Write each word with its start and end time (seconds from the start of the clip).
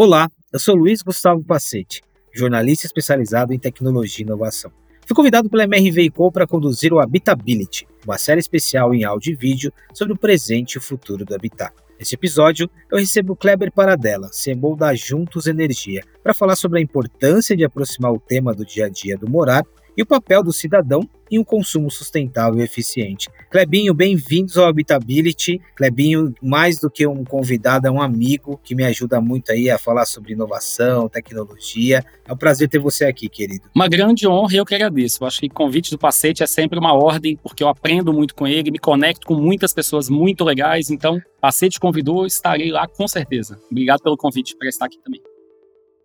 Olá, 0.00 0.30
eu 0.52 0.60
sou 0.60 0.76
Luiz 0.76 1.02
Gustavo 1.02 1.42
Pacete, 1.42 2.02
jornalista 2.32 2.86
especializado 2.86 3.52
em 3.52 3.58
tecnologia 3.58 4.22
e 4.22 4.28
inovação. 4.28 4.70
Fui 5.04 5.12
convidado 5.12 5.50
pela 5.50 5.64
MRV 5.64 6.10
Co 6.10 6.30
para 6.30 6.46
conduzir 6.46 6.92
o 6.92 7.00
Habitability, 7.00 7.84
uma 8.06 8.16
série 8.16 8.38
especial 8.38 8.94
em 8.94 9.02
áudio 9.02 9.32
e 9.32 9.34
vídeo 9.34 9.72
sobre 9.92 10.14
o 10.14 10.16
presente 10.16 10.74
e 10.74 10.78
o 10.78 10.80
futuro 10.80 11.24
do 11.24 11.34
habitat. 11.34 11.74
Neste 11.98 12.14
episódio, 12.14 12.70
eu 12.92 12.96
recebo 12.96 13.34
Kleber 13.34 13.72
Paradella, 13.72 14.30
CMO 14.30 14.76
da 14.76 14.94
Juntos 14.94 15.48
Energia, 15.48 16.04
para 16.22 16.32
falar 16.32 16.54
sobre 16.54 16.78
a 16.78 16.82
importância 16.82 17.56
de 17.56 17.64
aproximar 17.64 18.12
o 18.12 18.20
tema 18.20 18.54
do 18.54 18.64
dia 18.64 18.86
a 18.86 18.88
dia 18.88 19.16
do 19.16 19.28
morar 19.28 19.64
e 19.96 20.02
o 20.02 20.06
papel 20.06 20.44
do 20.44 20.52
cidadão 20.52 21.00
em 21.30 21.38
um 21.38 21.44
consumo 21.44 21.90
sustentável 21.90 22.60
e 22.60 22.64
eficiente. 22.64 23.28
Clebinho, 23.50 23.94
bem-vindos 23.94 24.56
ao 24.56 24.66
Habitability. 24.66 25.60
Clebinho, 25.74 26.34
mais 26.42 26.78
do 26.78 26.90
que 26.90 27.06
um 27.06 27.24
convidado, 27.24 27.86
é 27.86 27.90
um 27.90 28.00
amigo 28.00 28.60
que 28.62 28.74
me 28.74 28.84
ajuda 28.84 29.20
muito 29.20 29.50
aí 29.52 29.70
a 29.70 29.78
falar 29.78 30.04
sobre 30.04 30.32
inovação, 30.32 31.08
tecnologia. 31.08 32.04
É 32.26 32.32
um 32.32 32.36
prazer 32.36 32.68
ter 32.68 32.78
você 32.78 33.04
aqui, 33.04 33.28
querido. 33.28 33.68
Uma 33.74 33.88
grande 33.88 34.26
honra 34.26 34.54
e 34.54 34.56
eu 34.56 34.66
que 34.66 34.74
agradeço. 34.74 35.24
Acho 35.24 35.40
que 35.40 35.48
convite 35.48 35.90
do 35.90 35.98
Pacete 35.98 36.42
é 36.42 36.46
sempre 36.46 36.78
uma 36.78 36.92
ordem, 36.92 37.36
porque 37.36 37.62
eu 37.62 37.68
aprendo 37.68 38.12
muito 38.12 38.34
com 38.34 38.46
ele, 38.46 38.70
me 38.70 38.78
conecto 38.78 39.26
com 39.26 39.34
muitas 39.34 39.72
pessoas 39.72 40.08
muito 40.08 40.44
legais. 40.44 40.90
Então, 40.90 41.20
Pacete 41.40 41.80
convidou, 41.80 42.26
estarei 42.26 42.70
lá 42.70 42.86
com 42.86 43.06
certeza. 43.06 43.58
Obrigado 43.70 44.02
pelo 44.02 44.16
convite 44.16 44.56
para 44.56 44.68
estar 44.68 44.86
aqui 44.86 44.98
também. 45.02 45.20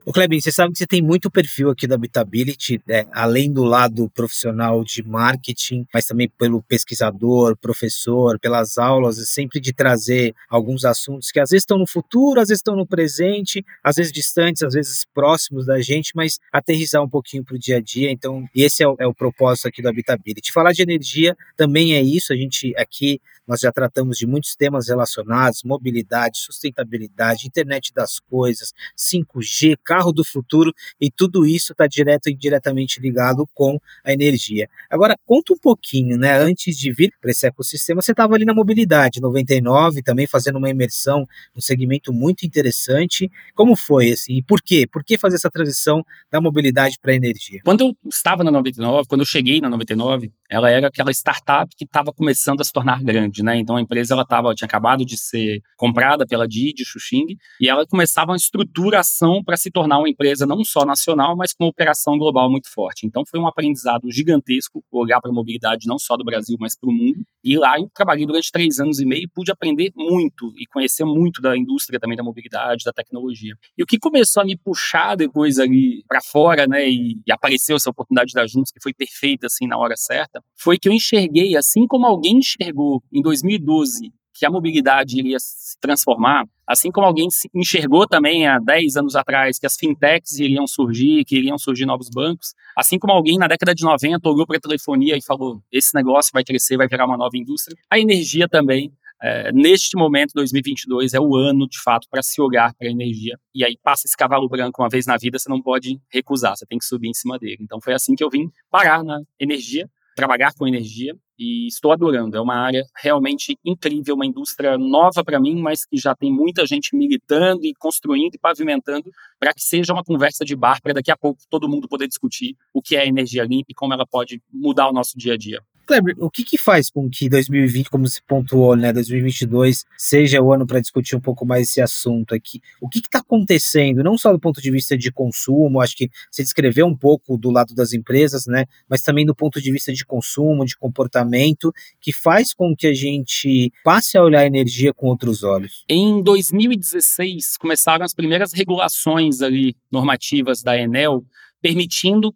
O 0.06 0.12
Klebin, 0.12 0.42
você 0.42 0.52
sabe 0.52 0.74
que 0.74 0.80
você 0.80 0.86
tem 0.86 1.02
muito 1.02 1.32
perfil 1.32 1.70
aqui 1.70 1.88
da 1.88 1.96
Habitability, 1.96 2.82
né? 2.86 3.06
além 3.14 3.50
do 3.50 3.64
lado 3.64 4.10
profissional 4.10 4.84
de 4.84 5.02
marketing, 5.02 5.88
mas 5.94 6.06
também 6.06 6.28
pelo 6.28 6.62
pesquisador, 6.62 7.56
professor, 7.56 8.38
pelas 8.38 8.78
aulas, 8.78 9.18
sempre 9.30 9.62
de 9.62 9.72
trazer 9.72 10.36
alguns 10.50 10.84
assuntos 10.84 11.32
que 11.32 11.40
às 11.40 11.52
vezes 11.52 11.62
estão 11.62 11.78
no 11.78 11.88
futuro, 11.88 12.42
às 12.42 12.50
vezes 12.50 12.60
estão 12.60 12.76
no 12.76 12.86
presente, 12.86 13.64
às 13.82 13.96
vezes 13.96 14.12
distantes, 14.12 14.62
às 14.62 14.74
vezes 14.74 15.06
próximos 15.14 15.68
da 15.68 15.82
gente, 15.82 16.12
mas 16.14 16.38
aterrizar 16.52 17.02
um 17.02 17.10
pouquinho 17.10 17.46
para 17.46 17.56
o 17.56 17.60
dia 17.60 17.78
a 17.78 17.82
dia. 17.82 18.12
Então, 18.12 18.46
esse 18.54 18.84
é 18.84 18.88
o, 18.88 18.98
é 19.00 19.08
o 19.08 19.14
propósito 19.14 19.70
aqui 19.70 19.82
do 19.82 19.88
Habitability. 19.88 20.52
Falar 20.52 20.74
de 20.74 20.82
energia 20.82 21.34
também 21.56 21.96
é 21.96 22.02
isso. 22.02 22.34
A 22.34 22.36
gente 22.36 22.74
aqui 22.76 23.22
nós 23.48 23.60
já 23.60 23.72
tratamos 23.72 24.18
de 24.18 24.26
muitos 24.26 24.56
temas 24.56 24.88
relacionados: 24.88 25.64
mobilidade, 25.64 26.40
sustentabilidade, 26.40 27.48
internet 27.48 27.94
das 27.94 28.20
coisas, 28.20 28.74
5G, 28.98 29.78
carro 29.94 30.12
do 30.12 30.24
futuro, 30.24 30.74
e 31.00 31.12
tudo 31.12 31.46
isso 31.46 31.72
está 31.72 31.86
direto 31.86 32.28
e 32.28 32.34
indiretamente 32.34 33.00
ligado 33.00 33.48
com 33.54 33.80
a 34.04 34.12
energia. 34.12 34.68
Agora, 34.90 35.16
conta 35.24 35.54
um 35.54 35.58
pouquinho, 35.58 36.18
né? 36.18 36.36
Antes 36.40 36.76
de 36.76 36.92
vir 36.92 37.14
para 37.22 37.30
esse 37.30 37.46
ecossistema, 37.46 38.02
você 38.02 38.12
estava 38.12 38.34
ali 38.34 38.44
na 38.44 38.56
mobilidade, 38.56 39.22
99, 39.22 40.02
também 40.02 40.26
fazendo 40.26 40.58
uma 40.58 40.70
imersão 40.70 41.28
num 41.54 41.62
segmento 41.62 42.12
muito 42.12 42.44
interessante. 42.44 43.30
Como 43.54 43.76
foi 43.76 44.12
assim? 44.12 44.34
E 44.34 44.42
por 44.42 44.64
quê? 44.64 44.88
Por 44.92 45.04
que 45.04 45.16
fazer 45.16 45.36
essa 45.36 45.50
transição 45.50 46.04
da 46.32 46.42
mobilidade 46.42 46.98
para 47.00 47.12
a 47.12 47.16
energia? 47.16 47.60
Quando 47.64 47.82
eu 47.82 47.96
estava 48.10 48.44
na 48.44 48.50
99, 48.50 49.08
quando 49.08 49.22
eu 49.22 49.28
cheguei 49.28 49.62
na 49.62 49.70
99, 49.70 50.32
ela 50.54 50.70
era 50.70 50.88
aquela 50.88 51.10
startup 51.10 51.76
que 51.76 51.84
estava 51.84 52.14
começando 52.14 52.62
a 52.62 52.64
se 52.64 52.72
tornar 52.72 53.04
grande, 53.04 53.42
né? 53.42 53.58
Então 53.58 53.76
a 53.76 53.82
empresa 53.82 54.14
ela 54.14 54.24
tava, 54.24 54.54
tinha 54.54 54.68
acabado 54.68 55.04
de 55.04 55.18
ser 55.18 55.62
comprada 55.76 56.28
pela 56.28 56.48
Didi, 56.48 56.86
Xuxing, 56.86 57.26
e 57.60 57.68
ela 57.68 57.88
começava 57.88 58.32
uma 58.32 58.38
estruturação 58.38 59.44
para 59.44 59.58
se 59.58 59.72
tornar 59.72 59.98
uma 59.98 60.08
empresa 60.08 60.46
não 60.46 60.64
só 60.64 60.86
nacional, 60.86 61.36
mas 61.36 61.54
com 61.54 61.64
uma 61.64 61.72
operação 61.72 62.20
global 62.20 62.52
muito 62.52 62.72
forte. 62.72 63.08
Então 63.08 63.24
foi 63.28 63.40
um 63.40 63.48
aprendizado 63.48 64.12
gigantesco 64.12 64.84
olhar 64.92 65.20
para 65.20 65.32
a 65.32 65.34
mobilidade 65.34 65.88
não 65.88 65.98
só 65.98 66.16
do 66.16 66.24
Brasil, 66.24 66.56
mas 66.60 66.78
para 66.78 66.88
o 66.88 66.94
mundo. 66.94 67.24
E 67.44 67.58
lá 67.58 67.80
eu 67.80 67.90
trabalhei 67.92 68.28
durante 68.28 68.52
três 68.52 68.80
anos 68.80 69.00
e 69.00 69.06
meio 69.06 69.24
e 69.24 69.28
pude 69.28 69.52
aprender 69.52 69.92
muito 69.96 70.54
e 70.56 70.68
conhecer 70.68 71.04
muito 71.04 71.42
da 71.42 71.58
indústria 71.58 72.00
também 72.00 72.16
da 72.16 72.24
mobilidade, 72.24 72.84
da 72.86 72.94
tecnologia. 72.94 73.56
E 73.76 73.82
o 73.82 73.88
que 73.88 73.98
começou 73.98 74.42
a 74.42 74.46
me 74.46 74.56
puxar 74.56 75.16
depois 75.16 75.58
ali 75.58 76.04
para 76.08 76.22
fora, 76.22 76.68
né, 76.68 76.88
e, 76.88 77.20
e 77.26 77.32
apareceu 77.32 77.76
essa 77.76 77.90
oportunidade 77.90 78.34
da 78.34 78.46
Juntos, 78.46 78.72
que 78.72 78.82
foi 78.82 78.94
perfeita 78.94 79.48
assim 79.48 79.66
na 79.66 79.78
hora 79.78 79.96
certa, 79.98 80.43
foi 80.56 80.78
que 80.78 80.88
eu 80.88 80.94
enxerguei, 80.94 81.56
assim 81.58 81.86
como 81.88 82.06
alguém 82.06 82.38
enxergou 82.38 83.04
em 83.12 83.22
2012 83.22 84.12
que 84.34 84.46
a 84.46 84.50
mobilidade 84.50 85.18
iria 85.20 85.38
se 85.40 85.78
transformar, 85.80 86.46
assim 86.68 86.92
como 86.92 87.06
alguém 87.06 87.28
enxergou 87.54 88.08
também 88.08 88.48
há 88.48 88.58
10 88.58 88.98
anos 88.98 89.16
atrás 89.16 89.60
que 89.60 89.66
as 89.66 89.76
fintechs 89.76 90.40
iriam 90.40 90.66
surgir, 90.66 91.24
que 91.24 91.38
iriam 91.38 91.58
surgir 91.58 91.86
novos 91.86 92.10
bancos, 92.10 92.54
assim 92.76 92.98
como 92.98 93.14
alguém 93.14 93.38
na 93.38 93.48
década 93.48 93.76
de 93.76 93.84
90 93.84 94.28
olhou 94.28 94.48
para 94.48 94.58
a 94.58 94.62
telefonia 94.62 95.16
e 95.16 95.24
falou: 95.24 95.62
esse 95.72 95.94
negócio 95.94 96.32
vai 96.34 96.44
crescer, 96.44 96.78
vai 96.78 96.88
virar 96.88 97.06
uma 97.06 97.18
nova 97.18 97.38
indústria, 97.38 97.78
a 97.90 98.00
energia 98.00 98.48
também. 98.48 98.92
É, 99.26 99.54
neste 99.54 99.96
momento, 99.96 100.34
2022 100.36 101.14
é 101.14 101.20
o 101.20 101.34
ano, 101.38 101.66
de 101.66 101.80
fato, 101.82 102.10
para 102.12 102.22
se 102.22 102.42
olhar 102.42 102.74
para 102.74 102.90
a 102.90 102.92
energia. 102.92 103.40
E 103.56 103.64
aí 103.64 103.78
passa 103.82 104.06
esse 104.06 104.18
cavalo 104.18 104.50
branco 104.50 104.82
uma 104.82 104.90
vez 104.90 105.06
na 105.06 105.16
vida, 105.16 105.40
você 105.40 105.48
não 105.48 105.62
pode 105.62 105.98
recusar, 106.12 106.58
você 106.58 106.66
tem 106.66 106.78
que 106.78 106.84
subir 106.84 107.08
em 107.08 107.14
cima 107.14 107.40
dele. 107.40 107.60
Então 107.62 107.80
foi 107.80 107.94
assim 107.94 108.16
que 108.16 108.24
eu 108.24 108.30
vim 108.30 108.52
parar 108.70 109.02
na 109.02 109.22
energia 109.40 109.90
trabalhar 110.16 110.54
com 110.54 110.68
energia 110.68 111.16
e 111.38 111.68
estou 111.68 111.92
adorando. 111.92 112.38
É 112.38 112.42
uma 112.42 112.56
área 112.56 112.86
realmente 112.96 113.58
incrível, 113.66 114.16
uma 114.16 114.26
indústria 114.26 114.78
nova 114.78 115.24
para 115.24 115.40
mim, 115.40 115.62
mas 115.62 115.86
que 115.86 115.98
já 115.98 116.16
tem 116.16 116.32
muita 116.32 116.66
gente 116.66 116.96
militando 116.96 117.66
e 117.66 117.74
construindo 117.74 118.36
e 118.36 118.40
pavimentando 118.40 119.10
para 119.40 119.54
que 119.54 119.62
seja 119.62 119.94
uma 119.94 120.04
conversa 120.04 120.46
de 120.46 120.56
bar 120.56 120.82
para 120.82 120.94
daqui 120.94 121.12
a 121.12 121.18
pouco 121.18 121.42
todo 121.50 121.68
mundo 121.68 121.88
poder 121.88 122.08
discutir 122.08 122.56
o 122.74 122.82
que 122.82 122.96
é 122.96 123.08
energia 123.08 123.44
limpa 123.44 123.72
e 123.72 123.74
como 123.74 123.94
ela 123.94 124.06
pode 124.06 124.42
mudar 124.52 124.90
o 124.90 124.94
nosso 124.94 125.18
dia 125.18 125.34
a 125.34 125.38
dia. 125.38 125.62
Kleber, 125.86 126.16
o 126.18 126.30
que, 126.30 126.44
que 126.44 126.58
faz 126.58 126.90
com 126.90 127.10
que 127.10 127.28
2020, 127.28 127.90
como 127.90 128.08
se 128.08 128.22
pontuou, 128.24 128.76
né, 128.76 128.94
2022, 128.94 129.86
seja 129.98 130.42
o 130.42 130.54
ano 130.54 130.66
para 130.66 130.80
discutir 130.80 131.16
um 131.16 131.20
pouco 131.20 131.46
mais 131.46 131.70
esse 131.70 131.82
assunto 131.82 132.34
aqui? 132.34 132.62
O 132.80 132.88
que 132.88 133.00
está 133.00 133.20
acontecendo, 133.20 134.04
não 134.04 134.18
só 134.18 134.32
do 134.32 134.40
ponto 134.40 134.62
de 134.62 134.72
vista 134.72 134.98
de 134.98 135.12
consumo, 135.12 135.82
acho 135.82 135.96
que 135.96 136.10
você 136.32 136.42
descreveu 136.42 136.86
um 136.86 136.96
pouco 136.96 137.38
do 137.38 137.50
lado 137.50 137.76
das 137.76 137.94
empresas, 137.94 138.46
né, 138.46 138.66
mas 138.88 139.02
também 139.02 139.26
do 139.26 139.36
ponto 139.36 139.62
de 139.62 139.72
vista 139.72 139.92
de 139.92 140.06
consumo, 140.06 140.66
de 140.66 140.78
comportamento, 140.78 141.74
que 142.00 142.14
faz 142.14 142.54
com 142.54 142.76
que 142.76 142.88
a 142.88 142.94
gente 142.94 143.72
passe 143.84 144.18
a 144.18 144.24
olhar 144.24 144.42
a 144.42 144.48
energia 144.48 144.94
com 144.94 145.08
outros 145.08 145.44
olhos? 145.44 145.84
Em 145.90 146.24
2016, 146.24 147.58
começaram 147.58 148.06
as 148.06 148.14
primeiras 148.14 148.54
regulações 148.54 149.42
ali 149.42 149.76
normativas 149.92 150.64
da 150.64 150.78
Enel 150.78 151.26
permitindo 151.64 152.36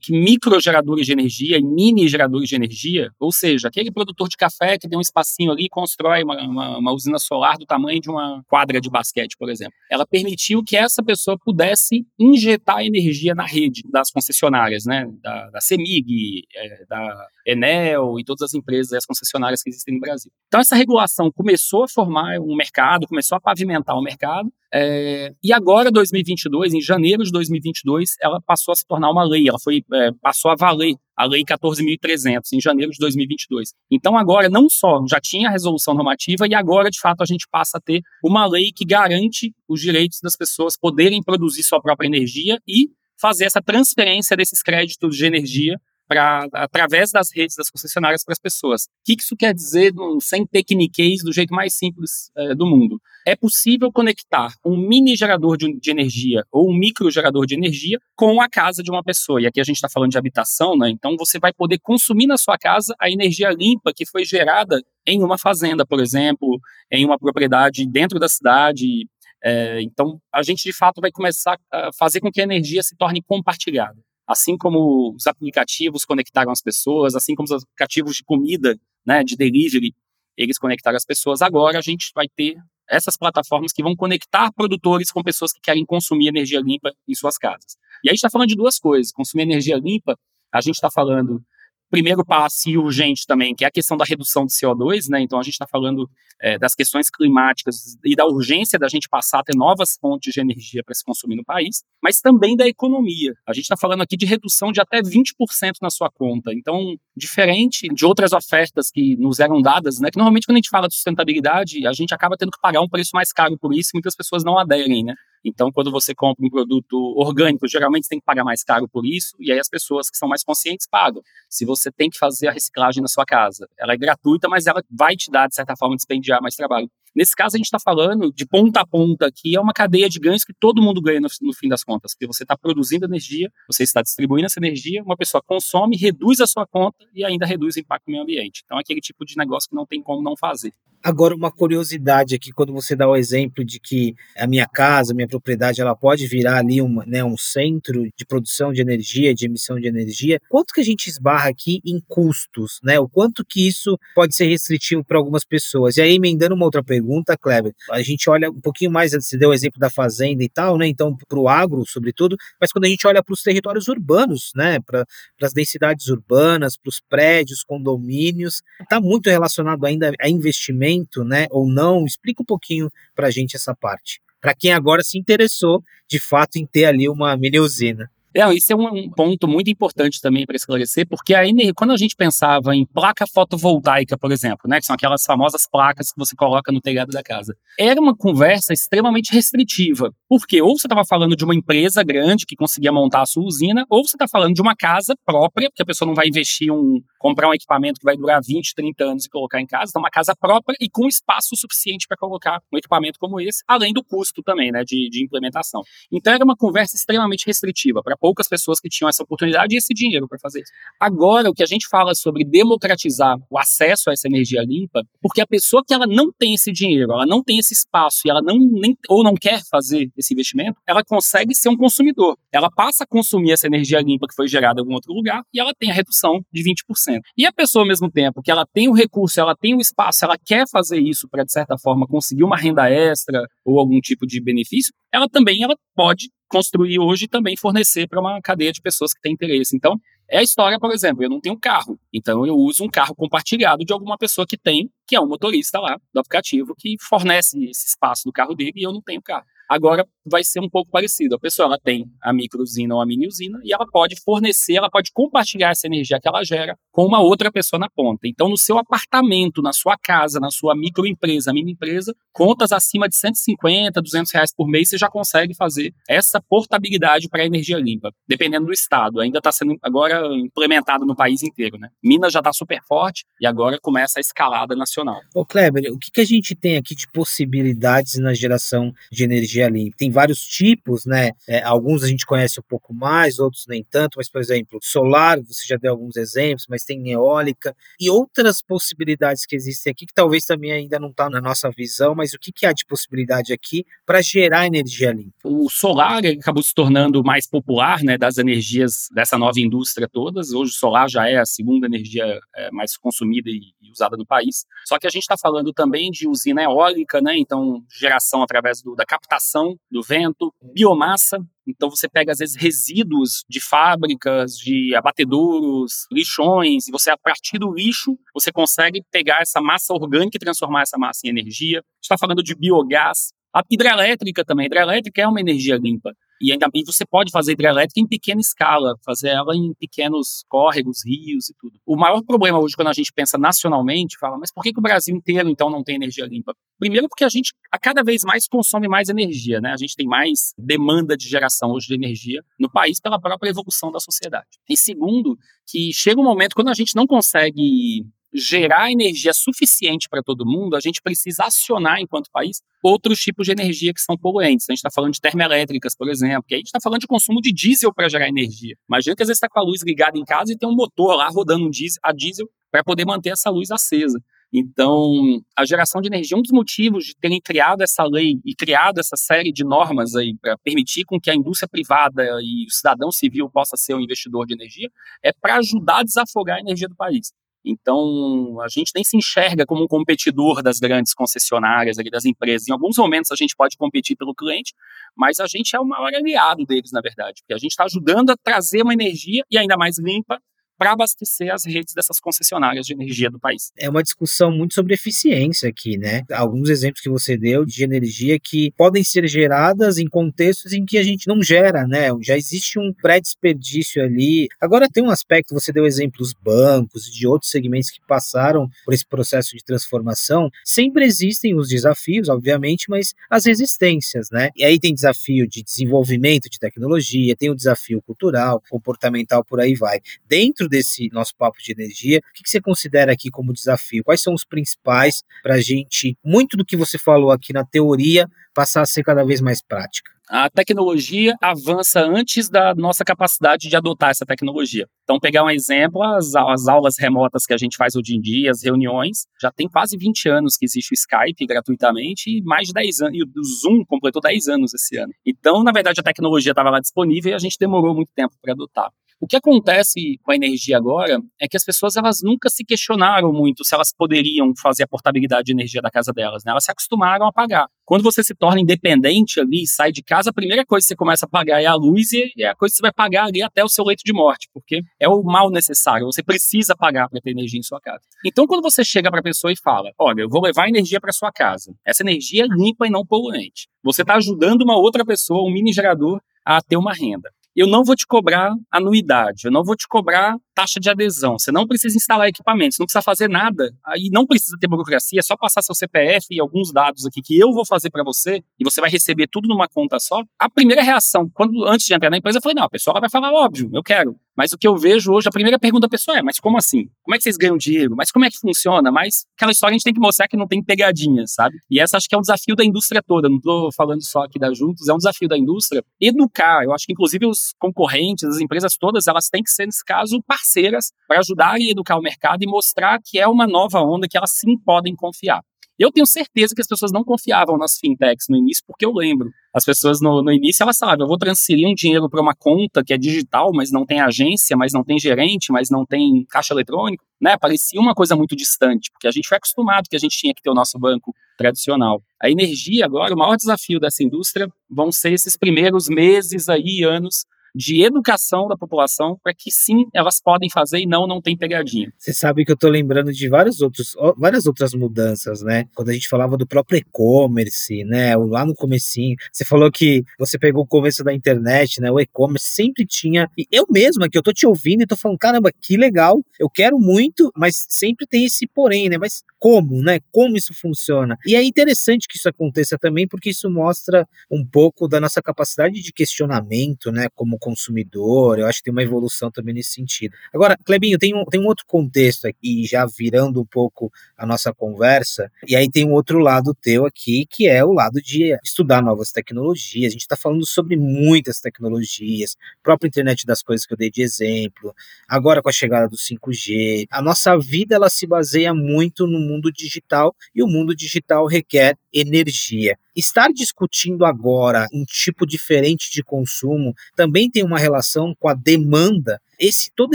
que 0.00 0.12
microgeradores 0.12 1.06
de 1.06 1.12
energia 1.12 1.58
e 1.58 1.62
mini 1.62 2.08
geradores 2.08 2.48
de 2.48 2.54
energia, 2.54 3.10
ou 3.18 3.32
seja, 3.32 3.68
aquele 3.68 3.90
produtor 3.90 4.28
de 4.28 4.36
café 4.36 4.78
que 4.78 4.88
tem 4.88 4.96
um 4.96 5.02
espacinho 5.02 5.50
ali 5.50 5.64
e 5.64 5.68
constrói 5.68 6.22
uma, 6.22 6.40
uma, 6.42 6.78
uma, 6.78 6.92
usina 6.92 7.18
solar 7.18 7.58
do 7.58 7.66
tamanho 7.66 8.00
de 8.00 8.08
uma 8.08 8.42
quadra 8.48 8.80
de 8.80 8.88
basquete, 8.88 9.36
por 9.38 9.50
exemplo. 9.50 9.74
Ela 9.90 10.06
permitiu 10.06 10.62
que 10.64 10.76
essa 10.76 11.02
pessoa 11.02 11.36
pudesse 11.38 12.06
injetar 12.18 12.80
energia 12.84 13.34
na 13.34 13.44
rede 13.44 13.82
das 13.90 14.10
concessionárias, 14.10 14.84
né, 14.84 15.06
da, 15.22 15.50
da 15.50 15.60
CEMIG, 15.60 16.44
é, 16.54 16.84
da 16.88 17.26
Enel 17.46 18.18
e 18.20 18.24
todas 18.24 18.42
as 18.42 18.54
empresas, 18.54 18.92
as 18.92 19.06
concessionárias 19.06 19.62
que 19.62 19.70
existem 19.70 19.94
no 19.94 20.00
Brasil. 20.00 20.30
Então 20.46 20.60
essa 20.60 20.76
regulação 20.76 21.30
começou 21.32 21.84
a 21.84 21.88
formar 21.88 22.38
um 22.40 22.54
mercado, 22.56 23.06
começou 23.06 23.36
a 23.36 23.40
pavimentar 23.40 23.96
o 23.96 24.02
mercado, 24.02 24.50
é, 24.72 25.32
e 25.42 25.52
agora, 25.52 25.90
2022, 25.90 26.74
em 26.74 26.80
janeiro 26.80 27.22
de 27.22 27.30
2022, 27.30 28.16
ela 28.20 28.40
passou 28.44 28.72
a 28.72 28.74
se 28.74 28.86
tornar 28.86 29.10
uma 29.10 29.24
lei, 29.24 29.48
ela 29.56 29.58
foi, 29.62 29.82
é, 29.92 30.10
passou 30.20 30.50
a 30.50 30.54
valer 30.54 30.94
a 31.16 31.24
Lei 31.24 31.42
14.300, 31.42 32.42
em 32.52 32.60
janeiro 32.60 32.92
de 32.92 32.98
2022. 32.98 33.70
Então, 33.90 34.16
agora, 34.16 34.50
não 34.50 34.68
só 34.68 35.02
já 35.08 35.18
tinha 35.18 35.48
a 35.48 35.52
resolução 35.52 35.94
normativa, 35.94 36.46
e 36.46 36.54
agora, 36.54 36.90
de 36.90 37.00
fato, 37.00 37.22
a 37.22 37.26
gente 37.26 37.46
passa 37.50 37.78
a 37.78 37.80
ter 37.80 38.02
uma 38.22 38.46
lei 38.46 38.70
que 38.70 38.84
garante 38.84 39.54
os 39.66 39.80
direitos 39.80 40.20
das 40.22 40.36
pessoas 40.36 40.76
poderem 40.78 41.22
produzir 41.22 41.62
sua 41.62 41.80
própria 41.80 42.06
energia 42.06 42.60
e 42.68 42.90
fazer 43.18 43.46
essa 43.46 43.62
transferência 43.62 44.36
desses 44.36 44.62
créditos 44.62 45.16
de 45.16 45.24
energia 45.24 45.80
para 46.06 46.46
através 46.52 47.10
das 47.10 47.28
redes 47.34 47.56
das 47.56 47.70
concessionárias 47.70 48.24
para 48.24 48.32
as 48.32 48.38
pessoas. 48.38 48.84
O 48.84 48.86
que 49.04 49.20
isso 49.20 49.36
quer 49.36 49.52
dizer 49.52 49.92
sem 50.20 50.46
tecniquez 50.46 51.22
do 51.22 51.32
jeito 51.32 51.54
mais 51.54 51.74
simples 51.74 52.30
é, 52.36 52.54
do 52.54 52.66
mundo? 52.66 53.00
É 53.26 53.34
possível 53.34 53.90
conectar 53.92 54.54
um 54.64 54.76
mini 54.76 55.16
gerador 55.16 55.56
de, 55.56 55.78
de, 55.78 55.90
energia 55.90 56.44
ou 56.50 56.70
um 56.70 56.78
micro 56.78 57.10
gerador 57.10 57.44
de 57.44 57.54
energia 57.54 57.98
com 58.14 58.40
a 58.40 58.48
casa 58.48 58.82
de 58.82 58.90
uma 58.90 59.02
pessoa. 59.02 59.40
E 59.40 59.46
aqui 59.46 59.60
a 59.60 59.64
gente 59.64 59.76
está 59.76 59.88
falando 59.88 60.12
de 60.12 60.18
habitação, 60.18 60.76
né? 60.76 60.88
Então 60.90 61.16
você 61.18 61.38
vai 61.38 61.52
poder 61.52 61.78
consumir 61.80 62.26
na 62.26 62.36
sua 62.36 62.56
casa 62.56 62.94
a 63.00 63.10
energia 63.10 63.50
limpa 63.50 63.92
que 63.94 64.06
foi 64.06 64.24
gerada 64.24 64.80
em 65.06 65.22
uma 65.22 65.36
fazenda, 65.36 65.84
por 65.84 66.00
exemplo, 66.00 66.60
em 66.90 67.04
uma 67.04 67.18
propriedade 67.18 67.86
dentro 67.86 68.18
da 68.18 68.28
cidade. 68.28 69.08
É, 69.44 69.80
então 69.82 70.20
a 70.32 70.42
gente 70.42 70.62
de 70.62 70.72
fato 70.72 71.00
vai 71.00 71.10
começar 71.10 71.58
a 71.72 71.90
fazer 71.98 72.20
com 72.20 72.30
que 72.30 72.40
a 72.40 72.44
energia 72.44 72.82
se 72.82 72.96
torne 72.96 73.22
compartilhada. 73.22 74.05
Assim 74.26 74.56
como 74.56 75.14
os 75.14 75.26
aplicativos 75.26 76.04
conectaram 76.04 76.50
as 76.50 76.60
pessoas, 76.60 77.14
assim 77.14 77.34
como 77.34 77.44
os 77.44 77.62
aplicativos 77.62 78.16
de 78.16 78.24
comida, 78.24 78.78
né, 79.04 79.22
de 79.22 79.36
delivery, 79.36 79.94
eles 80.36 80.58
conectaram 80.58 80.96
as 80.96 81.04
pessoas, 81.04 81.40
agora 81.40 81.78
a 81.78 81.82
gente 81.82 82.10
vai 82.14 82.28
ter 82.28 82.56
essas 82.88 83.16
plataformas 83.16 83.72
que 83.72 83.82
vão 83.82 83.96
conectar 83.96 84.52
produtores 84.52 85.10
com 85.10 85.22
pessoas 85.22 85.52
que 85.52 85.60
querem 85.60 85.84
consumir 85.84 86.28
energia 86.28 86.60
limpa 86.60 86.92
em 87.06 87.14
suas 87.14 87.36
casas. 87.36 87.76
E 88.04 88.08
aí 88.08 88.10
a 88.10 88.12
gente 88.12 88.18
está 88.18 88.30
falando 88.30 88.48
de 88.48 88.56
duas 88.56 88.78
coisas. 88.78 89.12
Consumir 89.12 89.42
energia 89.42 89.76
limpa, 89.76 90.18
a 90.52 90.60
gente 90.60 90.74
está 90.74 90.90
falando 90.90 91.42
primeiro 91.90 92.24
passo 92.24 92.68
e 92.68 92.76
urgente 92.76 93.26
também, 93.26 93.54
que 93.54 93.64
é 93.64 93.68
a 93.68 93.70
questão 93.70 93.96
da 93.96 94.04
redução 94.04 94.44
de 94.44 94.52
CO2, 94.52 95.08
né? 95.08 95.20
Então 95.20 95.38
a 95.38 95.42
gente 95.42 95.54
está 95.54 95.66
falando 95.66 96.08
é, 96.40 96.58
das 96.58 96.74
questões 96.74 97.08
climáticas 97.08 97.96
e 98.04 98.14
da 98.14 98.26
urgência 98.26 98.78
da 98.78 98.88
gente 98.88 99.08
passar 99.08 99.40
a 99.40 99.42
ter 99.42 99.56
novas 99.56 99.96
fontes 100.00 100.32
de 100.32 100.40
energia 100.40 100.82
para 100.84 100.94
se 100.94 101.04
consumir 101.04 101.36
no 101.36 101.44
país, 101.44 101.82
mas 102.02 102.20
também 102.20 102.56
da 102.56 102.66
economia. 102.66 103.34
A 103.46 103.52
gente 103.52 103.64
está 103.64 103.76
falando 103.76 104.02
aqui 104.02 104.16
de 104.16 104.26
redução 104.26 104.72
de 104.72 104.80
até 104.80 105.00
20% 105.00 105.76
na 105.80 105.90
sua 105.90 106.10
conta. 106.10 106.52
Então, 106.52 106.96
diferente 107.16 107.88
de 107.88 108.04
outras 108.04 108.32
ofertas 108.32 108.90
que 108.90 109.16
nos 109.16 109.40
eram 109.40 109.62
dadas, 109.62 110.00
né? 110.00 110.10
Que 110.10 110.18
normalmente 110.18 110.46
quando 110.46 110.56
a 110.56 110.58
gente 110.58 110.70
fala 110.70 110.88
de 110.88 110.94
sustentabilidade, 110.94 111.86
a 111.86 111.92
gente 111.92 112.12
acaba 112.14 112.36
tendo 112.36 112.50
que 112.50 112.60
pagar 112.60 112.80
um 112.80 112.88
preço 112.88 113.10
mais 113.14 113.32
caro 113.32 113.56
por 113.58 113.74
isso 113.74 113.90
e 113.94 113.96
muitas 113.96 114.14
pessoas 114.14 114.44
não 114.44 114.58
aderem, 114.58 115.04
né? 115.04 115.14
Então, 115.48 115.70
quando 115.70 115.92
você 115.92 116.12
compra 116.12 116.44
um 116.44 116.50
produto 116.50 116.96
orgânico, 117.16 117.68
geralmente 117.68 118.04
você 118.04 118.10
tem 118.10 118.18
que 118.18 118.24
pagar 118.24 118.42
mais 118.42 118.64
caro 118.64 118.88
por 118.88 119.06
isso, 119.06 119.36
e 119.38 119.52
aí 119.52 119.60
as 119.60 119.68
pessoas 119.68 120.10
que 120.10 120.16
são 120.16 120.28
mais 120.28 120.42
conscientes 120.42 120.88
pagam. 120.90 121.22
Se 121.48 121.64
você 121.64 121.90
tem 121.92 122.10
que 122.10 122.18
fazer 122.18 122.48
a 122.48 122.52
reciclagem 122.52 123.00
na 123.00 123.06
sua 123.06 123.24
casa, 123.24 123.68
ela 123.78 123.92
é 123.92 123.96
gratuita, 123.96 124.48
mas 124.48 124.66
ela 124.66 124.82
vai 124.90 125.14
te 125.14 125.30
dar, 125.30 125.46
de 125.46 125.54
certa 125.54 125.76
forma, 125.76 125.94
dispendiar 125.94 126.42
mais 126.42 126.56
trabalho. 126.56 126.90
Nesse 127.14 127.34
caso, 127.34 127.56
a 127.56 127.58
gente 127.58 127.66
está 127.66 127.78
falando 127.78 128.32
de 128.32 128.44
ponta 128.44 128.80
a 128.80 128.86
ponta 128.86 129.26
aqui, 129.26 129.56
é 129.56 129.60
uma 129.60 129.72
cadeia 129.72 130.08
de 130.08 130.18
ganhos 130.18 130.44
que 130.44 130.52
todo 130.52 130.82
mundo 130.82 131.00
ganha 131.00 131.20
no, 131.20 131.28
no 131.40 131.54
fim 131.54 131.68
das 131.68 131.84
contas, 131.84 132.12
porque 132.12 132.26
você 132.26 132.42
está 132.42 132.58
produzindo 132.58 133.06
energia, 133.06 133.48
você 133.70 133.84
está 133.84 134.02
distribuindo 134.02 134.46
essa 134.46 134.58
energia, 134.58 135.02
uma 135.02 135.16
pessoa 135.16 135.40
consome, 135.40 135.96
reduz 135.96 136.40
a 136.40 136.46
sua 136.46 136.66
conta 136.66 137.06
e 137.14 137.24
ainda 137.24 137.46
reduz 137.46 137.76
o 137.76 137.80
impacto 137.80 138.08
no 138.08 138.12
meio 138.12 138.24
ambiente. 138.24 138.62
Então, 138.64 138.76
é 138.76 138.80
aquele 138.80 139.00
tipo 139.00 139.24
de 139.24 139.36
negócio 139.36 139.70
que 139.70 139.76
não 139.76 139.86
tem 139.86 140.02
como 140.02 140.22
não 140.22 140.36
fazer. 140.36 140.74
Agora, 141.06 141.34
uma 141.34 141.52
curiosidade 141.52 142.34
aqui, 142.34 142.50
quando 142.52 142.72
você 142.72 142.96
dá 142.96 143.08
o 143.08 143.16
exemplo 143.16 143.64
de 143.64 143.78
que 143.78 144.14
a 144.36 144.46
minha 144.46 144.66
casa, 144.66 145.12
a 145.12 145.14
minha 145.14 145.28
propriedade, 145.28 145.80
ela 145.80 145.94
pode 145.94 146.26
virar 146.26 146.58
ali 146.58 146.82
uma, 146.82 147.04
né, 147.06 147.22
um 147.22 147.36
centro 147.36 148.08
de 148.16 148.26
produção 148.26 148.72
de 148.72 148.80
energia, 148.80 149.34
de 149.34 149.46
emissão 149.46 149.78
de 149.78 149.86
energia, 149.86 150.40
quanto 150.48 150.74
que 150.74 150.80
a 150.80 150.84
gente 150.84 151.08
esbarra 151.08 151.48
aqui 151.48 151.80
em 151.84 152.00
custos, 152.08 152.80
né? 152.82 152.98
O 152.98 153.08
quanto 153.08 153.44
que 153.44 153.66
isso 153.66 153.98
pode 154.14 154.34
ser 154.34 154.46
restritivo 154.46 155.04
para 155.04 155.18
algumas 155.18 155.44
pessoas? 155.44 155.96
E 155.96 156.02
aí, 156.02 156.14
emendando 156.14 156.54
uma 156.54 156.64
outra 156.64 156.82
pergunta, 156.82 156.96
pergunta, 156.96 157.36
Kleber. 157.36 157.72
A 157.90 158.02
gente 158.02 158.28
olha 158.28 158.50
um 158.50 158.60
pouquinho 158.60 158.90
mais, 158.90 159.12
você 159.12 159.36
deu 159.36 159.50
o 159.50 159.54
exemplo 159.54 159.78
da 159.78 159.90
fazenda 159.90 160.42
e 160.42 160.48
tal, 160.48 160.78
né? 160.78 160.86
Então, 160.86 161.16
para 161.28 161.38
o 161.38 161.48
agro, 161.48 161.84
sobretudo, 161.86 162.36
mas 162.60 162.72
quando 162.72 162.84
a 162.84 162.88
gente 162.88 163.06
olha 163.06 163.22
para 163.22 163.32
os 163.32 163.42
territórios 163.42 163.88
urbanos, 163.88 164.50
né? 164.54 164.80
Para 164.80 165.04
as 165.42 165.52
densidades 165.52 166.08
urbanas, 166.08 166.76
para 166.76 166.88
os 166.88 167.00
prédios, 167.00 167.62
condomínios, 167.62 168.62
está 168.80 169.00
muito 169.00 169.28
relacionado 169.28 169.84
ainda 169.84 170.12
a 170.20 170.28
investimento, 170.28 170.95
né? 171.24 171.46
Ou 171.50 171.68
não? 171.68 172.04
Explica 172.04 172.42
um 172.42 172.46
pouquinho 172.46 172.90
para 173.14 173.28
a 173.28 173.30
gente 173.30 173.56
essa 173.56 173.74
parte. 173.74 174.20
Para 174.40 174.54
quem 174.54 174.72
agora 174.72 175.02
se 175.02 175.18
interessou, 175.18 175.82
de 176.08 176.18
fato, 176.18 176.56
em 176.56 176.66
ter 176.66 176.84
ali 176.84 177.08
uma 177.08 177.36
mini 177.36 177.58
usina. 177.58 178.10
É, 178.36 178.52
isso 178.52 178.70
é 178.70 178.76
um 178.76 179.10
ponto 179.10 179.48
muito 179.48 179.70
importante 179.70 180.20
também 180.20 180.44
para 180.44 180.56
esclarecer, 180.56 181.08
porque 181.08 181.34
a 181.34 181.46
energia, 181.46 181.72
quando 181.74 181.92
a 181.92 181.96
gente 181.96 182.14
pensava 182.14 182.76
em 182.76 182.84
placa 182.84 183.26
fotovoltaica, 183.26 184.18
por 184.18 184.30
exemplo, 184.30 184.68
né, 184.68 184.78
que 184.78 184.84
são 184.84 184.92
aquelas 184.92 185.24
famosas 185.24 185.66
placas 185.66 186.12
que 186.12 186.18
você 186.18 186.36
coloca 186.36 186.70
no 186.70 186.78
telhado 186.78 187.10
da 187.10 187.22
casa, 187.22 187.56
era 187.78 187.98
uma 187.98 188.14
conversa 188.14 188.74
extremamente 188.74 189.32
restritiva. 189.32 190.12
Porque 190.28 190.60
ou 190.60 190.76
você 190.76 190.86
estava 190.86 191.04
falando 191.04 191.36
de 191.36 191.44
uma 191.44 191.54
empresa 191.54 192.02
grande 192.02 192.46
que 192.46 192.56
conseguia 192.56 192.92
montar 192.92 193.22
a 193.22 193.26
sua 193.26 193.44
usina, 193.44 193.84
ou 193.88 194.06
você 194.06 194.16
está 194.16 194.26
falando 194.28 194.54
de 194.54 194.60
uma 194.60 194.74
casa 194.74 195.14
própria, 195.24 195.70
porque 195.70 195.82
a 195.82 195.86
pessoa 195.86 196.06
não 196.06 196.14
vai 196.14 196.28
investir 196.28 196.72
um 196.72 197.00
comprar 197.18 197.48
um 197.48 197.54
equipamento 197.54 197.98
que 197.98 198.04
vai 198.04 198.16
durar 198.16 198.40
20, 198.40 198.74
30 198.74 199.04
anos 199.04 199.24
e 199.24 199.28
colocar 199.28 199.60
em 199.60 199.66
casa, 199.66 199.90
então 199.90 200.00
uma 200.00 200.10
casa 200.10 200.34
própria 200.36 200.76
e 200.80 200.88
com 200.88 201.08
espaço 201.08 201.56
suficiente 201.56 202.06
para 202.06 202.16
colocar 202.16 202.60
um 202.72 202.78
equipamento 202.78 203.18
como 203.18 203.40
esse, 203.40 203.64
além 203.66 203.92
do 203.92 204.04
custo 204.04 204.42
também, 204.44 204.70
né, 204.70 204.84
de, 204.84 205.08
de 205.10 205.24
implementação. 205.24 205.82
Então 206.12 206.32
era 206.32 206.44
uma 206.44 206.54
conversa 206.56 206.96
extremamente 206.96 207.44
restritiva 207.44 208.00
para 208.02 208.16
poucas 208.16 208.48
pessoas 208.48 208.78
que 208.78 208.88
tinham 208.88 209.08
essa 209.08 209.24
oportunidade 209.24 209.74
e 209.74 209.78
esse 209.78 209.92
dinheiro 209.92 210.28
para 210.28 210.38
fazer 210.38 210.60
isso. 210.60 210.72
Agora, 211.00 211.50
o 211.50 211.54
que 211.54 211.62
a 211.62 211.66
gente 211.66 211.88
fala 211.88 212.14
sobre 212.14 212.44
democratizar 212.44 213.36
o 213.50 213.58
acesso 213.58 214.10
a 214.10 214.12
essa 214.12 214.28
energia 214.28 214.62
limpa, 214.62 215.02
porque 215.20 215.40
a 215.40 215.46
pessoa 215.46 215.82
que 215.84 215.92
ela 215.92 216.06
não 216.06 216.30
tem 216.32 216.54
esse 216.54 216.70
dinheiro, 216.70 217.12
ela 217.12 217.26
não 217.26 217.42
tem 217.42 217.58
esse 217.58 217.74
espaço 217.74 218.20
e 218.24 218.30
ela 218.30 218.40
não 218.40 218.56
nem, 218.56 218.96
ou 219.08 219.24
não 219.24 219.34
quer 219.34 219.62
fazer 219.68 220.10
esse 220.18 220.34
investimento, 220.34 220.80
ela 220.86 221.02
consegue 221.04 221.54
ser 221.54 221.68
um 221.68 221.76
consumidor. 221.76 222.36
Ela 222.52 222.70
passa 222.70 223.04
a 223.04 223.06
consumir 223.06 223.52
essa 223.52 223.66
energia 223.66 224.00
limpa 224.00 224.26
que 224.26 224.34
foi 224.34 224.48
gerada 224.48 224.80
em 224.80 224.82
algum 224.82 224.94
outro 224.94 225.12
lugar 225.12 225.42
e 225.52 225.60
ela 225.60 225.72
tem 225.78 225.90
a 225.90 225.94
redução 225.94 226.44
de 226.52 226.62
20%. 226.62 227.20
E 227.36 227.46
a 227.46 227.52
pessoa, 227.52 227.82
ao 227.82 227.88
mesmo 227.88 228.10
tempo 228.10 228.42
que 228.42 228.50
ela 228.50 228.66
tem 228.66 228.88
o 228.88 228.92
recurso, 228.92 229.40
ela 229.40 229.54
tem 229.56 229.74
o 229.74 229.80
espaço, 229.80 230.24
ela 230.24 230.36
quer 230.38 230.66
fazer 230.68 230.98
isso 230.98 231.28
para, 231.28 231.44
de 231.44 231.52
certa 231.52 231.76
forma, 231.78 232.06
conseguir 232.06 232.44
uma 232.44 232.56
renda 232.56 232.88
extra 232.90 233.46
ou 233.64 233.78
algum 233.78 234.00
tipo 234.00 234.26
de 234.26 234.40
benefício, 234.42 234.92
ela 235.12 235.28
também 235.28 235.62
ela 235.62 235.76
pode 235.94 236.30
construir 236.48 236.98
hoje 236.98 237.24
e 237.24 237.28
também 237.28 237.56
fornecer 237.56 238.06
para 238.06 238.20
uma 238.20 238.40
cadeia 238.40 238.72
de 238.72 238.80
pessoas 238.80 239.12
que 239.12 239.20
têm 239.20 239.32
interesse. 239.32 239.76
Então, 239.76 239.98
é 240.28 240.38
a 240.38 240.42
história, 240.42 240.78
por 240.78 240.92
exemplo, 240.92 241.22
eu 241.22 241.30
não 241.30 241.40
tenho 241.40 241.58
carro, 241.58 241.98
então 242.12 242.44
eu 242.44 242.56
uso 242.56 242.84
um 242.84 242.88
carro 242.88 243.14
compartilhado 243.14 243.84
de 243.84 243.92
alguma 243.92 244.18
pessoa 244.18 244.46
que 244.46 244.56
tem, 244.56 244.90
que 245.06 245.14
é 245.14 245.20
um 245.20 245.26
motorista 245.26 245.78
lá 245.78 245.98
do 246.12 246.18
aplicativo 246.18 246.74
que 246.76 246.96
fornece 247.00 247.56
esse 247.64 247.86
espaço 247.86 248.24
do 248.24 248.32
carro 248.32 248.54
dele 248.54 248.72
e 248.74 248.84
eu 248.84 248.92
não 248.92 249.00
tenho 249.00 249.22
carro. 249.22 249.46
Agora 249.68 250.06
vai 250.24 250.44
ser 250.44 250.60
um 250.60 250.68
pouco 250.68 250.90
parecido. 250.90 251.34
A 251.34 251.38
pessoa 251.38 251.66
ela 251.66 251.78
tem 251.78 252.06
a 252.22 252.32
microusina 252.32 252.94
ou 252.94 253.00
a 253.00 253.06
mini 253.06 253.26
usina 253.26 253.58
e 253.64 253.72
ela 253.72 253.86
pode 253.86 254.16
fornecer, 254.22 254.74
ela 254.74 254.90
pode 254.90 255.10
compartilhar 255.12 255.70
essa 255.70 255.86
energia 255.86 256.18
que 256.20 256.28
ela 256.28 256.44
gera 256.44 256.76
com 256.92 257.04
uma 257.04 257.20
outra 257.20 257.50
pessoa 257.50 257.78
na 257.78 257.88
ponta. 257.88 258.26
Então, 258.26 258.48
no 258.48 258.58
seu 258.58 258.78
apartamento, 258.78 259.62
na 259.62 259.72
sua 259.72 259.96
casa, 259.96 260.40
na 260.40 260.50
sua 260.50 260.74
microempresa, 260.74 261.52
mini 261.52 261.72
empresa, 261.72 262.14
contas 262.32 262.72
acima 262.72 263.08
de 263.08 263.16
150, 263.16 264.00
200 264.00 264.32
reais 264.32 264.54
por 264.54 264.68
mês, 264.68 264.88
você 264.88 264.98
já 264.98 265.08
consegue 265.08 265.54
fazer 265.54 265.92
essa 266.08 266.40
portabilidade 266.40 267.28
para 267.28 267.42
a 267.42 267.46
energia 267.46 267.78
limpa, 267.78 268.12
dependendo 268.26 268.66
do 268.66 268.72
estado. 268.72 269.20
Ainda 269.20 269.38
está 269.38 269.52
sendo 269.52 269.76
agora 269.82 270.26
implementado 270.34 271.04
no 271.04 271.14
país 271.14 271.42
inteiro, 271.42 271.78
né? 271.78 271.88
Minas 272.02 272.32
já 272.32 272.40
está 272.40 272.52
super 272.52 272.80
forte 272.86 273.24
e 273.40 273.46
agora 273.46 273.78
começa 273.80 274.18
a 274.18 274.20
escalada 274.20 274.74
nacional. 274.74 275.20
Ô 275.34 275.44
Kleber, 275.44 275.92
o 275.92 275.98
que, 275.98 276.10
que 276.10 276.20
a 276.20 276.24
gente 276.24 276.54
tem 276.54 276.76
aqui 276.76 276.94
de 276.94 277.06
possibilidades 277.12 278.18
na 278.18 278.34
geração 278.34 278.92
de 279.10 279.24
energia 279.24 279.55
limpa. 279.68 279.96
Tem 279.96 280.10
vários 280.10 280.40
tipos, 280.40 281.06
né? 281.06 281.30
É, 281.48 281.62
alguns 281.62 282.02
a 282.02 282.08
gente 282.08 282.26
conhece 282.26 282.60
um 282.60 282.64
pouco 282.68 282.92
mais, 282.92 283.38
outros 283.38 283.64
nem 283.68 283.84
tanto, 283.84 284.14
mas, 284.16 284.28
por 284.28 284.40
exemplo, 284.40 284.78
solar, 284.82 285.40
você 285.40 285.66
já 285.66 285.76
deu 285.76 285.92
alguns 285.92 286.16
exemplos, 286.16 286.66
mas 286.68 286.84
tem 286.84 287.10
eólica 287.10 287.74
e 287.98 288.10
outras 288.10 288.62
possibilidades 288.62 289.46
que 289.46 289.56
existem 289.56 289.90
aqui, 289.90 290.06
que 290.06 290.14
talvez 290.14 290.44
também 290.44 290.72
ainda 290.72 290.98
não 290.98 291.10
está 291.10 291.30
na 291.30 291.40
nossa 291.40 291.70
visão, 291.70 292.14
mas 292.14 292.32
o 292.32 292.38
que, 292.38 292.52
que 292.52 292.66
há 292.66 292.72
de 292.72 292.84
possibilidade 292.84 293.52
aqui 293.52 293.84
para 294.04 294.20
gerar 294.20 294.66
energia 294.66 295.12
limpa? 295.12 295.32
O 295.44 295.68
solar 295.70 296.24
acabou 296.26 296.62
se 296.62 296.74
tornando 296.74 297.22
mais 297.22 297.48
popular, 297.48 298.02
né, 298.02 298.18
das 298.18 298.38
energias 298.38 299.08
dessa 299.12 299.38
nova 299.38 299.58
indústria 299.60 300.08
todas. 300.08 300.52
Hoje 300.52 300.72
o 300.72 300.74
solar 300.74 301.08
já 301.08 301.28
é 301.28 301.36
a 301.36 301.46
segunda 301.46 301.86
energia 301.86 302.40
é, 302.54 302.70
mais 302.70 302.96
consumida 302.96 303.48
e, 303.50 303.72
e, 303.80 303.90
usada 303.90 304.16
no 304.16 304.26
país. 304.26 304.64
Só 304.84 304.98
que 304.98 305.06
a 305.06 305.10
gente 305.10 305.22
está 305.22 305.36
falando 305.36 305.72
também 305.72 306.10
de 306.10 306.28
usina 306.28 306.62
eólica, 306.62 307.20
né, 307.20 307.36
então 307.38 307.82
geração 307.90 308.42
através 308.42 308.82
do, 308.82 308.94
da 308.94 309.04
captação 309.04 309.45
do 309.90 310.02
vento, 310.02 310.52
biomassa. 310.74 311.38
Então 311.66 311.90
você 311.90 312.08
pega 312.08 312.32
às 312.32 312.38
vezes 312.38 312.56
resíduos 312.56 313.44
de 313.48 313.60
fábricas, 313.60 314.56
de 314.56 314.94
abatedouros, 314.94 316.06
lixões, 316.12 316.88
e 316.88 316.92
você 316.92 317.10
a 317.10 317.16
partir 317.16 317.58
do 317.58 317.72
lixo 317.72 318.16
você 318.32 318.52
consegue 318.52 319.02
pegar 319.10 319.40
essa 319.40 319.60
massa 319.60 319.92
orgânica 319.92 320.36
e 320.36 320.40
transformar 320.40 320.82
essa 320.82 320.96
massa 320.96 321.20
em 321.24 321.30
energia. 321.30 321.82
Está 322.00 322.16
falando 322.16 322.42
de 322.42 322.54
biogás, 322.54 323.32
a 323.54 323.62
hidrelétrica 323.70 324.44
também. 324.44 324.64
A 324.64 324.66
hidrelétrica 324.66 325.22
é 325.22 325.26
uma 325.26 325.40
energia 325.40 325.76
limpa. 325.76 326.12
E 326.40 326.52
ainda 326.52 326.68
bem 326.72 326.84
você 326.84 327.04
pode 327.04 327.30
fazer 327.30 327.52
hidrelétrica 327.52 328.00
em 328.00 328.06
pequena 328.06 328.40
escala, 328.40 328.94
fazer 329.04 329.28
ela 329.28 329.54
em 329.54 329.72
pequenos 329.74 330.44
córregos, 330.48 331.04
rios 331.04 331.48
e 331.48 331.54
tudo. 331.58 331.78
O 331.86 331.96
maior 331.96 332.22
problema 332.22 332.58
hoje, 332.58 332.74
quando 332.76 332.88
a 332.88 332.92
gente 332.92 333.12
pensa 333.12 333.38
nacionalmente, 333.38 334.18
fala, 334.18 334.38
mas 334.38 334.52
por 334.52 334.62
que, 334.62 334.72
que 334.72 334.78
o 334.78 334.82
Brasil 334.82 335.14
inteiro, 335.14 335.48
então, 335.48 335.70
não 335.70 335.82
tem 335.82 335.96
energia 335.96 336.26
limpa? 336.26 336.54
Primeiro, 336.78 337.08
porque 337.08 337.24
a 337.24 337.28
gente 337.28 337.52
a 337.72 337.78
cada 337.78 338.02
vez 338.02 338.22
mais 338.22 338.46
consome 338.46 338.88
mais 338.88 339.08
energia, 339.08 339.60
né? 339.60 339.72
A 339.72 339.76
gente 339.76 339.96
tem 339.96 340.06
mais 340.06 340.52
demanda 340.58 341.16
de 341.16 341.28
geração 341.28 341.70
hoje 341.72 341.86
de 341.88 341.94
energia 341.94 342.42
no 342.58 342.70
país 342.70 343.00
pela 343.00 343.20
própria 343.20 343.50
evolução 343.50 343.90
da 343.90 343.98
sociedade. 343.98 344.46
E 344.68 344.76
segundo, 344.76 345.38
que 345.66 345.90
chega 345.92 346.20
um 346.20 346.24
momento 346.24 346.54
quando 346.54 346.68
a 346.68 346.74
gente 346.74 346.94
não 346.94 347.06
consegue 347.06 348.06
gerar 348.36 348.92
energia 348.92 349.32
suficiente 349.32 350.08
para 350.08 350.22
todo 350.22 350.44
mundo, 350.44 350.76
a 350.76 350.80
gente 350.80 351.00
precisa 351.00 351.44
acionar, 351.44 352.00
enquanto 352.00 352.30
país, 352.30 352.60
outros 352.82 353.18
tipos 353.18 353.46
de 353.46 353.52
energia 353.52 353.94
que 353.94 354.00
são 354.00 354.16
poluentes. 354.16 354.68
A 354.68 354.72
gente 354.72 354.78
está 354.78 354.90
falando 354.90 355.12
de 355.12 355.20
termoelétricas, 355.20 355.96
por 355.96 356.08
exemplo, 356.08 356.44
que 356.46 356.54
a 356.54 356.58
gente 356.58 356.66
está 356.66 356.80
falando 356.80 357.00
de 357.00 357.06
consumo 357.06 357.40
de 357.40 357.52
diesel 357.52 357.92
para 357.92 358.08
gerar 358.08 358.28
energia. 358.28 358.76
Imagina 358.88 359.16
que 359.16 359.22
às 359.22 359.28
vezes 359.28 359.38
está 359.38 359.48
com 359.48 359.58
a 359.58 359.62
luz 359.62 359.82
ligada 359.82 360.18
em 360.18 360.24
casa 360.24 360.52
e 360.52 360.58
tem 360.58 360.68
um 360.68 360.74
motor 360.74 361.16
lá 361.16 361.28
rodando 361.28 361.66
um 361.66 361.70
diesel, 361.70 362.00
a 362.02 362.12
diesel 362.12 362.48
para 362.70 362.84
poder 362.84 363.06
manter 363.06 363.30
essa 363.30 363.48
luz 363.48 363.70
acesa. 363.70 364.20
Então, 364.52 365.42
a 365.56 365.64
geração 365.64 366.00
de 366.00 366.08
energia, 366.08 366.36
um 366.36 366.42
dos 366.42 366.52
motivos 366.52 367.06
de 367.06 367.16
terem 367.16 367.40
criado 367.40 367.82
essa 367.82 368.04
lei 368.04 368.40
e 368.44 368.54
criado 368.54 368.98
essa 368.98 369.16
série 369.16 369.52
de 369.52 369.64
normas 369.64 370.14
aí 370.14 370.36
para 370.36 370.56
permitir 370.58 371.04
com 371.04 371.20
que 371.20 371.30
a 371.30 371.34
indústria 371.34 371.68
privada 371.68 372.22
e 372.42 372.64
o 372.66 372.70
cidadão 372.70 373.10
civil 373.10 373.50
possa 373.50 373.76
ser 373.76 373.94
um 373.94 374.00
investidor 374.00 374.46
de 374.46 374.54
energia, 374.54 374.88
é 375.22 375.32
para 375.32 375.56
ajudar 375.56 375.98
a 375.98 376.02
desafogar 376.04 376.56
a 376.56 376.60
energia 376.60 376.88
do 376.88 376.94
país. 376.94 377.32
Então, 377.66 378.60
a 378.60 378.68
gente 378.68 378.92
nem 378.94 379.02
se 379.02 379.16
enxerga 379.16 379.66
como 379.66 379.82
um 379.82 379.88
competidor 379.88 380.62
das 380.62 380.78
grandes 380.78 381.12
concessionárias, 381.12 381.96
das 382.10 382.24
empresas. 382.24 382.68
Em 382.68 382.72
alguns 382.72 382.96
momentos 382.96 383.32
a 383.32 383.34
gente 383.34 383.56
pode 383.56 383.76
competir 383.76 384.16
pelo 384.16 384.32
cliente, 384.32 384.72
mas 385.16 385.40
a 385.40 385.46
gente 385.48 385.74
é 385.74 385.80
o 385.80 385.84
maior 385.84 386.14
aliado 386.14 386.64
deles, 386.64 386.92
na 386.92 387.00
verdade, 387.00 387.42
porque 387.42 387.54
a 387.54 387.58
gente 387.58 387.72
está 387.72 387.84
ajudando 387.84 388.30
a 388.30 388.36
trazer 388.36 388.82
uma 388.82 388.92
energia 388.92 389.42
e 389.50 389.58
ainda 389.58 389.76
mais 389.76 389.98
limpa 389.98 390.40
para 390.78 390.92
abastecer 390.92 391.52
as 391.52 391.64
redes 391.64 391.94
dessas 391.94 392.20
concessionárias 392.20 392.86
de 392.86 392.92
energia 392.92 393.30
do 393.30 393.38
país. 393.38 393.72
É 393.78 393.88
uma 393.88 394.02
discussão 394.02 394.50
muito 394.50 394.74
sobre 394.74 394.94
eficiência 394.94 395.68
aqui, 395.68 395.96
né? 395.96 396.22
Alguns 396.32 396.68
exemplos 396.68 397.02
que 397.02 397.08
você 397.08 397.36
deu 397.36 397.64
de 397.64 397.82
energia 397.84 398.38
que 398.38 398.72
podem 398.76 399.02
ser 399.02 399.26
geradas 399.28 399.98
em 399.98 400.06
contextos 400.06 400.72
em 400.72 400.84
que 400.84 400.98
a 400.98 401.02
gente 401.02 401.26
não 401.26 401.42
gera, 401.42 401.86
né? 401.86 402.08
Já 402.22 402.36
existe 402.36 402.78
um 402.78 402.92
pré-desperdício 402.92 404.02
ali. 404.02 404.48
Agora 404.60 404.88
tem 404.88 405.02
um 405.02 405.10
aspecto, 405.10 405.54
você 405.54 405.72
deu 405.72 405.86
exemplos 405.86 406.32
bancos, 406.32 407.06
de 407.12 407.26
outros 407.26 407.50
segmentos 407.50 407.90
que 407.90 408.00
passaram 408.06 408.68
por 408.84 408.92
esse 408.92 409.06
processo 409.06 409.56
de 409.56 409.64
transformação. 409.64 410.50
Sempre 410.64 411.04
existem 411.04 411.54
os 411.54 411.68
desafios, 411.68 412.28
obviamente, 412.28 412.86
mas 412.88 413.14
as 413.30 413.46
resistências, 413.46 414.30
né? 414.30 414.50
E 414.56 414.64
aí 414.64 414.78
tem 414.78 414.94
desafio 414.94 415.46
de 415.48 415.62
desenvolvimento 415.62 416.48
de 416.50 416.58
tecnologia, 416.58 417.36
tem 417.36 417.50
o 417.50 417.54
desafio 417.54 418.02
cultural, 418.02 418.62
comportamental, 418.68 419.44
por 419.44 419.60
aí 419.60 419.74
vai. 419.74 420.00
Dentro 420.28 420.65
desse 420.68 421.08
nosso 421.12 421.34
papo 421.36 421.58
de 421.62 421.72
energia, 421.72 422.18
o 422.18 422.42
que 422.42 422.48
você 422.48 422.60
considera 422.60 423.12
aqui 423.12 423.30
como 423.30 423.52
desafio? 423.52 424.04
Quais 424.04 424.22
são 424.22 424.34
os 424.34 424.44
principais 424.44 425.22
para 425.42 425.54
a 425.54 425.60
gente, 425.60 426.16
muito 426.24 426.56
do 426.56 426.64
que 426.64 426.76
você 426.76 426.98
falou 426.98 427.30
aqui 427.30 427.52
na 427.52 427.64
teoria, 427.64 428.28
passar 428.54 428.82
a 428.82 428.86
ser 428.86 429.02
cada 429.02 429.24
vez 429.24 429.40
mais 429.40 429.62
prática? 429.62 430.15
A 430.28 430.50
tecnologia 430.50 431.36
avança 431.40 432.00
antes 432.00 432.48
da 432.48 432.74
nossa 432.74 433.04
capacidade 433.04 433.68
de 433.68 433.76
adotar 433.76 434.10
essa 434.10 434.26
tecnologia. 434.26 434.88
Então, 435.04 435.20
pegar 435.20 435.44
um 435.44 435.50
exemplo, 435.50 436.02
as, 436.02 436.34
as, 436.34 436.66
aulas 436.66 436.96
remotas 436.98 437.46
que 437.46 437.54
a 437.54 437.56
gente 437.56 437.76
faz 437.76 437.94
hoje 437.94 438.16
em 438.16 438.20
dia, 438.20 438.50
as 438.50 438.62
reuniões, 438.62 439.26
já 439.40 439.52
tem 439.52 439.68
quase 439.68 439.96
20 439.96 440.28
anos 440.28 440.56
que 440.56 440.64
existe 440.64 440.92
o 440.92 440.94
Skype 440.94 441.46
gratuitamente 441.46 442.28
e 442.28 442.42
mais 442.42 442.68
de 442.68 442.74
10 442.74 443.00
anos, 443.02 443.14
e 443.16 443.22
o 443.22 443.44
Zoom 443.44 443.84
completou 443.84 444.20
10 444.20 444.48
anos 444.48 444.74
esse 444.74 444.96
ano. 444.96 445.12
Então, 445.24 445.62
na 445.62 445.70
verdade, 445.70 446.00
a 446.00 446.04
tecnologia 446.04 446.50
estava 446.52 446.70
lá 446.70 446.80
disponível 446.80 447.30
e 447.30 447.34
a 447.34 447.38
gente 447.38 447.56
demorou 447.58 447.94
muito 447.94 448.10
tempo 448.14 448.34
para 448.42 448.52
adotar. 448.52 448.90
O 449.18 449.26
que 449.26 449.36
acontece 449.36 450.18
com 450.22 450.32
a 450.32 450.36
energia 450.36 450.76
agora 450.76 451.18
é 451.40 451.48
que 451.48 451.56
as 451.56 451.64
pessoas 451.64 451.96
elas 451.96 452.20
nunca 452.22 452.50
se 452.50 452.64
questionaram 452.64 453.32
muito 453.32 453.64
se 453.64 453.74
elas 453.74 453.90
poderiam 453.96 454.52
fazer 454.60 454.82
a 454.82 454.88
portabilidade 454.88 455.46
de 455.46 455.52
energia 455.52 455.80
da 455.80 455.90
casa 455.90 456.12
delas, 456.12 456.44
né? 456.44 456.50
Elas 456.50 456.64
se 456.64 456.70
acostumaram 456.70 457.26
a 457.26 457.32
pagar. 457.32 457.66
Quando 457.86 458.02
você 458.02 458.24
se 458.24 458.34
torna 458.34 458.60
independente 458.60 459.38
ali, 459.38 459.64
sai 459.64 459.92
de 459.92 460.02
casa, 460.02 460.30
a 460.30 460.32
primeira 460.32 460.66
coisa 460.66 460.84
que 460.84 460.88
você 460.88 460.96
começa 460.96 461.24
a 461.24 461.28
pagar 461.28 461.62
é 461.62 461.66
a 461.66 461.74
luz 461.76 462.12
e 462.12 462.32
é 462.36 462.48
a 462.48 462.54
coisa 462.56 462.72
que 462.72 462.78
você 462.78 462.82
vai 462.82 462.92
pagar 462.92 463.26
ali 463.26 463.40
até 463.40 463.62
o 463.62 463.68
seu 463.68 463.84
leito 463.84 464.02
de 464.04 464.12
morte, 464.12 464.48
porque 464.52 464.82
é 464.98 465.08
o 465.08 465.22
mal 465.22 465.48
necessário, 465.50 466.04
você 466.04 466.20
precisa 466.20 466.74
pagar 466.74 467.08
para 467.08 467.20
ter 467.20 467.30
energia 467.30 467.60
em 467.60 467.62
sua 467.62 467.80
casa. 467.80 468.02
Então, 468.24 468.44
quando 468.44 468.60
você 468.60 468.84
chega 468.84 469.08
para 469.08 469.20
a 469.20 469.22
pessoa 469.22 469.52
e 469.52 469.56
fala: 469.56 469.92
"Olha, 469.96 470.22
eu 470.22 470.28
vou 470.28 470.42
levar 470.42 470.68
energia 470.68 471.00
para 471.00 471.12
sua 471.12 471.30
casa. 471.30 471.72
Essa 471.86 472.02
energia 472.02 472.42
é 472.42 472.48
limpa 472.48 472.88
e 472.88 472.90
não 472.90 473.06
poluente". 473.06 473.68
Você 473.84 474.02
está 474.02 474.16
ajudando 474.16 474.62
uma 474.62 474.76
outra 474.76 475.04
pessoa, 475.04 475.48
um 475.48 475.52
mini 475.52 475.72
gerador 475.72 476.20
a 476.44 476.60
ter 476.60 476.76
uma 476.76 476.92
renda 476.92 477.30
eu 477.56 477.66
não 477.66 477.82
vou 477.82 477.96
te 477.96 478.06
cobrar 478.06 478.52
anuidade, 478.70 479.46
eu 479.46 479.50
não 479.50 479.64
vou 479.64 479.74
te 479.74 479.88
cobrar 479.88 480.36
taxa 480.54 480.78
de 480.78 480.88
adesão, 480.88 481.38
você 481.38 481.50
não 481.50 481.66
precisa 481.66 481.96
instalar 481.96 482.28
equipamentos, 482.28 482.78
não 482.78 482.86
precisa 482.86 483.02
fazer 483.02 483.28
nada, 483.28 483.74
aí 483.84 484.08
não 484.12 484.26
precisa 484.26 484.56
ter 484.60 484.68
burocracia, 484.68 485.20
é 485.20 485.22
só 485.22 485.36
passar 485.36 485.62
seu 485.62 485.74
CPF 485.74 486.26
e 486.30 486.40
alguns 486.40 486.72
dados 486.72 487.06
aqui 487.06 487.20
que 487.22 487.38
eu 487.38 487.52
vou 487.52 487.66
fazer 487.66 487.90
para 487.90 488.04
você 488.04 488.42
e 488.58 488.64
você 488.64 488.80
vai 488.80 488.90
receber 488.90 489.26
tudo 489.26 489.48
numa 489.48 489.68
conta 489.68 489.98
só. 489.98 490.22
A 490.38 490.48
primeira 490.48 490.82
reação, 490.82 491.30
quando 491.32 491.64
antes 491.66 491.86
de 491.86 491.94
entrar 491.94 492.10
na 492.10 492.18
empresa, 492.18 492.38
eu 492.38 492.42
falei: 492.42 492.54
não, 492.54 492.64
a 492.64 492.70
pessoa 492.70 493.00
vai 493.00 493.10
falar, 493.10 493.32
óbvio, 493.32 493.70
eu 493.72 493.82
quero. 493.82 494.18
Mas 494.36 494.52
o 494.52 494.58
que 494.58 494.68
eu 494.68 494.76
vejo 494.76 495.12
hoje, 495.12 495.28
a 495.28 495.32
primeira 495.32 495.58
pergunta 495.58 495.86
da 495.86 495.88
pessoa 495.88 496.18
é: 496.18 496.22
mas 496.22 496.38
como 496.38 496.58
assim? 496.58 496.88
Como 497.02 497.14
é 497.14 497.18
que 497.18 497.24
vocês 497.24 497.36
ganham 497.36 497.56
dinheiro? 497.56 497.94
Mas 497.96 498.10
como 498.10 498.24
é 498.24 498.30
que 498.30 498.38
funciona? 498.38 498.92
Mas 498.92 499.24
aquela 499.36 499.52
história 499.52 499.72
a 499.72 499.76
gente 499.76 499.84
tem 499.84 499.94
que 499.94 500.00
mostrar 500.00 500.28
que 500.28 500.36
não 500.36 500.46
tem 500.46 500.62
pegadinha, 500.62 501.24
sabe? 501.26 501.58
E 501.70 501.80
essa 501.80 501.96
acho 501.96 502.08
que 502.08 502.14
é 502.14 502.18
um 502.18 502.22
desafio 502.22 502.54
da 502.54 502.64
indústria 502.64 503.02
toda. 503.02 503.28
Não 503.28 503.38
estou 503.38 503.72
falando 503.72 504.04
só 504.04 504.24
aqui 504.24 504.38
da 504.38 504.52
Juntos, 504.52 504.88
é 504.88 504.92
um 504.92 504.98
desafio 504.98 505.28
da 505.28 505.38
indústria 505.38 505.82
educar. 506.00 506.64
Eu 506.64 506.72
acho 506.72 506.86
que 506.86 506.92
inclusive 506.92 507.26
os 507.26 507.54
concorrentes, 507.58 508.24
as 508.24 508.40
empresas 508.40 508.76
todas, 508.76 509.06
elas 509.06 509.28
têm 509.28 509.42
que 509.42 509.50
ser 509.50 509.66
nesse 509.66 509.84
caso 509.84 510.22
parceiras 510.26 510.92
para 511.08 511.18
ajudarem 511.18 511.68
a 511.68 511.70
educar 511.70 511.96
o 511.96 512.02
mercado 512.02 512.42
e 512.42 512.46
mostrar 512.46 512.98
que 513.02 513.18
é 513.18 513.26
uma 513.26 513.46
nova 513.46 513.80
onda 513.80 514.06
que 514.08 514.16
elas 514.16 514.32
sim 514.32 514.56
podem 514.58 514.94
confiar. 514.94 515.42
Eu 515.78 515.92
tenho 515.92 516.06
certeza 516.06 516.54
que 516.54 516.60
as 516.60 516.66
pessoas 516.66 516.90
não 516.90 517.04
confiavam 517.04 517.58
nas 517.58 517.78
fintechs 517.78 518.26
no 518.30 518.36
início, 518.36 518.64
porque 518.66 518.84
eu 518.84 518.92
lembro. 518.92 519.30
As 519.52 519.64
pessoas 519.64 520.00
no, 520.00 520.22
no 520.22 520.32
início, 520.32 520.62
elas 520.62 520.78
sabem, 520.78 521.02
eu 521.02 521.08
vou 521.08 521.18
transferir 521.18 521.68
um 521.68 521.74
dinheiro 521.74 522.08
para 522.08 522.20
uma 522.20 522.34
conta 522.34 522.82
que 522.82 522.94
é 522.94 522.98
digital, 522.98 523.50
mas 523.54 523.70
não 523.70 523.84
tem 523.84 524.00
agência, 524.00 524.56
mas 524.56 524.72
não 524.72 524.82
tem 524.82 524.98
gerente, 524.98 525.52
mas 525.52 525.68
não 525.70 525.84
tem 525.84 526.24
caixa 526.30 526.54
eletrônico, 526.54 527.04
né? 527.20 527.36
Parecia 527.36 527.80
uma 527.80 527.94
coisa 527.94 528.16
muito 528.16 528.34
distante, 528.34 528.90
porque 528.90 529.06
a 529.06 529.10
gente 529.10 529.28
foi 529.28 529.36
acostumado 529.36 529.88
que 529.88 529.96
a 529.96 529.98
gente 529.98 530.16
tinha 530.16 530.34
que 530.34 530.42
ter 530.42 530.50
o 530.50 530.54
nosso 530.54 530.78
banco 530.78 531.14
tradicional. 531.36 532.02
A 532.22 532.30
energia 532.30 532.86
agora, 532.86 533.14
o 533.14 533.18
maior 533.18 533.36
desafio 533.36 533.78
dessa 533.78 534.02
indústria 534.02 534.48
vão 534.70 534.90
ser 534.90 535.12
esses 535.12 535.36
primeiros 535.36 535.88
meses 535.88 536.48
aí, 536.48 536.82
anos, 536.82 537.26
de 537.56 537.82
educação 537.82 538.46
da 538.46 538.56
população 538.56 539.18
para 539.22 539.32
que 539.32 539.50
sim, 539.50 539.86
elas 539.94 540.20
podem 540.20 540.50
fazer 540.50 540.80
e 540.80 540.86
não, 540.86 541.06
não 541.06 541.22
tem 541.22 541.36
pegadinha. 541.36 541.90
Você 541.96 542.12
sabe 542.12 542.44
que 542.44 542.52
eu 542.52 542.54
estou 542.54 542.68
lembrando 542.68 543.10
de 543.12 543.28
vários 543.28 543.62
outros, 543.62 543.94
várias 544.18 544.46
outras 544.46 544.74
mudanças, 544.74 545.40
né? 545.40 545.64
Quando 545.74 545.88
a 545.88 545.92
gente 545.94 546.06
falava 546.08 546.36
do 546.36 546.46
próprio 546.46 546.78
e-commerce, 546.78 547.82
né? 547.84 548.14
Lá 548.16 548.44
no 548.44 548.54
comecinho, 548.54 549.16
você 549.32 549.44
falou 549.44 549.72
que 549.72 550.04
você 550.18 550.38
pegou 550.38 550.64
o 550.64 550.66
começo 550.66 551.02
da 551.02 551.14
internet, 551.14 551.80
né? 551.80 551.90
O 551.90 551.98
e-commerce 551.98 552.46
sempre 552.48 552.84
tinha, 552.84 553.30
e 553.38 553.46
eu 553.50 553.64
mesma 553.70 554.08
que 554.08 554.18
eu 554.18 554.22
tô 554.22 554.32
te 554.32 554.46
ouvindo 554.46 554.82
e 554.82 554.86
tô 554.86 554.96
falando, 554.96 555.18
caramba, 555.18 555.50
que 555.58 555.78
legal, 555.78 556.22
eu 556.38 556.50
quero 556.50 556.78
muito, 556.78 557.32
mas 557.34 557.64
sempre 557.70 558.06
tem 558.06 558.26
esse 558.26 558.46
porém, 558.46 558.90
né? 558.90 558.98
Mas 558.98 559.22
como, 559.38 559.82
né? 559.82 560.00
Como 560.12 560.36
isso 560.36 560.52
funciona? 560.52 561.16
E 561.26 561.34
é 561.34 561.42
interessante 561.42 562.06
que 562.06 562.18
isso 562.18 562.28
aconteça 562.28 562.76
também, 562.76 563.08
porque 563.08 563.30
isso 563.30 563.48
mostra 563.48 564.06
um 564.30 564.44
pouco 564.44 564.86
da 564.86 565.00
nossa 565.00 565.22
capacidade 565.22 565.80
de 565.80 565.92
questionamento, 565.92 566.92
né? 566.92 567.08
Como 567.14 567.38
consumidor, 567.46 568.40
eu 568.40 568.46
acho 568.46 568.58
que 568.58 568.64
tem 568.64 568.72
uma 568.72 568.82
evolução 568.82 569.30
também 569.30 569.54
nesse 569.54 569.70
sentido. 569.70 570.16
Agora, 570.34 570.58
Clebinho, 570.64 570.98
tem 570.98 571.14
um, 571.14 571.24
tem 571.24 571.40
um 571.40 571.46
outro 571.46 571.64
contexto 571.64 572.26
aqui, 572.26 572.66
já 572.66 572.84
virando 572.84 573.40
um 573.40 573.44
pouco 573.44 573.92
a 574.18 574.26
nossa 574.26 574.52
conversa, 574.52 575.30
e 575.46 575.54
aí 575.54 575.70
tem 575.70 575.86
um 575.86 575.92
outro 575.92 576.18
lado 576.18 576.52
teu 576.60 576.84
aqui, 576.84 577.24
que 577.30 577.46
é 577.46 577.64
o 577.64 577.72
lado 577.72 578.02
de 578.02 578.36
estudar 578.42 578.82
novas 578.82 579.12
tecnologias. 579.12 579.90
A 579.90 579.92
gente 579.92 580.00
está 580.00 580.16
falando 580.16 580.44
sobre 580.44 580.76
muitas 580.76 581.40
tecnologias, 581.40 582.36
própria 582.64 582.88
internet 582.88 583.24
das 583.24 583.42
coisas 583.44 583.64
que 583.64 583.72
eu 583.72 583.78
dei 583.78 583.90
de 583.90 584.02
exemplo, 584.02 584.74
agora 585.08 585.40
com 585.40 585.48
a 585.48 585.52
chegada 585.52 585.88
do 585.88 585.96
5G. 585.96 586.86
A 586.90 587.00
nossa 587.00 587.38
vida 587.38 587.76
ela 587.76 587.88
se 587.88 588.08
baseia 588.08 588.52
muito 588.52 589.06
no 589.06 589.20
mundo 589.20 589.52
digital 589.52 590.16
e 590.34 590.42
o 590.42 590.48
mundo 590.48 590.74
digital 590.74 591.26
requer 591.26 591.76
energia. 591.98 592.78
Estar 592.94 593.28
discutindo 593.32 594.04
agora 594.04 594.66
um 594.72 594.84
tipo 594.84 595.26
diferente 595.26 595.90
de 595.90 596.02
consumo 596.02 596.74
também 596.94 597.30
tem 597.30 597.42
uma 597.42 597.58
relação 597.58 598.14
com 598.18 598.28
a 598.28 598.34
demanda 598.34 599.20
esse 599.38 599.70
todo 599.74 599.94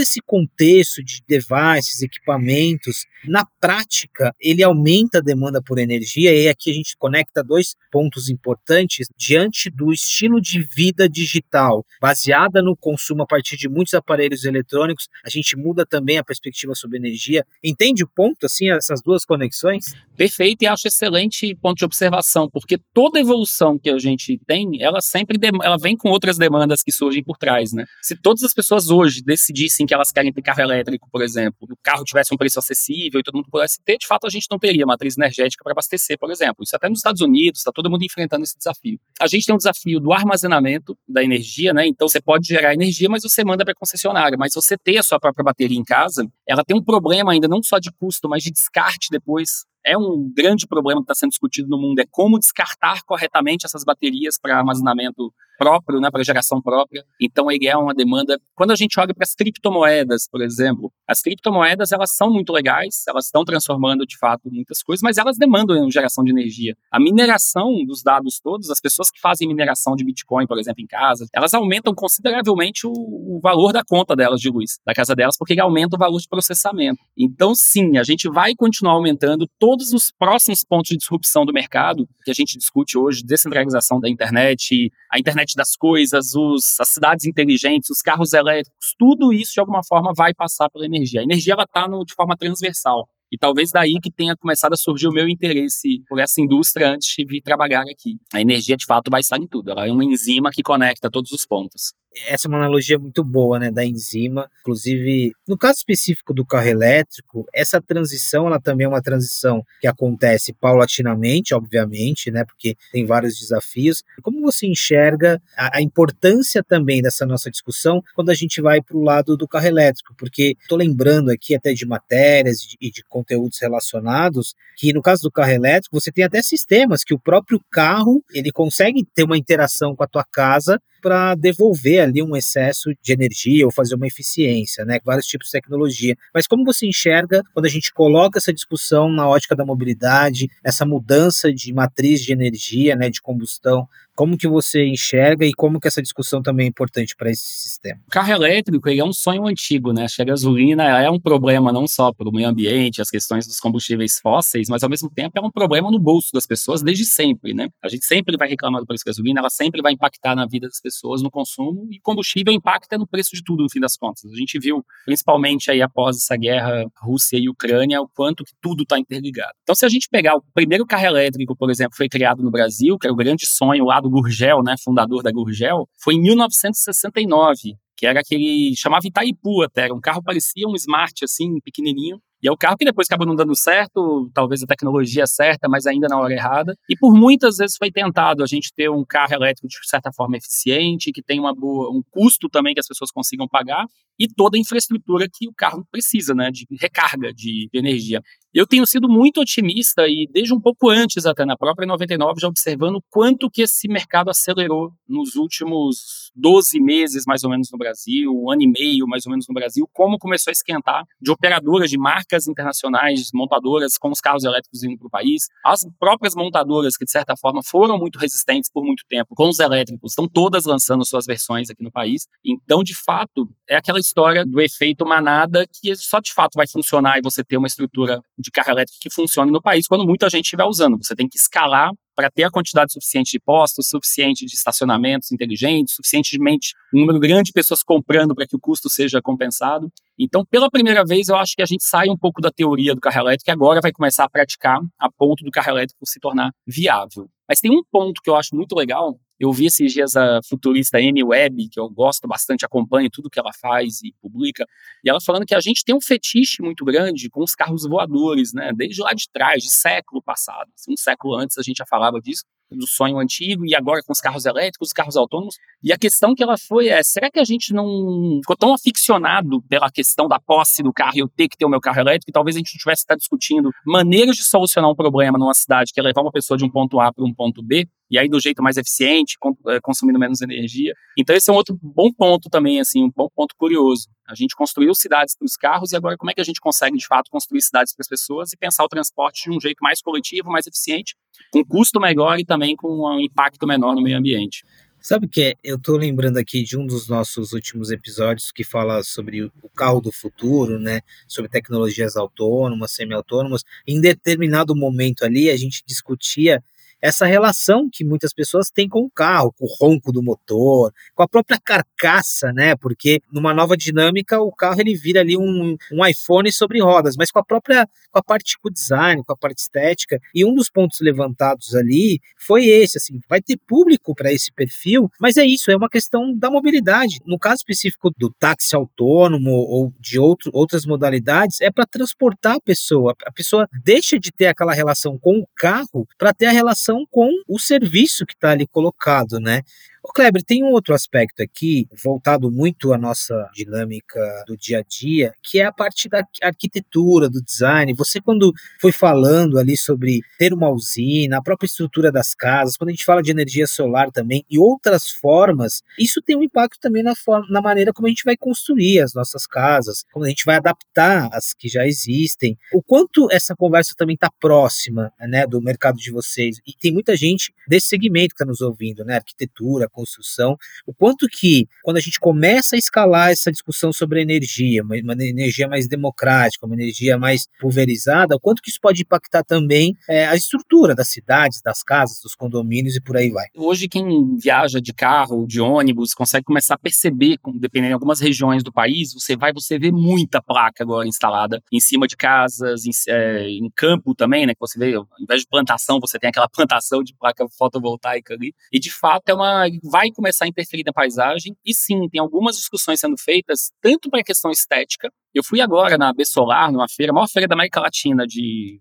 esse 0.00 0.20
contexto 0.20 1.02
de 1.02 1.22
devices, 1.26 2.02
equipamentos, 2.02 3.06
na 3.26 3.46
prática, 3.60 4.34
ele 4.40 4.62
aumenta 4.62 5.18
a 5.18 5.20
demanda 5.20 5.62
por 5.62 5.78
energia 5.78 6.34
e 6.34 6.48
aqui 6.48 6.70
a 6.70 6.74
gente 6.74 6.96
conecta 6.96 7.42
dois 7.42 7.76
pontos 7.90 8.28
importantes 8.28 9.08
diante 9.16 9.70
do 9.70 9.92
estilo 9.92 10.40
de 10.40 10.62
vida 10.62 11.08
digital, 11.08 11.84
baseada 12.00 12.62
no 12.62 12.76
consumo 12.76 13.22
a 13.22 13.26
partir 13.26 13.56
de 13.56 13.68
muitos 13.68 13.94
aparelhos 13.94 14.44
eletrônicos, 14.44 15.08
a 15.24 15.30
gente 15.30 15.56
muda 15.56 15.86
também 15.86 16.18
a 16.18 16.24
perspectiva 16.24 16.74
sobre 16.74 16.98
energia. 16.98 17.46
Entende 17.62 18.02
o 18.02 18.08
ponto 18.08 18.46
assim, 18.46 18.70
essas 18.70 19.00
duas 19.02 19.24
conexões? 19.24 19.94
Perfeito, 20.16 20.62
e 20.62 20.66
acho 20.66 20.88
excelente 20.88 21.54
ponto 21.56 21.78
de 21.78 21.84
observação, 21.84 22.48
porque 22.50 22.78
toda 22.92 23.20
evolução 23.20 23.78
que 23.78 23.90
a 23.90 23.98
gente 23.98 24.38
tem, 24.46 24.82
ela 24.82 25.00
sempre 25.00 25.38
ela 25.62 25.76
vem 25.76 25.96
com 25.96 26.08
outras 26.08 26.36
demandas 26.36 26.82
que 26.82 26.92
surgem 26.92 27.22
por 27.22 27.36
trás, 27.36 27.72
né? 27.72 27.84
Se 28.00 28.16
todas 28.16 28.42
as 28.42 28.54
pessoas 28.54 28.88
hoje 28.88 29.22
decidissem 29.32 29.86
que 29.86 29.94
elas 29.94 30.10
querem 30.10 30.32
ter 30.32 30.42
carro 30.42 30.60
elétrico, 30.60 31.08
por 31.10 31.22
exemplo, 31.22 31.68
o 31.70 31.76
carro 31.82 32.04
tivesse 32.04 32.32
um 32.34 32.36
preço 32.36 32.58
acessível 32.58 33.20
e 33.20 33.22
todo 33.22 33.36
mundo 33.36 33.48
pudesse 33.50 33.78
ter, 33.84 33.98
de 33.98 34.06
fato 34.06 34.26
a 34.26 34.30
gente 34.30 34.46
não 34.50 34.58
teria 34.58 34.86
matriz 34.86 35.16
energética 35.16 35.62
para 35.62 35.72
abastecer, 35.72 36.18
por 36.18 36.30
exemplo. 36.30 36.62
Isso 36.62 36.76
até 36.76 36.88
nos 36.88 36.98
Estados 36.98 37.20
Unidos, 37.20 37.60
está 37.60 37.72
todo 37.72 37.90
mundo 37.90 38.04
enfrentando 38.04 38.44
esse 38.44 38.56
desafio. 38.56 38.98
A 39.20 39.26
gente 39.26 39.44
tem 39.46 39.54
um 39.54 39.58
desafio 39.58 40.00
do 40.00 40.12
armazenamento 40.12 40.96
da 41.08 41.22
energia, 41.22 41.72
né? 41.72 41.86
Então 41.86 42.08
você 42.08 42.20
pode 42.20 42.46
gerar 42.46 42.74
energia, 42.74 43.08
mas 43.08 43.22
você 43.22 43.44
manda 43.44 43.64
para 43.64 43.72
a 43.72 43.76
concessionária. 43.76 44.36
Mas 44.38 44.54
você 44.54 44.76
ter 44.76 44.98
a 44.98 45.02
sua 45.02 45.18
própria 45.18 45.44
bateria 45.44 45.78
em 45.78 45.84
casa, 45.84 46.26
ela 46.46 46.64
tem 46.64 46.76
um 46.76 46.82
problema 46.82 47.32
ainda 47.32 47.48
não 47.48 47.62
só 47.62 47.78
de 47.78 47.90
custo, 47.92 48.28
mas 48.28 48.42
de 48.42 48.50
descarte 48.50 49.08
depois 49.10 49.64
é 49.84 49.96
um 49.96 50.30
grande 50.34 50.66
problema 50.66 51.00
que 51.00 51.04
está 51.04 51.14
sendo 51.14 51.30
discutido 51.30 51.68
no 51.68 51.78
mundo, 51.78 51.98
é 51.98 52.04
como 52.10 52.38
descartar 52.38 53.02
corretamente 53.02 53.66
essas 53.66 53.84
baterias 53.84 54.38
para 54.40 54.56
armazenamento 54.56 55.32
próprio, 55.62 56.00
né, 56.00 56.10
para 56.10 56.24
geração 56.24 56.60
própria. 56.60 57.04
Então 57.20 57.50
ele 57.50 57.68
é 57.68 57.76
uma 57.76 57.94
demanda. 57.94 58.36
Quando 58.54 58.72
a 58.72 58.76
gente 58.76 58.98
olha 58.98 59.14
para 59.14 59.22
as 59.22 59.34
criptomoedas, 59.34 60.28
por 60.28 60.42
exemplo, 60.42 60.92
as 61.06 61.20
criptomoedas 61.20 61.92
elas 61.92 62.10
são 62.16 62.32
muito 62.32 62.52
legais, 62.52 63.04
elas 63.06 63.26
estão 63.26 63.44
transformando 63.44 64.04
de 64.04 64.18
fato 64.18 64.50
muitas 64.50 64.82
coisas, 64.82 65.02
mas 65.02 65.18
elas 65.18 65.38
demandam 65.38 65.88
geração 65.90 66.24
de 66.24 66.30
energia. 66.30 66.74
A 66.90 66.98
mineração 66.98 67.84
dos 67.86 68.02
dados 68.02 68.40
todos, 68.42 68.70
as 68.70 68.80
pessoas 68.80 69.10
que 69.10 69.20
fazem 69.20 69.46
mineração 69.46 69.94
de 69.94 70.04
Bitcoin, 70.04 70.46
por 70.46 70.58
exemplo, 70.58 70.82
em 70.82 70.86
casa, 70.86 71.26
elas 71.32 71.54
aumentam 71.54 71.94
consideravelmente 71.94 72.86
o, 72.86 72.92
o 72.92 73.40
valor 73.40 73.72
da 73.72 73.84
conta 73.84 74.16
delas 74.16 74.40
de 74.40 74.50
luz, 74.50 74.78
da 74.84 74.92
casa 74.92 75.14
delas, 75.14 75.36
porque 75.38 75.52
ele 75.52 75.60
aumenta 75.60 75.94
o 75.94 75.98
valor 75.98 76.18
de 76.18 76.28
processamento. 76.28 76.98
Então, 77.16 77.54
sim, 77.54 77.98
a 77.98 78.02
gente 78.02 78.28
vai 78.28 78.54
continuar 78.56 78.94
aumentando 78.94 79.46
todos 79.58 79.92
os 79.92 80.10
próximos 80.10 80.64
pontos 80.64 80.88
de 80.88 80.96
disrupção 80.96 81.44
do 81.44 81.52
mercado 81.52 82.08
que 82.24 82.30
a 82.30 82.34
gente 82.34 82.58
discute 82.58 82.98
hoje, 82.98 83.22
descentralização 83.22 84.00
da 84.00 84.08
internet, 84.08 84.90
a 85.10 85.18
internet 85.18 85.51
das 85.54 85.76
coisas, 85.76 86.34
os, 86.34 86.78
as 86.80 86.88
cidades 86.88 87.24
inteligentes, 87.26 87.90
os 87.90 88.00
carros 88.00 88.32
elétricos, 88.32 88.94
tudo 88.98 89.32
isso 89.32 89.52
de 89.54 89.60
alguma 89.60 89.82
forma 89.86 90.12
vai 90.16 90.34
passar 90.34 90.68
pela 90.70 90.86
energia. 90.86 91.20
A 91.20 91.24
energia 91.24 91.54
ela 91.54 91.64
está 91.64 91.86
de 91.86 92.14
forma 92.14 92.36
transversal. 92.36 93.08
E 93.30 93.38
talvez 93.38 93.70
daí 93.72 93.98
que 94.02 94.10
tenha 94.10 94.36
começado 94.36 94.74
a 94.74 94.76
surgir 94.76 95.08
o 95.08 95.12
meu 95.12 95.26
interesse 95.26 96.02
por 96.06 96.18
essa 96.18 96.40
indústria 96.40 96.90
antes 96.90 97.08
de 97.16 97.24
vir 97.24 97.40
trabalhar 97.40 97.82
aqui. 97.82 98.18
A 98.32 98.40
energia, 98.42 98.76
de 98.76 98.84
fato, 98.84 99.10
vai 99.10 99.20
estar 99.20 99.38
em 99.38 99.46
tudo. 99.46 99.70
Ela 99.70 99.86
é 99.86 99.92
uma 99.92 100.04
enzima 100.04 100.50
que 100.50 100.62
conecta 100.62 101.10
todos 101.10 101.32
os 101.32 101.46
pontos 101.46 101.94
essa 102.26 102.46
é 102.46 102.48
uma 102.48 102.58
analogia 102.58 102.98
muito 102.98 103.24
boa, 103.24 103.58
né, 103.58 103.70
da 103.70 103.84
enzima. 103.84 104.48
Inclusive, 104.60 105.32
no 105.46 105.56
caso 105.56 105.78
específico 105.78 106.34
do 106.34 106.44
carro 106.44 106.68
elétrico, 106.68 107.46
essa 107.54 107.80
transição, 107.80 108.46
ela 108.46 108.60
também 108.60 108.84
é 108.84 108.88
uma 108.88 109.02
transição 109.02 109.64
que 109.80 109.86
acontece 109.86 110.52
paulatinamente, 110.52 111.54
obviamente, 111.54 112.30
né, 112.30 112.44
porque 112.44 112.76
tem 112.92 113.06
vários 113.06 113.38
desafios. 113.38 114.02
Como 114.22 114.40
você 114.40 114.66
enxerga 114.66 115.40
a, 115.56 115.78
a 115.78 115.82
importância 115.82 116.62
também 116.62 117.00
dessa 117.02 117.24
nossa 117.26 117.50
discussão 117.50 118.02
quando 118.14 118.30
a 118.30 118.34
gente 118.34 118.60
vai 118.60 118.80
para 118.80 118.96
o 118.96 119.02
lado 119.02 119.36
do 119.36 119.48
carro 119.48 119.66
elétrico? 119.66 120.14
Porque 120.16 120.56
estou 120.60 120.78
lembrando 120.78 121.30
aqui 121.30 121.54
até 121.54 121.72
de 121.72 121.86
matérias 121.86 122.62
e 122.62 122.76
de, 122.78 122.90
de 122.90 123.04
conteúdos 123.04 123.58
relacionados 123.60 124.54
que 124.76 124.92
no 124.92 125.02
caso 125.02 125.22
do 125.22 125.30
carro 125.30 125.50
elétrico 125.50 125.98
você 125.98 126.10
tem 126.10 126.24
até 126.24 126.42
sistemas 126.42 127.04
que 127.04 127.14
o 127.14 127.18
próprio 127.18 127.60
carro 127.70 128.22
ele 128.32 128.50
consegue 128.50 129.04
ter 129.14 129.22
uma 129.22 129.38
interação 129.38 129.94
com 129.94 130.02
a 130.02 130.08
tua 130.08 130.24
casa 130.24 130.80
para 131.00 131.34
devolver 131.34 132.00
ali 132.02 132.22
um 132.22 132.36
excesso 132.36 132.90
de 133.02 133.12
energia 133.12 133.64
ou 133.64 133.72
fazer 133.72 133.94
uma 133.94 134.06
eficiência, 134.06 134.84
né? 134.84 134.98
Vários 135.04 135.26
tipos 135.26 135.46
de 135.48 135.52
tecnologia. 135.52 136.16
Mas 136.34 136.46
como 136.46 136.64
você 136.64 136.86
enxerga 136.86 137.42
quando 137.52 137.66
a 137.66 137.70
gente 137.70 137.92
coloca 137.92 138.38
essa 138.38 138.52
discussão 138.52 139.10
na 139.10 139.28
ótica 139.28 139.56
da 139.56 139.64
mobilidade, 139.64 140.48
essa 140.64 140.84
mudança 140.84 141.52
de 141.52 141.72
matriz 141.72 142.20
de 142.20 142.32
energia, 142.32 142.96
né, 142.96 143.10
de 143.10 143.20
combustão 143.20 143.88
como 144.14 144.36
que 144.36 144.46
você 144.46 144.86
enxerga 144.86 145.46
e 145.46 145.52
como 145.52 145.80
que 145.80 145.88
essa 145.88 146.02
discussão 146.02 146.42
também 146.42 146.66
é 146.66 146.68
importante 146.68 147.16
para 147.16 147.30
esse 147.30 147.44
sistema? 147.44 148.00
O 148.06 148.10
carro 148.10 148.32
elétrico 148.32 148.88
ele 148.88 149.00
é 149.00 149.04
um 149.04 149.12
sonho 149.12 149.46
antigo, 149.46 149.92
né? 149.92 150.04
Acho 150.04 150.16
que 150.16 150.22
a 150.22 150.26
gasolina 150.26 150.84
é 151.00 151.10
um 151.10 151.18
problema 151.18 151.72
não 151.72 151.88
só 151.88 152.12
para 152.12 152.28
o 152.28 152.32
meio 152.32 152.48
ambiente, 152.48 153.00
as 153.00 153.10
questões 153.10 153.46
dos 153.46 153.58
combustíveis 153.58 154.18
fósseis, 154.20 154.68
mas 154.68 154.82
ao 154.82 154.90
mesmo 154.90 155.10
tempo 155.10 155.38
é 155.38 155.40
um 155.40 155.50
problema 155.50 155.90
no 155.90 155.98
bolso 155.98 156.28
das 156.32 156.46
pessoas 156.46 156.82
desde 156.82 157.04
sempre, 157.04 157.54
né? 157.54 157.68
A 157.82 157.88
gente 157.88 158.04
sempre 158.04 158.36
vai 158.36 158.48
reclamar 158.48 158.80
do 158.80 158.86
preço 158.86 159.04
da 159.04 159.10
gasolina, 159.10 159.40
ela 159.40 159.50
sempre 159.50 159.80
vai 159.80 159.92
impactar 159.92 160.34
na 160.36 160.46
vida 160.46 160.68
das 160.68 160.80
pessoas, 160.80 161.22
no 161.22 161.30
consumo, 161.30 161.88
e 161.90 161.98
combustível 162.00 162.52
impacta 162.52 162.98
no 162.98 163.06
preço 163.06 163.30
de 163.34 163.42
tudo, 163.42 163.62
no 163.62 163.70
fim 163.70 163.80
das 163.80 163.96
contas. 163.96 164.30
A 164.30 164.36
gente 164.36 164.58
viu, 164.58 164.84
principalmente 165.04 165.70
aí 165.70 165.80
após 165.80 166.16
essa 166.18 166.36
guerra 166.36 166.86
Rússia 167.00 167.38
e 167.38 167.48
Ucrânia, 167.48 168.00
o 168.00 168.08
quanto 168.08 168.44
que 168.44 168.52
tudo 168.60 168.82
está 168.82 168.98
interligado. 168.98 169.54
Então, 169.62 169.74
se 169.74 169.86
a 169.86 169.88
gente 169.88 170.08
pegar 170.10 170.36
o 170.36 170.42
primeiro 170.54 170.84
carro 170.86 171.06
elétrico, 171.06 171.56
por 171.56 171.70
exemplo, 171.70 171.96
foi 171.96 172.08
criado 172.08 172.42
no 172.42 172.50
Brasil, 172.50 172.98
que 172.98 173.06
é 173.06 173.10
o 173.10 173.16
grande 173.16 173.46
sonho 173.46 173.86
lá 173.86 174.01
do 174.02 174.10
Gurgel, 174.10 174.62
né, 174.62 174.74
fundador 174.82 175.22
da 175.22 175.32
Gurgel, 175.32 175.88
foi 176.02 176.14
em 176.14 176.20
1969, 176.20 177.76
que 177.96 178.06
era 178.06 178.20
aquele 178.20 178.74
chamava 178.76 179.06
Itaipu 179.06 179.62
até, 179.62 179.84
era 179.84 179.94
um 179.94 180.00
carro 180.00 180.22
parecia 180.22 180.68
um 180.68 180.74
Smart 180.74 181.24
assim, 181.24 181.60
pequenininho, 181.60 182.20
e 182.42 182.48
é 182.48 182.52
o 182.52 182.56
carro 182.56 182.76
que 182.76 182.84
depois 182.84 183.06
acabou 183.06 183.26
não 183.26 183.36
dando 183.36 183.54
certo, 183.54 184.28
talvez 184.34 184.62
a 184.62 184.66
tecnologia 184.66 185.26
certa, 185.26 185.68
mas 185.68 185.86
ainda 185.86 186.08
na 186.08 186.18
hora 186.18 186.34
errada. 186.34 186.76
E 186.88 186.96
por 186.96 187.14
muitas 187.14 187.58
vezes 187.58 187.76
foi 187.76 187.90
tentado 187.90 188.42
a 188.42 188.46
gente 188.46 188.72
ter 188.74 188.90
um 188.90 189.04
carro 189.04 189.34
elétrico 189.34 189.68
de 189.68 189.76
certa 189.84 190.10
forma 190.12 190.36
eficiente, 190.36 191.12
que 191.12 191.22
tem 191.22 191.38
uma 191.38 191.54
boa, 191.54 191.90
um 191.90 192.02
custo 192.10 192.48
também 192.48 192.74
que 192.74 192.80
as 192.80 192.88
pessoas 192.88 193.12
consigam 193.12 193.46
pagar 193.46 193.86
e 194.18 194.26
toda 194.28 194.56
a 194.56 194.60
infraestrutura 194.60 195.26
que 195.32 195.48
o 195.48 195.54
carro 195.54 195.86
precisa, 195.90 196.34
né, 196.34 196.50
de 196.50 196.66
recarga 196.80 197.32
de, 197.32 197.68
de 197.72 197.78
energia. 197.78 198.20
Eu 198.54 198.66
tenho 198.66 198.86
sido 198.86 199.08
muito 199.08 199.40
otimista 199.40 200.06
e 200.06 200.28
desde 200.30 200.52
um 200.52 200.60
pouco 200.60 200.90
antes 200.90 201.24
até 201.24 201.44
na 201.44 201.56
própria 201.56 201.86
99 201.86 202.38
já 202.38 202.48
observando 202.48 203.02
quanto 203.08 203.50
que 203.50 203.62
esse 203.62 203.88
mercado 203.88 204.28
acelerou 204.28 204.92
nos 205.08 205.36
últimos 205.36 206.30
12 206.34 206.78
meses 206.78 207.24
mais 207.26 207.44
ou 207.44 207.50
menos 207.50 207.70
no 207.72 207.78
Brasil, 207.78 208.30
um 208.30 208.50
ano 208.50 208.62
e 208.62 208.68
meio 208.68 209.06
mais 209.06 209.24
ou 209.24 209.30
menos 209.30 209.46
no 209.48 209.54
Brasil, 209.54 209.88
como 209.92 210.18
começou 210.18 210.50
a 210.50 210.52
esquentar 210.52 211.04
de 211.20 211.30
operadoras 211.30 211.88
de 211.88 211.96
marcas 212.32 212.48
internacionais, 212.48 213.30
montadoras 213.34 213.98
com 213.98 214.10
os 214.10 214.20
carros 214.20 214.44
elétricos 214.44 214.82
indo 214.82 214.98
para 214.98 215.06
o 215.06 215.10
país, 215.10 215.48
as 215.64 215.84
próprias 215.98 216.34
montadoras 216.34 216.96
que 216.96 217.04
de 217.04 217.10
certa 217.10 217.36
forma 217.36 217.60
foram 217.62 217.98
muito 217.98 218.18
resistentes 218.18 218.70
por 218.72 218.84
muito 218.84 219.04
tempo 219.08 219.34
com 219.34 219.48
os 219.48 219.58
elétricos, 219.58 220.12
estão 220.12 220.26
todas 220.26 220.64
lançando 220.64 221.04
suas 221.04 221.26
versões 221.26 221.68
aqui 221.68 221.82
no 221.82 221.92
país. 221.92 222.26
Então, 222.44 222.82
de 222.82 222.94
fato, 222.94 223.48
é 223.68 223.76
aquela 223.76 223.98
história 223.98 224.44
do 224.44 224.60
efeito 224.60 225.04
manada 225.04 225.66
que 225.66 225.94
só 225.96 226.20
de 226.20 226.32
fato 226.32 226.56
vai 226.56 226.66
funcionar 226.66 227.18
e 227.18 227.22
você 227.22 227.44
ter 227.44 227.56
uma 227.56 227.66
estrutura 227.66 228.20
de 228.38 228.50
carro 228.50 228.70
elétrico 228.70 228.98
que 229.00 229.10
funcione 229.10 229.50
no 229.50 229.60
país 229.60 229.86
quando 229.86 230.06
muita 230.06 230.30
gente 230.30 230.44
estiver 230.44 230.64
usando. 230.64 230.96
Você 231.02 231.14
tem 231.14 231.28
que 231.28 231.36
escalar 231.36 231.90
para 232.14 232.30
ter 232.30 232.44
a 232.44 232.50
quantidade 232.50 232.92
suficiente 232.92 233.32
de 233.32 233.40
postos, 233.40 233.88
suficiente 233.88 234.46
de 234.46 234.54
estacionamentos 234.54 235.32
inteligentes, 235.32 235.94
suficientemente 235.94 236.74
um 236.94 237.00
número 237.00 237.18
grande 237.18 237.44
de 237.44 237.52
pessoas 237.52 237.82
comprando 237.82 238.34
para 238.34 238.46
que 238.46 238.56
o 238.56 238.60
custo 238.60 238.88
seja 238.88 239.20
compensado. 239.22 239.90
Então, 240.18 240.44
pela 240.44 240.70
primeira 240.70 241.04
vez, 241.04 241.28
eu 241.28 241.36
acho 241.36 241.54
que 241.54 241.62
a 241.62 241.66
gente 241.66 241.84
sai 241.84 242.08
um 242.08 242.16
pouco 242.16 242.40
da 242.40 242.50
teoria 242.50 242.94
do 242.94 243.00
carro 243.00 243.20
elétrico 243.20 243.50
e 243.50 243.52
agora 243.52 243.80
vai 243.80 243.92
começar 243.92 244.24
a 244.24 244.30
praticar 244.30 244.80
a 244.98 245.10
ponto 245.10 245.44
do 245.44 245.50
carro 245.50 245.70
elétrico 245.70 246.06
se 246.06 246.20
tornar 246.20 246.52
viável. 246.66 247.28
Mas 247.48 247.60
tem 247.60 247.70
um 247.70 247.82
ponto 247.90 248.20
que 248.22 248.30
eu 248.30 248.36
acho 248.36 248.54
muito 248.54 248.74
legal, 248.74 249.18
eu 249.38 249.52
vi 249.52 249.66
esses 249.66 249.92
dias 249.92 250.16
a 250.16 250.40
futurista 250.42 250.98
Amy 250.98 251.22
Webb, 251.22 251.68
que 251.68 251.80
eu 251.80 251.88
gosto 251.88 252.28
bastante, 252.28 252.64
acompanho 252.64 253.10
tudo 253.10 253.30
que 253.30 253.38
ela 253.38 253.52
faz 253.52 254.02
e 254.02 254.14
publica, 254.20 254.66
e 255.04 255.10
ela 255.10 255.20
falando 255.20 255.46
que 255.46 255.54
a 255.54 255.60
gente 255.60 255.84
tem 255.84 255.94
um 255.94 256.00
fetiche 256.00 256.62
muito 256.62 256.84
grande 256.84 257.28
com 257.28 257.42
os 257.42 257.54
carros 257.54 257.84
voadores, 257.84 258.52
né? 258.52 258.72
Desde 258.74 259.00
lá 259.00 259.12
de 259.12 259.28
trás, 259.30 259.62
de 259.62 259.70
século 259.70 260.22
passado. 260.22 260.70
Um 260.88 260.96
século 260.96 261.34
antes 261.34 261.58
a 261.58 261.62
gente 261.62 261.78
já 261.78 261.86
falava 261.86 262.20
disso 262.20 262.44
do 262.76 262.86
sonho 262.86 263.18
antigo 263.18 263.66
e 263.66 263.74
agora 263.74 264.02
com 264.02 264.12
os 264.12 264.20
carros 264.20 264.46
elétricos, 264.46 264.88
os 264.88 264.92
carros 264.92 265.16
autônomos. 265.16 265.56
E 265.82 265.92
a 265.92 265.98
questão 265.98 266.34
que 266.34 266.42
ela 266.42 266.56
foi 266.56 266.88
é: 266.88 267.02
será 267.02 267.30
que 267.30 267.38
a 267.38 267.44
gente 267.44 267.72
não 267.72 268.38
ficou 268.42 268.56
tão 268.56 268.72
aficionado 268.74 269.62
pela 269.62 269.90
questão 269.90 270.28
da 270.28 270.40
posse 270.40 270.82
do 270.82 270.92
carro 270.92 271.16
e 271.16 271.20
eu 271.20 271.28
ter 271.28 271.48
que 271.48 271.56
ter 271.56 271.64
o 271.64 271.68
meu 271.68 271.80
carro 271.80 272.00
elétrico 272.00 272.26
que 272.26 272.32
talvez 272.32 272.56
a 272.56 272.58
gente 272.58 272.78
tivesse 272.78 273.02
estar 273.02 273.16
discutindo 273.16 273.70
maneiras 273.84 274.36
de 274.36 274.44
solucionar 274.44 274.90
um 274.90 274.94
problema 274.94 275.38
numa 275.38 275.54
cidade 275.54 275.92
que 275.92 276.00
é 276.00 276.02
levar 276.02 276.22
uma 276.22 276.32
pessoa 276.32 276.56
de 276.56 276.64
um 276.64 276.70
ponto 276.70 277.00
A 277.00 277.12
para 277.12 277.24
um 277.24 277.34
ponto 277.34 277.62
B 277.62 277.88
e 278.12 278.18
aí 278.18 278.28
do 278.28 278.38
jeito 278.38 278.62
mais 278.62 278.76
eficiente, 278.76 279.38
eh, 279.68 279.80
consumindo 279.80 280.18
menos 280.18 280.42
energia. 280.42 280.92
Então 281.16 281.34
esse 281.34 281.48
é 281.48 281.52
um 281.52 281.56
outro 281.56 281.78
bom 281.82 282.12
ponto 282.12 282.50
também, 282.50 282.78
assim, 282.78 283.02
um 283.02 283.10
bom 283.10 283.26
ponto 283.34 283.56
curioso. 283.56 284.06
A 284.28 284.34
gente 284.34 284.54
construiu 284.54 284.94
cidades 284.94 285.34
para 285.34 285.46
os 285.46 285.56
carros 285.56 285.92
e 285.92 285.96
agora 285.96 286.18
como 286.18 286.30
é 286.30 286.34
que 286.34 286.40
a 286.42 286.44
gente 286.44 286.60
consegue 286.60 286.98
de 286.98 287.06
fato 287.06 287.30
construir 287.30 287.62
cidades 287.62 287.94
para 287.94 288.02
as 288.02 288.08
pessoas 288.08 288.52
e 288.52 288.56
pensar 288.56 288.84
o 288.84 288.88
transporte 288.88 289.44
de 289.44 289.56
um 289.56 289.58
jeito 289.58 289.78
mais 289.80 290.02
coletivo, 290.02 290.50
mais 290.50 290.66
eficiente, 290.66 291.16
com 291.50 291.64
custo 291.64 291.98
melhor 291.98 292.38
e 292.38 292.44
também 292.44 292.76
com 292.76 292.88
um 292.88 293.18
impacto 293.18 293.66
menor 293.66 293.94
no 293.94 294.02
meio 294.02 294.18
ambiente. 294.18 294.62
Sabe 295.00 295.24
o 295.24 295.28
que 295.28 295.42
é? 295.42 295.54
Eu 295.64 295.76
estou 295.76 295.96
lembrando 295.96 296.36
aqui 296.36 296.62
de 296.62 296.78
um 296.78 296.86
dos 296.86 297.08
nossos 297.08 297.54
últimos 297.54 297.90
episódios 297.90 298.52
que 298.52 298.62
fala 298.62 299.02
sobre 299.02 299.42
o 299.42 299.70
carro 299.74 300.02
do 300.02 300.12
futuro, 300.12 300.78
né? 300.78 301.00
Sobre 301.26 301.50
tecnologias 301.50 302.14
autônomas, 302.14 302.92
semi-autônomas. 302.92 303.62
Em 303.86 304.00
determinado 304.00 304.76
momento 304.76 305.24
ali, 305.24 305.50
a 305.50 305.56
gente 305.56 305.82
discutia 305.84 306.62
essa 307.02 307.26
relação 307.26 307.88
que 307.92 308.04
muitas 308.04 308.32
pessoas 308.32 308.70
têm 308.70 308.88
com 308.88 309.00
o 309.00 309.10
carro, 309.10 309.52
com 309.52 309.66
o 309.66 309.74
ronco 309.80 310.12
do 310.12 310.22
motor, 310.22 310.92
com 311.14 311.22
a 311.24 311.28
própria 311.28 311.58
carcaça, 311.62 312.52
né? 312.52 312.76
Porque 312.76 313.20
numa 313.32 313.52
nova 313.52 313.76
dinâmica 313.76 314.40
o 314.40 314.52
carro 314.52 314.80
ele 314.80 314.94
vira 314.94 315.20
ali 315.20 315.36
um, 315.36 315.76
um 315.92 316.06
iPhone 316.06 316.50
sobre 316.52 316.80
rodas, 316.80 317.16
mas 317.16 317.32
com 317.32 317.40
a 317.40 317.44
própria 317.44 317.88
com 318.12 318.18
a 318.18 318.22
parte 318.22 318.58
com 318.58 318.68
o 318.68 318.72
design, 318.72 319.22
com 319.24 319.32
a 319.32 319.36
parte 319.36 319.58
estética. 319.58 320.20
E 320.34 320.44
um 320.44 320.54
dos 320.54 320.70
pontos 320.70 321.00
levantados 321.00 321.74
ali 321.74 322.20
foi 322.36 322.66
esse, 322.66 322.98
assim, 322.98 323.18
vai 323.28 323.40
ter 323.40 323.56
público 323.66 324.14
para 324.14 324.32
esse 324.32 324.52
perfil, 324.52 325.10
mas 325.18 325.36
é 325.36 325.44
isso, 325.44 325.70
é 325.70 325.76
uma 325.76 325.88
questão 325.88 326.36
da 326.36 326.50
mobilidade. 326.50 327.18
No 327.24 327.38
caso 327.38 327.56
específico 327.56 328.10
do 328.16 328.30
táxi 328.30 328.76
autônomo 328.76 329.50
ou 329.50 329.92
de 329.98 330.18
outro, 330.18 330.50
outras 330.52 330.84
modalidades, 330.84 331.60
é 331.60 331.70
para 331.70 331.86
transportar 331.86 332.56
a 332.56 332.60
pessoa. 332.60 333.14
A 333.24 333.32
pessoa 333.32 333.66
deixa 333.82 334.18
de 334.18 334.30
ter 334.30 334.46
aquela 334.46 334.74
relação 334.74 335.18
com 335.18 335.38
o 335.38 335.46
carro 335.56 336.06
para 336.18 336.34
ter 336.34 336.46
a 336.46 336.52
relação 336.52 336.91
relação 336.92 337.06
com 337.10 337.30
o 337.48 337.58
serviço 337.58 338.26
que 338.26 338.34
está 338.34 338.50
ali 338.50 338.66
colocado, 338.66 339.40
né? 339.40 339.62
O 340.04 340.12
Kleber, 340.12 340.42
tem 340.42 340.64
um 340.64 340.72
outro 340.72 340.94
aspecto 340.94 341.44
aqui, 341.44 341.86
voltado 342.02 342.50
muito 342.50 342.92
à 342.92 342.98
nossa 342.98 343.48
dinâmica 343.54 344.18
do 344.48 344.56
dia 344.56 344.80
a 344.80 344.82
dia, 344.82 345.32
que 345.40 345.60
é 345.60 345.64
a 345.64 345.72
parte 345.72 346.08
da 346.08 346.26
arquitetura, 346.42 347.30
do 347.30 347.40
design. 347.40 347.94
Você, 347.94 348.20
quando 348.20 348.52
foi 348.80 348.90
falando 348.90 349.60
ali 349.60 349.76
sobre 349.76 350.20
ter 350.36 350.52
uma 350.52 350.68
usina, 350.68 351.38
a 351.38 351.42
própria 351.42 351.66
estrutura 351.66 352.10
das 352.10 352.34
casas, 352.34 352.76
quando 352.76 352.88
a 352.88 352.92
gente 352.92 353.04
fala 353.04 353.22
de 353.22 353.30
energia 353.30 353.64
solar 353.68 354.10
também 354.10 354.44
e 354.50 354.58
outras 354.58 355.08
formas, 355.08 355.82
isso 355.96 356.20
tem 356.20 356.36
um 356.36 356.42
impacto 356.42 356.80
também 356.80 357.04
na, 357.04 357.14
forma, 357.14 357.46
na 357.48 357.62
maneira 357.62 357.92
como 357.92 358.08
a 358.08 358.10
gente 358.10 358.24
vai 358.24 358.36
construir 358.36 358.98
as 358.98 359.14
nossas 359.14 359.46
casas, 359.46 360.04
como 360.12 360.24
a 360.24 360.28
gente 360.28 360.44
vai 360.44 360.56
adaptar 360.56 361.28
as 361.32 361.54
que 361.54 361.68
já 361.68 361.86
existem. 361.86 362.58
O 362.74 362.82
quanto 362.82 363.28
essa 363.30 363.54
conversa 363.54 363.94
também 363.96 364.14
está 364.14 364.28
próxima 364.40 365.12
né, 365.20 365.46
do 365.46 365.62
mercado 365.62 365.96
de 365.96 366.10
vocês. 366.10 366.56
E 366.66 366.72
tem 366.72 366.92
muita 366.92 367.16
gente 367.16 367.54
desse 367.68 367.86
segmento 367.86 368.30
que 368.30 368.42
está 368.42 368.44
nos 368.44 368.60
ouvindo, 368.60 369.04
né? 369.04 369.14
Arquitetura, 369.14 369.91
construção, 369.92 370.56
o 370.86 370.94
quanto 370.94 371.26
que, 371.28 371.66
quando 371.82 371.98
a 371.98 372.00
gente 372.00 372.18
começa 372.18 372.74
a 372.74 372.78
escalar 372.78 373.30
essa 373.30 373.52
discussão 373.52 373.92
sobre 373.92 374.22
energia, 374.22 374.82
uma, 374.82 374.96
uma 374.96 375.24
energia 375.24 375.68
mais 375.68 375.86
democrática, 375.86 376.66
uma 376.66 376.74
energia 376.74 377.18
mais 377.18 377.46
pulverizada, 377.60 378.34
o 378.34 378.40
quanto 378.40 378.62
que 378.62 378.70
isso 378.70 378.80
pode 378.80 379.02
impactar 379.02 379.44
também 379.44 379.96
é, 380.08 380.26
a 380.26 380.34
estrutura 380.34 380.94
das 380.94 381.08
cidades, 381.08 381.60
das 381.62 381.82
casas, 381.82 382.20
dos 382.22 382.34
condomínios 382.34 382.96
e 382.96 383.00
por 383.00 383.16
aí 383.16 383.30
vai. 383.30 383.46
Hoje, 383.56 383.88
quem 383.88 384.36
viaja 384.36 384.80
de 384.80 384.92
carro, 384.92 385.46
de 385.46 385.60
ônibus, 385.60 386.14
consegue 386.14 386.44
começar 386.44 386.74
a 386.74 386.78
perceber, 386.78 387.38
dependendo 387.54 387.90
de 387.90 387.94
algumas 387.94 388.20
regiões 388.20 388.62
do 388.62 388.72
país, 388.72 389.12
você 389.12 389.36
vai, 389.36 389.52
você 389.52 389.78
vê 389.78 389.90
muita 389.92 390.42
placa 390.42 390.82
agora 390.82 391.06
instalada 391.06 391.62
em 391.72 391.80
cima 391.80 392.06
de 392.06 392.16
casas, 392.16 392.84
em, 392.86 392.90
é, 393.08 393.48
em 393.48 393.70
campo 393.74 394.14
também, 394.14 394.46
né? 394.46 394.54
Que 394.54 394.60
você 394.60 394.78
vê, 394.78 394.94
ao 394.94 395.06
invés 395.20 395.42
de 395.42 395.48
plantação, 395.48 395.98
você 396.00 396.18
tem 396.18 396.30
aquela 396.30 396.48
plantação 396.50 397.02
de 397.02 397.14
placa 397.14 397.46
fotovoltaica 397.48 398.34
ali. 398.34 398.54
E 398.72 398.78
de 398.78 398.92
fato 398.92 399.28
é 399.28 399.34
uma. 399.34 399.66
Vai 399.82 400.10
começar 400.10 400.44
a 400.44 400.48
interferir 400.48 400.84
na 400.84 400.92
paisagem. 400.92 401.56
E 401.64 401.74
sim, 401.74 402.08
tem 402.08 402.20
algumas 402.20 402.56
discussões 402.56 403.00
sendo 403.00 403.16
feitas, 403.18 403.70
tanto 403.80 404.08
para 404.08 404.20
a 404.20 404.24
questão 404.24 404.50
estética. 404.50 405.10
Eu 405.34 405.42
fui 405.42 405.60
agora 405.60 405.98
na 405.98 406.12
B 406.12 406.24
Solar, 406.24 406.70
numa 406.70 406.88
feira, 406.88 407.12
a 407.12 407.14
maior 407.14 407.28
feira 407.28 407.48
da 407.48 407.54
América 407.54 407.80
Latina 407.80 408.26
de 408.26 408.80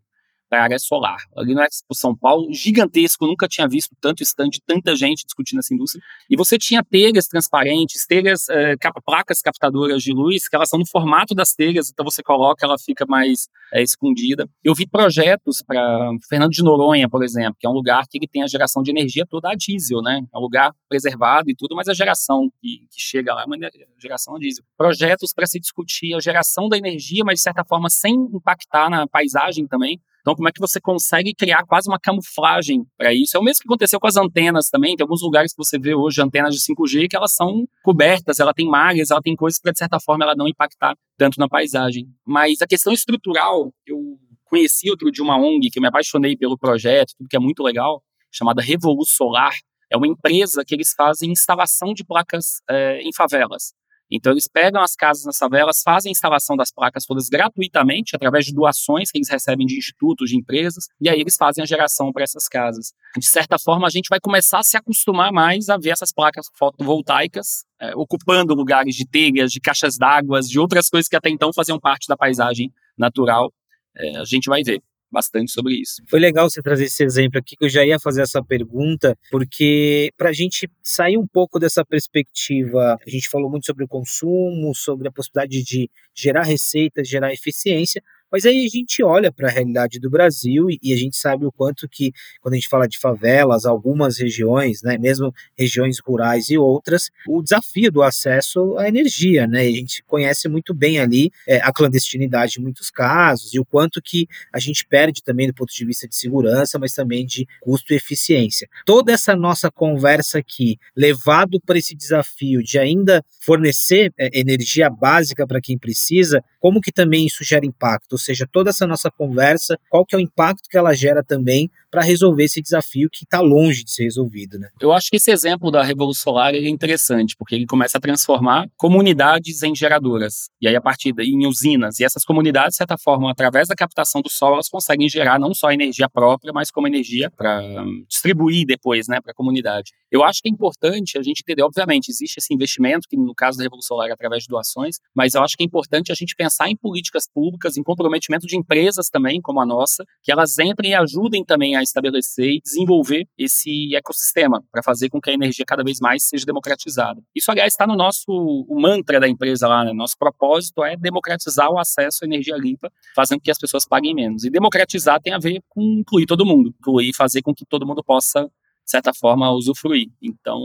para 0.52 0.60
a 0.60 0.64
área 0.64 0.80
solar. 0.80 1.24
Ali 1.34 1.56
no 1.56 1.62
Expo 1.62 1.96
São 1.96 2.14
Paulo, 2.14 2.54
gigantesco, 2.54 3.26
nunca 3.26 3.48
tinha 3.48 3.66
visto 3.70 3.96
tanto 4.02 4.22
stand, 4.22 4.50
tanta 4.68 4.94
gente 4.98 5.24
discutindo 5.26 5.60
essa 5.60 5.74
indústria. 5.74 6.04
E 6.30 6.36
você 6.36 6.58
tinha 6.58 6.84
telhas 6.84 7.26
transparentes, 7.26 8.06
telhas, 8.06 8.50
é, 8.50 8.76
placas 9.06 9.42
captadoras 9.42 10.04
de 10.04 10.12
luz, 10.12 10.50
que 10.50 10.56
elas 10.56 10.68
são 10.68 10.78
no 10.78 10.86
formato 10.86 11.34
das 11.34 11.54
telhas, 11.54 11.90
então 11.90 12.04
você 12.04 12.22
coloca, 12.22 12.66
ela 12.66 12.78
fica 12.78 13.06
mais 13.08 13.48
é, 13.74 13.82
escondida. 13.82 14.46
Eu 14.62 14.76
vi 14.76 14.86
projetos 14.86 15.64
para 15.66 16.12
Fernando 16.28 16.52
de 16.52 16.62
Noronha, 16.62 17.08
por 17.08 17.24
exemplo, 17.24 17.56
que 17.58 17.66
é 17.66 17.70
um 17.70 17.74
lugar 17.74 18.04
que 18.10 18.18
ele 18.18 18.28
tem 18.28 18.44
a 18.44 18.48
geração 18.48 18.84
de 18.84 18.92
energia 18.92 19.26
toda 19.26 19.50
a 19.50 19.56
diesel, 19.56 20.02
né? 20.02 20.22
É 20.34 20.38
um 20.38 20.42
lugar 20.42 20.74
preservado 20.90 21.50
e 21.50 21.56
tudo, 21.56 21.78
mas 21.78 21.88
a 21.88 21.94
geração 21.94 22.50
que, 22.62 22.80
que 22.92 23.00
chega 23.00 23.34
lá 23.34 23.44
é 23.44 23.46
uma 23.46 23.56
geração 23.98 24.36
a 24.36 24.40
diesel. 24.40 24.66
Projetos 24.78 25.34
para 25.34 25.46
se 25.46 25.62
discutir 25.62 26.14
a 26.14 26.20
geração 26.20 26.68
da 26.68 26.78
energia, 26.78 27.24
mas 27.24 27.36
de 27.40 27.44
certa 27.44 27.64
forma 27.64 27.90
sem 27.90 28.14
impactar 28.14 28.90
na 28.90 29.08
paisagem 29.08 29.66
também. 29.66 29.98
Então, 30.22 30.36
como 30.36 30.48
é 30.48 30.52
que 30.52 30.60
você 30.60 30.80
consegue 30.80 31.34
criar 31.34 31.64
quase 31.66 31.90
uma 31.90 32.00
camuflagem 32.00 32.86
para 32.98 33.14
isso? 33.14 33.36
É 33.36 33.40
o 33.40 33.44
mesmo 33.44 33.62
que 33.62 33.68
aconteceu 33.68 34.00
com 34.00 34.08
as 34.08 34.16
antenas 34.16 34.70
também. 34.70 34.96
Tem 34.96 35.04
alguns 35.04 35.22
lugares 35.22 35.52
que 35.52 35.58
você 35.58 35.80
vê 35.80 35.96
hoje 35.96 36.22
antenas 36.22 36.56
de 36.56 36.62
5G 36.62 37.08
que 37.10 37.16
elas 37.16 37.34
são 37.34 37.68
cobertas, 37.84 38.40
ela 38.40 38.54
tem 38.54 38.68
malhas, 38.68 39.12
ela 39.12 39.22
tem 39.22 39.36
coisas 39.36 39.60
para, 39.60 39.72
de 39.72 39.80
certa 39.80 40.00
forma, 40.00 40.24
ela 40.24 40.36
não 40.36 40.48
impactar 40.48 40.96
tanto 41.18 41.40
na 41.40 41.50
paisagem. 41.50 42.08
Mas 42.26 42.62
a 42.62 42.68
questão 42.68 42.94
estrutural, 42.94 43.74
eu 43.86 43.98
conheci 44.46 44.90
outro 44.90 45.12
de 45.12 45.22
uma 45.22 45.38
ONG 45.38 45.70
que 45.72 45.80
eu 45.80 45.82
me 45.82 45.88
apaixonei 45.88 46.36
pelo 46.36 46.58
projeto, 46.58 47.14
tudo 47.18 47.30
que 47.30 47.36
é 47.36 47.40
muito 47.40 47.64
legal, 47.64 48.04
chamada 48.32 48.62
Revolu 48.62 49.06
Solar. 49.06 49.54
É 49.90 49.98
uma 49.98 50.08
empresa 50.08 50.64
que 50.66 50.76
eles 50.76 50.94
fazem 50.96 51.32
instalação 51.32 51.94
de 51.94 52.04
placas 52.04 52.62
é, 52.70 53.02
em 53.02 53.12
favelas. 53.14 53.74
Então, 54.12 54.34
eles 54.34 54.48
pegam 54.48 54.82
as 54.82 54.96
casas 54.96 55.26
nas 55.26 55.38
favelas, 55.38 55.82
fazem 55.84 56.10
a 56.10 56.12
instalação 56.12 56.56
das 56.56 56.72
placas 56.72 57.06
todas 57.06 57.30
gratuitamente, 57.30 58.16
através 58.16 58.46
de 58.46 58.54
doações 58.54 59.10
que 59.10 59.18
eles 59.18 59.30
recebem 59.30 59.66
de 59.66 59.78
institutos, 59.78 60.30
de 60.30 60.38
empresas, 60.38 60.86
e 61.00 61.08
aí 61.08 61.20
eles 61.20 61.38
fazem 61.38 61.64
a 61.64 61.66
geração 61.66 62.12
para 62.12 62.24
essas 62.24 62.48
casas. 62.48 62.94
De 63.18 63.26
certa 63.26 63.58
forma, 63.58 63.88
a 63.88 63.90
gente 63.90 64.08
vai 64.10 64.20
começar 64.20 64.60
a 64.60 64.64
se 64.64 64.76
acostumar 64.76 65.32
mais 65.32 65.70
a 65.70 65.78
ver 65.78 65.92
essas 65.92 66.12
placas 66.12 66.48
fotovoltaicas 66.58 67.66
é, 67.82 67.96
ocupando 67.96 68.54
lugares 68.54 68.96
de 68.96 69.08
telhas, 69.08 69.52
de 69.52 69.60
caixas 69.60 69.98
d'água, 69.98 70.40
de 70.42 70.60
outras 70.60 70.90
coisas 70.90 71.10
que 71.10 71.16
até 71.16 71.30
então 71.30 71.52
faziam 71.54 71.80
parte 71.80 72.08
da 72.08 72.16
paisagem 72.16 72.72
natural. 72.98 73.52
É, 73.98 74.18
a 74.18 74.24
gente 74.24 74.48
vai 74.48 74.62
ver 74.64 74.82
bastante 75.12 75.52
sobre 75.52 75.76
isso. 75.76 76.02
Foi 76.08 76.20
legal 76.20 76.50
você 76.50 76.62
trazer 76.62 76.86
esse 76.86 77.04
exemplo 77.04 77.40
aqui, 77.40 77.56
que 77.56 77.66
eu 77.66 77.70
já 77.70 77.86
ia 77.86 78.00
fazer 78.00 78.22
essa 78.22 78.44
pergunta, 78.44 79.18
porque 79.30 80.12
para 80.18 80.30
a 80.30 80.34
gente 80.34 80.70
sair 80.82 81.18
um 81.18 81.28
pouco 81.28 81.60
dessa 81.60 81.84
perspectiva, 81.84 82.98
a 83.06 83.10
gente 83.10 83.30
falou 83.30 83.50
muito 83.50 83.66
sobre 83.66 83.84
o 83.84 83.88
consumo, 83.88 84.74
sobre 84.74 85.08
a 85.08 85.12
possibilidade 85.12 85.64
de 85.64 85.90
gerar 86.16 86.44
receitas, 86.44 87.08
gerar 87.08 87.34
eficiência, 87.34 88.02
mas 88.32 88.46
aí 88.46 88.66
a 88.66 88.70
gente 88.70 89.04
olha 89.04 89.32
para 89.32 89.48
a 89.48 89.52
realidade 89.52 90.00
do 90.00 90.10
Brasil 90.10 90.70
e, 90.70 90.80
e, 90.82 90.94
a 90.94 90.98
gente 90.98 91.18
sabe 91.18 91.46
o 91.46 91.52
quanto 91.52 91.88
que, 91.88 92.14
quando 92.42 92.54
a 92.54 92.58
gente 92.58 92.70
fala 92.70 92.88
de 92.88 92.98
favelas, 92.98 93.66
algumas 93.66 94.18
regiões, 94.18 94.82
né, 94.82 94.98
mesmo 94.98 95.34
regiões 95.58 96.00
rurais 96.00 96.50
e 96.50 96.58
outras, 96.58 97.10
o 97.28 97.42
desafio 97.42 97.92
do 97.92 98.02
acesso 98.02 98.78
à 98.78 98.88
energia, 98.88 99.48
né? 99.48 99.62
a 99.62 99.72
gente 99.72 100.04
conhece 100.04 100.48
muito 100.48 100.74
bem 100.74 101.00
ali 101.00 101.32
é, 101.48 101.58
a 101.58 101.72
clandestinidade 101.72 102.60
em 102.60 102.64
muitos 102.64 102.90
casos 102.90 103.54
e 103.54 103.60
o 103.60 103.66
quanto 103.66 104.02
que 104.02 104.28
a 104.54 104.60
gente 104.60 104.86
perde 104.86 105.24
também 105.24 105.48
do 105.48 105.54
ponto 105.54 105.74
de 105.74 105.86
vista 105.86 106.08
de 106.08 106.16
segurança, 106.16 106.80
mas 106.80 106.94
também 106.94 107.26
de 107.26 107.48
custo 107.60 107.94
e 107.94 107.96
eficiência. 107.96 108.68
Toda 108.86 109.12
essa 109.12 109.36
nossa 109.36 109.70
conversa 109.70 110.40
aqui, 110.40 110.78
levado 110.96 111.60
para 111.60 111.78
esse 111.78 111.96
desafio 111.96 112.64
de 112.64 112.78
ainda 112.78 113.24
fornecer 113.40 114.14
é, 114.18 114.40
energia 114.40 114.90
básica 114.90 115.46
para 115.46 115.62
quem 115.62 115.78
precisa, 115.78 116.44
como 116.60 116.80
que 116.80 116.92
também 116.92 117.26
isso 117.26 117.44
gera 117.44 117.66
impacto? 117.66 118.18
Seja, 118.22 118.48
toda 118.50 118.70
essa 118.70 118.88
nossa 118.88 119.12
conversa, 119.12 119.78
qual 119.90 120.06
que 120.06 120.16
é 120.16 120.18
o 120.18 120.22
impacto 120.22 120.70
que 120.70 120.78
ela 120.78 120.94
gera 120.94 121.24
também 121.24 121.70
para 121.92 122.02
resolver 122.02 122.46
esse 122.46 122.62
desafio 122.62 123.10
que 123.12 123.26
está 123.26 123.42
longe 123.42 123.84
de 123.84 123.92
ser 123.92 124.04
resolvido, 124.04 124.58
né? 124.58 124.70
Eu 124.80 124.94
acho 124.94 125.10
que 125.10 125.18
esse 125.18 125.30
exemplo 125.30 125.70
da 125.70 125.84
Revolução 125.84 126.22
Solar 126.22 126.54
é 126.54 126.68
interessante, 126.68 127.36
porque 127.36 127.56
ele 127.56 127.66
começa 127.66 127.98
a 127.98 128.02
transformar 128.02 128.68
comunidades 128.78 129.64
em 129.64 129.76
geradoras, 129.76 130.50
e 130.62 130.68
aí 130.68 130.76
a 130.76 130.82
partir 130.82 131.12
daí 131.14 131.30
em 131.30 131.48
usinas, 131.48 132.00
e 132.00 132.04
essas 132.04 132.24
comunidades, 132.24 132.74
de 132.74 132.78
certa 132.78 132.96
forma, 132.98 133.32
através 133.32 133.68
da 133.68 133.76
captação 133.76 134.22
do 134.22 134.30
sol, 134.30 134.54
elas 134.54 134.70
conseguem 134.70 135.10
gerar 135.10 135.40
não 135.40 135.54
só 135.54 135.72
energia 135.72 136.08
própria, 136.08 136.54
mas 136.54 136.70
como 136.70 136.88
energia 136.88 137.32
para 137.32 137.62
distribuir 138.08 138.66
depois, 138.68 139.08
né, 139.08 139.20
para 139.20 139.32
a 139.32 139.36
comunidade. 139.36 139.92
Eu 140.12 140.24
acho 140.24 140.42
que 140.42 140.50
é 140.50 140.52
importante 140.52 141.18
a 141.18 141.24
gente 141.24 141.42
entender, 141.42 141.64
obviamente, 141.64 142.10
existe 142.10 142.38
esse 142.38 142.54
investimento, 142.54 143.08
que 143.10 143.18
no 143.18 143.34
caso 143.34 143.58
da 143.58 143.64
Revolução 143.64 143.96
Solar 143.96 144.10
é 144.10 144.14
através 144.14 144.44
de 144.44 144.50
doações, 144.50 144.98
mas 145.16 145.34
eu 145.34 145.42
acho 145.42 145.58
que 145.58 145.64
é 145.64 145.66
importante 145.66 146.12
a 146.12 146.16
gente 146.16 146.36
pensar 146.36 146.70
em 146.70 146.78
políticas 146.78 147.28
públicas, 147.34 147.78
em 147.78 147.84
comprometimento 148.12 148.46
de 148.46 148.58
empresas 148.58 149.10
também, 149.10 149.42
como 149.42 149.62
a 149.62 149.66
nossa, 149.66 150.06
que 150.22 150.32
elas 150.32 150.60
entrem 150.60 150.92
e 150.92 150.96
ajudem 150.96 151.44
também 151.46 151.76
a 151.76 151.82
estabelecer 151.82 152.50
e 152.50 152.62
desenvolver 152.62 153.26
esse 153.38 153.96
ecossistema 153.96 154.64
para 154.72 154.84
fazer 154.84 155.10
com 155.10 155.22
que 155.22 155.30
a 155.30 155.34
energia 155.34 155.66
cada 155.66 155.84
vez 155.84 156.00
mais 156.00 156.24
seja 156.24 156.46
democratizada. 156.46 157.22
Isso, 157.34 157.50
aliás, 157.50 157.74
está 157.74 157.88
no 157.88 157.96
nosso 157.96 158.66
mantra 158.70 159.20
da 159.20 159.28
empresa 159.28 159.68
lá, 159.68 159.86
né? 159.86 159.94
Nosso 159.94 160.18
propósito 160.18 160.84
é 160.84 160.98
democratizar 160.98 161.72
o 161.72 161.80
acesso 161.80 162.24
à 162.24 162.28
energia 162.28 162.56
limpa, 162.58 162.92
fazendo 163.16 163.40
com 163.40 163.46
que 163.46 163.52
as 163.52 163.60
pessoas 163.60 163.86
paguem 163.86 164.14
menos. 164.14 164.44
E 164.44 164.50
democratizar 164.50 165.22
tem 165.22 165.34
a 165.34 165.40
ver 165.40 165.62
com 165.70 165.82
incluir 165.82 166.26
todo 166.26 166.46
mundo, 166.46 166.74
incluir, 166.78 167.14
fazer 167.16 167.42
com 167.42 167.54
que 167.54 167.66
todo 167.66 167.86
mundo 167.86 168.04
possa 168.04 168.50
de 168.84 168.90
certa 168.90 169.14
forma, 169.14 169.52
usufruir. 169.52 170.10
Então, 170.22 170.60